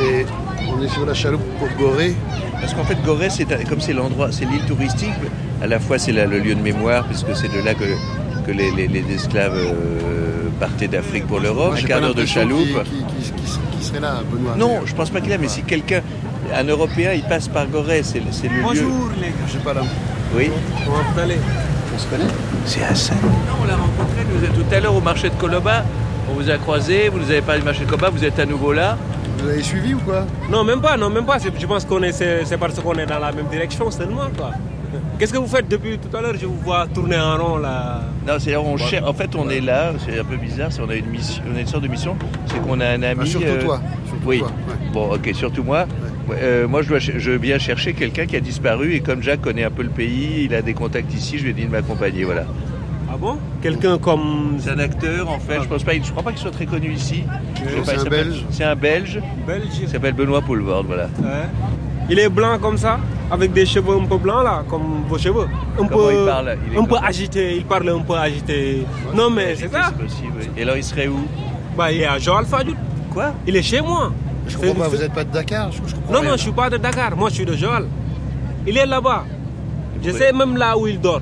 Et 0.00 0.24
on 0.78 0.82
est 0.84 0.88
sur 0.88 1.06
la 1.06 1.14
chaloupe 1.14 1.42
pour 1.58 1.68
Gorée. 1.78 2.14
Parce 2.60 2.74
qu'en 2.74 2.84
fait, 2.84 2.96
Gorée, 3.04 3.30
c'est 3.30 3.44
comme 3.68 3.80
c'est 3.80 3.92
l'endroit, 3.92 4.28
c'est 4.30 4.44
l'île 4.44 4.64
touristique, 4.66 5.12
à 5.62 5.66
la 5.66 5.78
fois 5.78 5.98
c'est 5.98 6.12
là 6.12 6.26
le 6.26 6.38
lieu 6.38 6.54
de 6.54 6.60
mémoire, 6.60 7.04
puisque 7.04 7.34
c'est 7.34 7.48
de 7.52 7.62
là 7.64 7.74
que, 7.74 7.84
que 8.46 8.52
les, 8.52 8.70
les- 8.72 8.88
les 8.88 9.04
esclaves 9.14 9.54
euh, 9.56 10.48
partaient 10.60 10.88
d'Afrique 10.88 11.26
pour 11.26 11.40
l'Europe, 11.40 11.74
un 11.78 11.82
quart 11.86 12.00
d'heure 12.00 12.14
de 12.14 12.26
chaloupe. 12.26 12.58
qu'il- 12.62 12.74
qu'il- 12.74 13.06
qu'il- 13.06 13.32
qu'il- 13.34 13.60
qu'il 13.72 13.82
serait 13.84 14.00
là, 14.00 14.14
Benoît. 14.30 14.54
Non, 14.56 14.80
je 14.84 14.94
pense 14.94 15.10
pas 15.10 15.20
qu'il 15.20 15.32
a, 15.32 15.38
mais 15.38 15.48
si 15.48 15.62
quelqu'un, 15.62 16.00
un 16.54 16.64
Européen, 16.64 17.12
il 17.14 17.22
passe 17.22 17.48
par 17.48 17.66
Gorée, 17.68 18.02
c'est 18.02 18.18
le 18.20 18.26
c'est 18.32 18.48
le 18.48 18.56
lieu. 18.56 18.62
Bonjour 18.62 19.10
les 19.20 19.28
gars. 19.28 19.34
Je 19.46 19.52
sais 19.52 19.58
pas 19.58 19.74
là. 19.74 19.82
Oui. 20.36 20.50
Comment 20.84 20.98
vous 21.14 21.20
allez? 21.20 21.38
On 21.94 21.98
se 21.98 22.06
connaît? 22.06 22.30
C'est 22.66 22.82
Hassan. 22.82 23.16
Non, 23.22 23.30
on 23.62 23.66
l'a 23.66 23.76
rencontré 23.76 24.22
nous, 24.30 24.62
tout 24.62 24.74
à 24.74 24.80
l'heure 24.80 24.94
au 24.94 25.00
marché 25.00 25.30
de 25.30 25.34
Koloba. 25.34 25.84
On 26.30 26.34
vous 26.34 26.50
a 26.50 26.58
croisé, 26.58 27.08
vous 27.08 27.18
nous 27.18 27.30
avez 27.30 27.40
parlé 27.40 27.60
du 27.60 27.64
marché 27.64 27.80
de 27.84 27.90
Koloba, 27.90 28.10
vous 28.10 28.24
êtes 28.24 28.38
à 28.38 28.44
nouveau 28.46 28.72
là. 28.72 28.98
Vous 29.38 29.48
avez 29.48 29.62
suivi 29.62 29.94
ou 29.94 29.98
quoi? 29.98 30.24
Non, 30.50 30.64
même 30.64 30.80
pas, 30.80 30.96
non, 30.96 31.10
même 31.10 31.24
pas. 31.24 31.38
Je 31.38 31.66
pense 31.66 31.84
qu'on 31.84 32.02
est, 32.02 32.12
c'est 32.12 32.44
c'est 32.44 32.58
parce 32.58 32.78
qu'on 32.80 32.94
est 32.94 33.06
dans 33.06 33.18
la 33.18 33.32
même 33.32 33.46
direction 33.46 33.90
seulement, 33.90 34.28
quoi. 34.36 34.50
Qu'est-ce 35.18 35.32
que 35.32 35.38
vous 35.38 35.46
faites 35.46 35.68
depuis 35.68 35.98
tout 35.98 36.14
à 36.16 36.20
l'heure? 36.22 36.34
Je 36.40 36.46
vous 36.46 36.56
vois 36.64 36.86
tourner 36.86 37.18
en 37.18 37.36
rond 37.36 37.56
là. 37.58 38.00
Non, 38.26 38.34
c'est 38.38 38.56
on 38.56 38.76
cher- 38.78 39.06
En 39.06 39.12
fait, 39.12 39.34
on 39.36 39.48
est 39.50 39.60
là. 39.60 39.92
C'est 40.04 40.18
un 40.18 40.24
peu 40.24 40.36
bizarre. 40.36 40.72
c'est- 40.72 40.80
On 40.80 40.88
a 40.88 40.94
une 40.94 41.06
mission, 41.06 41.42
on 41.52 41.56
a 41.56 41.60
une 41.60 41.66
sorte 41.66 41.82
de 41.82 41.88
mission. 41.88 42.16
C'est 42.46 42.60
qu'on 42.62 42.80
a 42.80 42.86
un 42.86 43.02
ami. 43.02 43.20
Bah, 43.20 43.26
surtout 43.26 43.46
euh, 43.46 43.62
toi, 43.64 43.80
surtout 44.06 44.22
oui. 44.26 44.38
toi, 44.38 44.48
ouais. 44.68 44.74
Bon, 44.92 45.12
ok, 45.14 45.30
surtout 45.34 45.62
moi. 45.64 45.86
Ouais, 46.28 46.36
euh, 46.40 46.68
moi, 46.68 46.82
je, 46.82 46.88
dois, 46.88 47.00
ch- 47.00 47.18
je 47.18 47.30
viens 47.32 47.58
chercher 47.58 47.92
quelqu'un 47.94 48.26
qui 48.26 48.36
a 48.36 48.40
disparu 48.40 48.94
et 48.94 49.00
comme 49.00 49.22
Jacques 49.22 49.40
connaît 49.42 49.64
un 49.64 49.70
peu 49.70 49.82
le 49.82 49.88
pays, 49.90 50.44
il 50.44 50.54
a 50.54 50.62
des 50.62 50.74
contacts 50.74 51.12
ici. 51.14 51.36
Je 51.38 51.44
lui 51.44 51.50
ai 51.50 51.54
dit 51.54 51.64
de 51.66 51.70
m'accompagner. 51.70 52.24
Voilà. 52.24 52.44
Ah 53.20 53.20
bon? 53.20 53.36
Quelqu'un 53.62 53.98
comme. 53.98 54.56
C'est 54.60 54.70
un 54.70 54.78
acteur, 54.78 55.28
en 55.28 55.38
fait. 55.40 55.60
Je 55.62 55.68
pense 55.68 55.82
pas. 55.82 55.92
Je 55.94 56.10
crois 56.10 56.22
pas 56.22 56.30
qu'il 56.30 56.40
soit 56.40 56.50
très 56.52 56.66
connu 56.66 56.92
ici. 56.92 57.24
C'est 57.84 57.98
un 57.98 58.04
Belge. 58.04 58.44
C'est 58.50 58.64
un 58.64 58.76
Belge. 58.76 59.20
Belge. 59.46 59.64
Il 59.82 59.88
s'appelle 59.88 60.12
Benoît 60.14 60.40
Poulvord. 60.40 60.84
Voilà. 60.84 61.04
Ouais. 61.04 61.48
Il 62.10 62.18
est 62.18 62.28
blanc 62.28 62.58
comme 62.58 62.78
ça, 62.78 62.98
avec 63.30 63.52
des 63.52 63.66
cheveux 63.66 63.96
un 64.00 64.04
peu 64.06 64.16
blancs 64.16 64.42
là, 64.44 64.62
comme 64.68 65.02
vos 65.08 65.18
cheveux. 65.18 65.46
Un 65.78 65.84
Comment 65.86 66.06
peu, 66.06 66.12
il 66.20 66.26
parle? 66.26 66.56
Il 66.70 66.74
est 66.74 66.80
Un 66.80 66.84
peu 66.84 66.96
agité, 67.04 67.56
il 67.56 67.64
parle 67.66 67.88
un 67.90 67.98
peu 68.00 68.14
agité. 68.14 68.86
non 69.14 69.28
mais 69.28 69.54
c'est 69.56 69.68
ça. 69.70 69.90
Possible. 69.90 70.32
oui. 70.40 70.46
Et 70.56 70.62
alors, 70.62 70.76
il 70.76 70.84
serait 70.84 71.08
où? 71.08 71.18
Bah 71.76 71.92
il 71.92 72.00
est 72.00 72.06
à 72.06 72.18
Joal 72.18 72.46
Fadiout. 72.46 72.76
Quoi? 73.12 73.34
Il 73.46 73.54
est 73.56 73.62
chez 73.62 73.82
moi. 73.82 74.10
Je 74.46 74.56
comprends 74.56 74.74
pas, 74.84 74.88
vous 74.88 74.96
n'êtes 74.96 75.12
pas 75.12 75.24
de 75.24 75.30
Dakar 75.30 75.70
je, 75.70 75.76
je 75.86 75.94
comprends 75.96 76.12
Non, 76.14 76.20
rien. 76.20 76.30
non, 76.30 76.36
je 76.38 76.42
suis 76.42 76.52
pas 76.52 76.70
de 76.70 76.78
Dakar, 76.78 77.14
moi 77.14 77.28
je 77.28 77.34
suis 77.34 77.44
de 77.44 77.54
Joal. 77.54 77.84
Il 78.66 78.78
est 78.78 78.86
là-bas. 78.86 79.24
Je 80.02 80.10
sais 80.10 80.32
même 80.32 80.56
là 80.56 80.78
où 80.78 80.86
il 80.86 80.98
dort. 80.98 81.20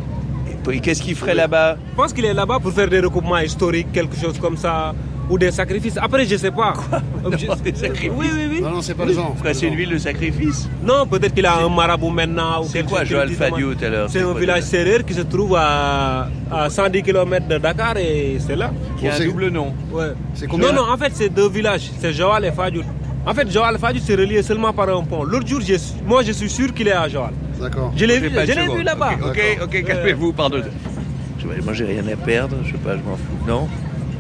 Qu'est-ce 0.83 1.03
qu'il 1.03 1.15
ferait 1.15 1.35
là-bas 1.35 1.77
Je 1.91 1.97
pense 1.97 2.13
qu'il 2.13 2.25
est 2.25 2.35
là-bas 2.35 2.59
pour 2.61 2.73
faire 2.73 2.89
des 2.89 3.01
recoupements 3.01 3.39
historiques, 3.39 3.93
quelque 3.93 4.17
chose 4.17 4.39
comme 4.39 4.57
ça, 4.57 4.95
ou 5.31 5.39
des 5.39 5.51
sacrifices. 5.51 5.97
Après, 5.97 6.25
je 6.25 6.37
sais 6.37 6.51
pas. 6.51 6.75
Non, 7.23 7.31
des 7.31 7.39
sacrifices 7.75 8.11
Oui, 8.15 8.27
oui, 8.35 8.47
oui. 8.51 8.61
Non, 8.61 8.71
non, 8.71 8.81
c'est 8.81 8.95
pas 8.95 9.05
le 9.05 9.13
genre. 9.13 9.35
C'est 9.53 9.67
une 9.67 9.75
ville 9.77 9.91
de 9.91 9.99
sacrifice 9.99 10.69
Non, 10.85 11.07
peut-être 11.07 11.35
qu'il 11.35 11.47
a 11.47 11.57
un 11.59 11.69
marabout 11.69 12.11
maintenant. 12.11 12.63
ou 12.63 12.67
C'est 12.69 12.85
quoi 12.85 13.05
qu'il 13.05 13.17
dit 13.27 13.37
dans- 13.37 13.45
Fadiout 13.51 13.75
alors 13.85 14.09
C'est 14.11 14.23
un 14.23 14.33
village 14.35 14.63
sérère 14.63 15.05
qui 15.05 15.15
se 15.15 15.23
trouve 15.23 15.57
à, 15.57 16.29
à 16.51 16.69
110 16.71 17.03
km 17.03 17.47
de 17.49 17.59
Dakar 17.59 17.97
et 17.97 18.37
c'est 18.39 18.57
là. 18.57 18.71
Qui 18.99 19.09
a 19.09 19.15
un 19.15 19.17
c'est- 19.17 19.27
double 19.27 19.49
nom. 19.49 19.73
Ouais. 19.93 20.13
C'est 20.35 20.47
combien 20.47 20.73
Non, 20.73 20.83
non, 20.85 20.93
en 20.93 20.97
fait, 20.97 21.11
c'est 21.15 21.29
deux 21.29 21.49
villages. 21.49 21.91
C'est 22.01 22.13
Joal 22.13 22.45
et 22.45 22.53
Fadiout. 22.53 22.85
En 23.27 23.35
fait, 23.35 23.51
Joal 23.51 23.75
et 23.75 23.79
Fadiout, 23.79 24.03
c'est 24.05 24.15
relié 24.15 24.43
seulement 24.43 24.73
par 24.73 24.89
un 24.89 25.03
pont. 25.03 25.25
L'autre 25.25 25.47
jour, 25.49 25.61
je- 25.61 25.75
moi, 26.07 26.23
je 26.23 26.31
suis 26.33 26.49
sûr 26.49 26.73
qu'il 26.73 26.87
est 26.89 26.93
à 26.93 27.09
Joal. 27.09 27.33
D'accord. 27.61 27.93
Je 27.97 28.05
l'ai 28.05 28.21
vu, 28.21 28.31
pas 28.31 28.47
je 28.47 28.53
l'ai 28.53 28.69
vu 28.69 28.83
là-bas. 28.83 29.11
Ok, 29.21 29.39
ok, 29.63 29.65
ok, 29.65 29.85
calmez-vous, 29.85 30.33
pardon. 30.33 30.59
Je- 30.63 31.63
Moi, 31.65 31.73
j'ai 31.75 31.85
rien 31.85 32.05
à 32.13 32.17
perdre, 32.17 32.57
je 32.65 32.73
sais 32.73 32.79
pas, 32.79 32.93
je 32.97 33.03
m'en 33.09 33.17
fous. 33.17 33.47
Non 33.47 33.69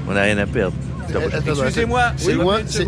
On 0.08 0.12
n'a 0.12 0.22
rien 0.22 0.38
à 0.38 0.46
perdre. 0.46 0.74
Excusez-moi, 1.08 2.02
C'est 2.16 2.32
loin, 2.34 2.58
c'est 2.66 2.86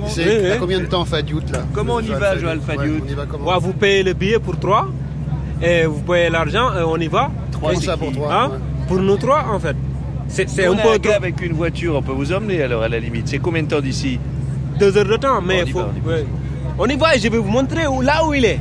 combien 0.58 0.80
de 0.80 0.86
temps 0.86 1.04
Fadiout 1.04 1.42
là? 1.52 1.60
Comment 1.72 1.94
on 1.94 2.00
y 2.00 2.08
va, 2.08 2.36
Joal 2.38 2.60
Fadiout 2.60 2.82
Ouais, 2.94 3.00
On 3.06 3.10
y 3.10 3.14
va 3.14 3.26
comment? 3.26 3.48
Ouais, 3.48 3.58
vous 3.60 3.72
payez 3.72 4.02
le 4.02 4.12
billet 4.12 4.38
pour 4.38 4.58
trois 4.58 4.88
et 5.62 5.84
vous 5.86 6.00
payez 6.00 6.30
l'argent 6.30 6.70
et 6.78 6.82
on 6.82 6.96
y 6.96 7.08
va. 7.08 7.30
Trois, 7.52 7.72
Et- 7.72 7.74
Comment 7.74 7.86
ça 7.86 7.96
c'est 8.00 8.12
pour 8.14 8.32
Hein? 8.32 8.50
ouais. 8.52 8.58
Pour 8.88 8.98
nous 9.00 9.16
trois, 9.16 9.44
en 9.52 9.58
fait. 9.58 9.76
C'est 10.28 10.66
un 10.66 10.72
a 10.72 10.98
peu 10.98 11.12
avec 11.12 11.40
une 11.42 11.52
voiture, 11.54 11.96
on 11.96 12.02
peut 12.02 12.12
vous 12.12 12.32
emmener 12.32 12.62
alors 12.62 12.82
à 12.82 12.88
la 12.88 12.98
limite. 13.00 13.28
C'est 13.28 13.38
combien 13.38 13.62
de 13.62 13.68
temps 13.68 13.80
d'ici? 13.80 14.18
Deux 14.78 14.96
heures 14.96 15.04
de 15.04 15.16
temps, 15.16 15.40
mais 15.42 15.62
on 15.62 15.66
y 15.66 15.70
faut- 15.70 15.78
va, 15.80 15.90
on 15.92 15.96
y 15.96 16.00
va. 16.00 16.12
ouais. 16.16 16.26
On 16.78 16.86
y 16.86 16.96
va 16.96 17.16
et 17.16 17.18
je 17.18 17.28
vais 17.28 17.38
vous 17.38 17.50
montrer 17.50 17.86
où, 17.86 18.00
là 18.02 18.24
où 18.24 18.32
il 18.34 18.44
est. 18.44 18.60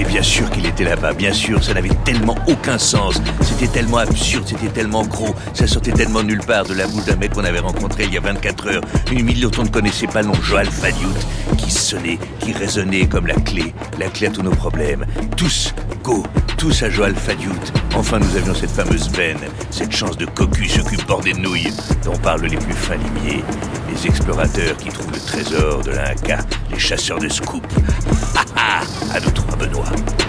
Et 0.00 0.04
bien 0.04 0.22
sûr 0.22 0.48
qu'il 0.50 0.64
était 0.64 0.84
là-bas, 0.84 1.12
bien 1.12 1.32
sûr, 1.32 1.62
ça 1.62 1.74
n'avait 1.74 1.90
tellement 2.04 2.36
aucun 2.46 2.78
sens. 2.78 3.20
C'était 3.40 3.66
tellement 3.66 3.96
absurde, 3.98 4.44
c'était 4.46 4.68
tellement 4.68 5.02
gros, 5.04 5.34
ça 5.52 5.66
sortait 5.66 5.90
tellement 5.90 6.22
nulle 6.22 6.38
part 6.46 6.64
de 6.64 6.74
la 6.74 6.86
bouche 6.86 7.04
d'un 7.06 7.16
mec 7.16 7.32
qu'on 7.34 7.44
avait 7.44 7.58
rencontré 7.58 8.04
il 8.04 8.14
y 8.14 8.16
a 8.16 8.20
24 8.20 8.68
heures. 8.68 8.82
Une 9.10 9.26
ville 9.26 9.40
dont 9.40 9.50
on 9.58 9.64
ne 9.64 9.68
connaissait 9.68 10.06
pas 10.06 10.22
le 10.22 10.28
nom, 10.28 10.34
Joal 10.40 10.66
Fadiout, 10.66 11.08
qui 11.56 11.70
sonnait, 11.72 12.18
qui 12.38 12.52
résonnait 12.52 13.06
comme 13.06 13.26
la 13.26 13.34
clé, 13.34 13.74
la 13.98 14.06
clé 14.06 14.28
à 14.28 14.30
tous 14.30 14.42
nos 14.42 14.52
problèmes. 14.52 15.04
Tous, 15.36 15.74
go, 16.04 16.22
tous 16.58 16.82
à 16.82 16.90
Joal 16.90 17.14
Fadiout. 17.14 17.72
Enfin, 17.94 18.18
nous 18.18 18.36
avions 18.36 18.52
cette 18.52 18.70
fameuse 18.70 19.08
veine, 19.10 19.38
cette 19.70 19.92
chance 19.94 20.16
de 20.16 20.26
cocu 20.26 20.68
ce 20.68 20.80
cul 20.80 20.98
bordé 21.06 21.32
de 21.32 21.38
nouilles, 21.38 21.72
dont 22.04 22.16
parlent 22.16 22.46
les 22.46 22.56
plus 22.56 22.74
fins 22.74 22.96
limiers, 22.96 23.44
les 23.88 24.06
explorateurs 24.06 24.76
qui 24.76 24.88
trouvent 24.88 25.12
le 25.12 25.20
trésor 25.20 25.82
de 25.82 25.92
l'Inca, 25.92 26.38
les 26.70 26.78
chasseurs 26.78 27.20
de 27.20 27.28
scoop. 27.28 27.64
Ha 28.34 28.44
ha 28.56 29.16
À 29.16 29.20
nous 29.20 29.30
trois, 29.30 29.56
Benoît. 29.56 30.27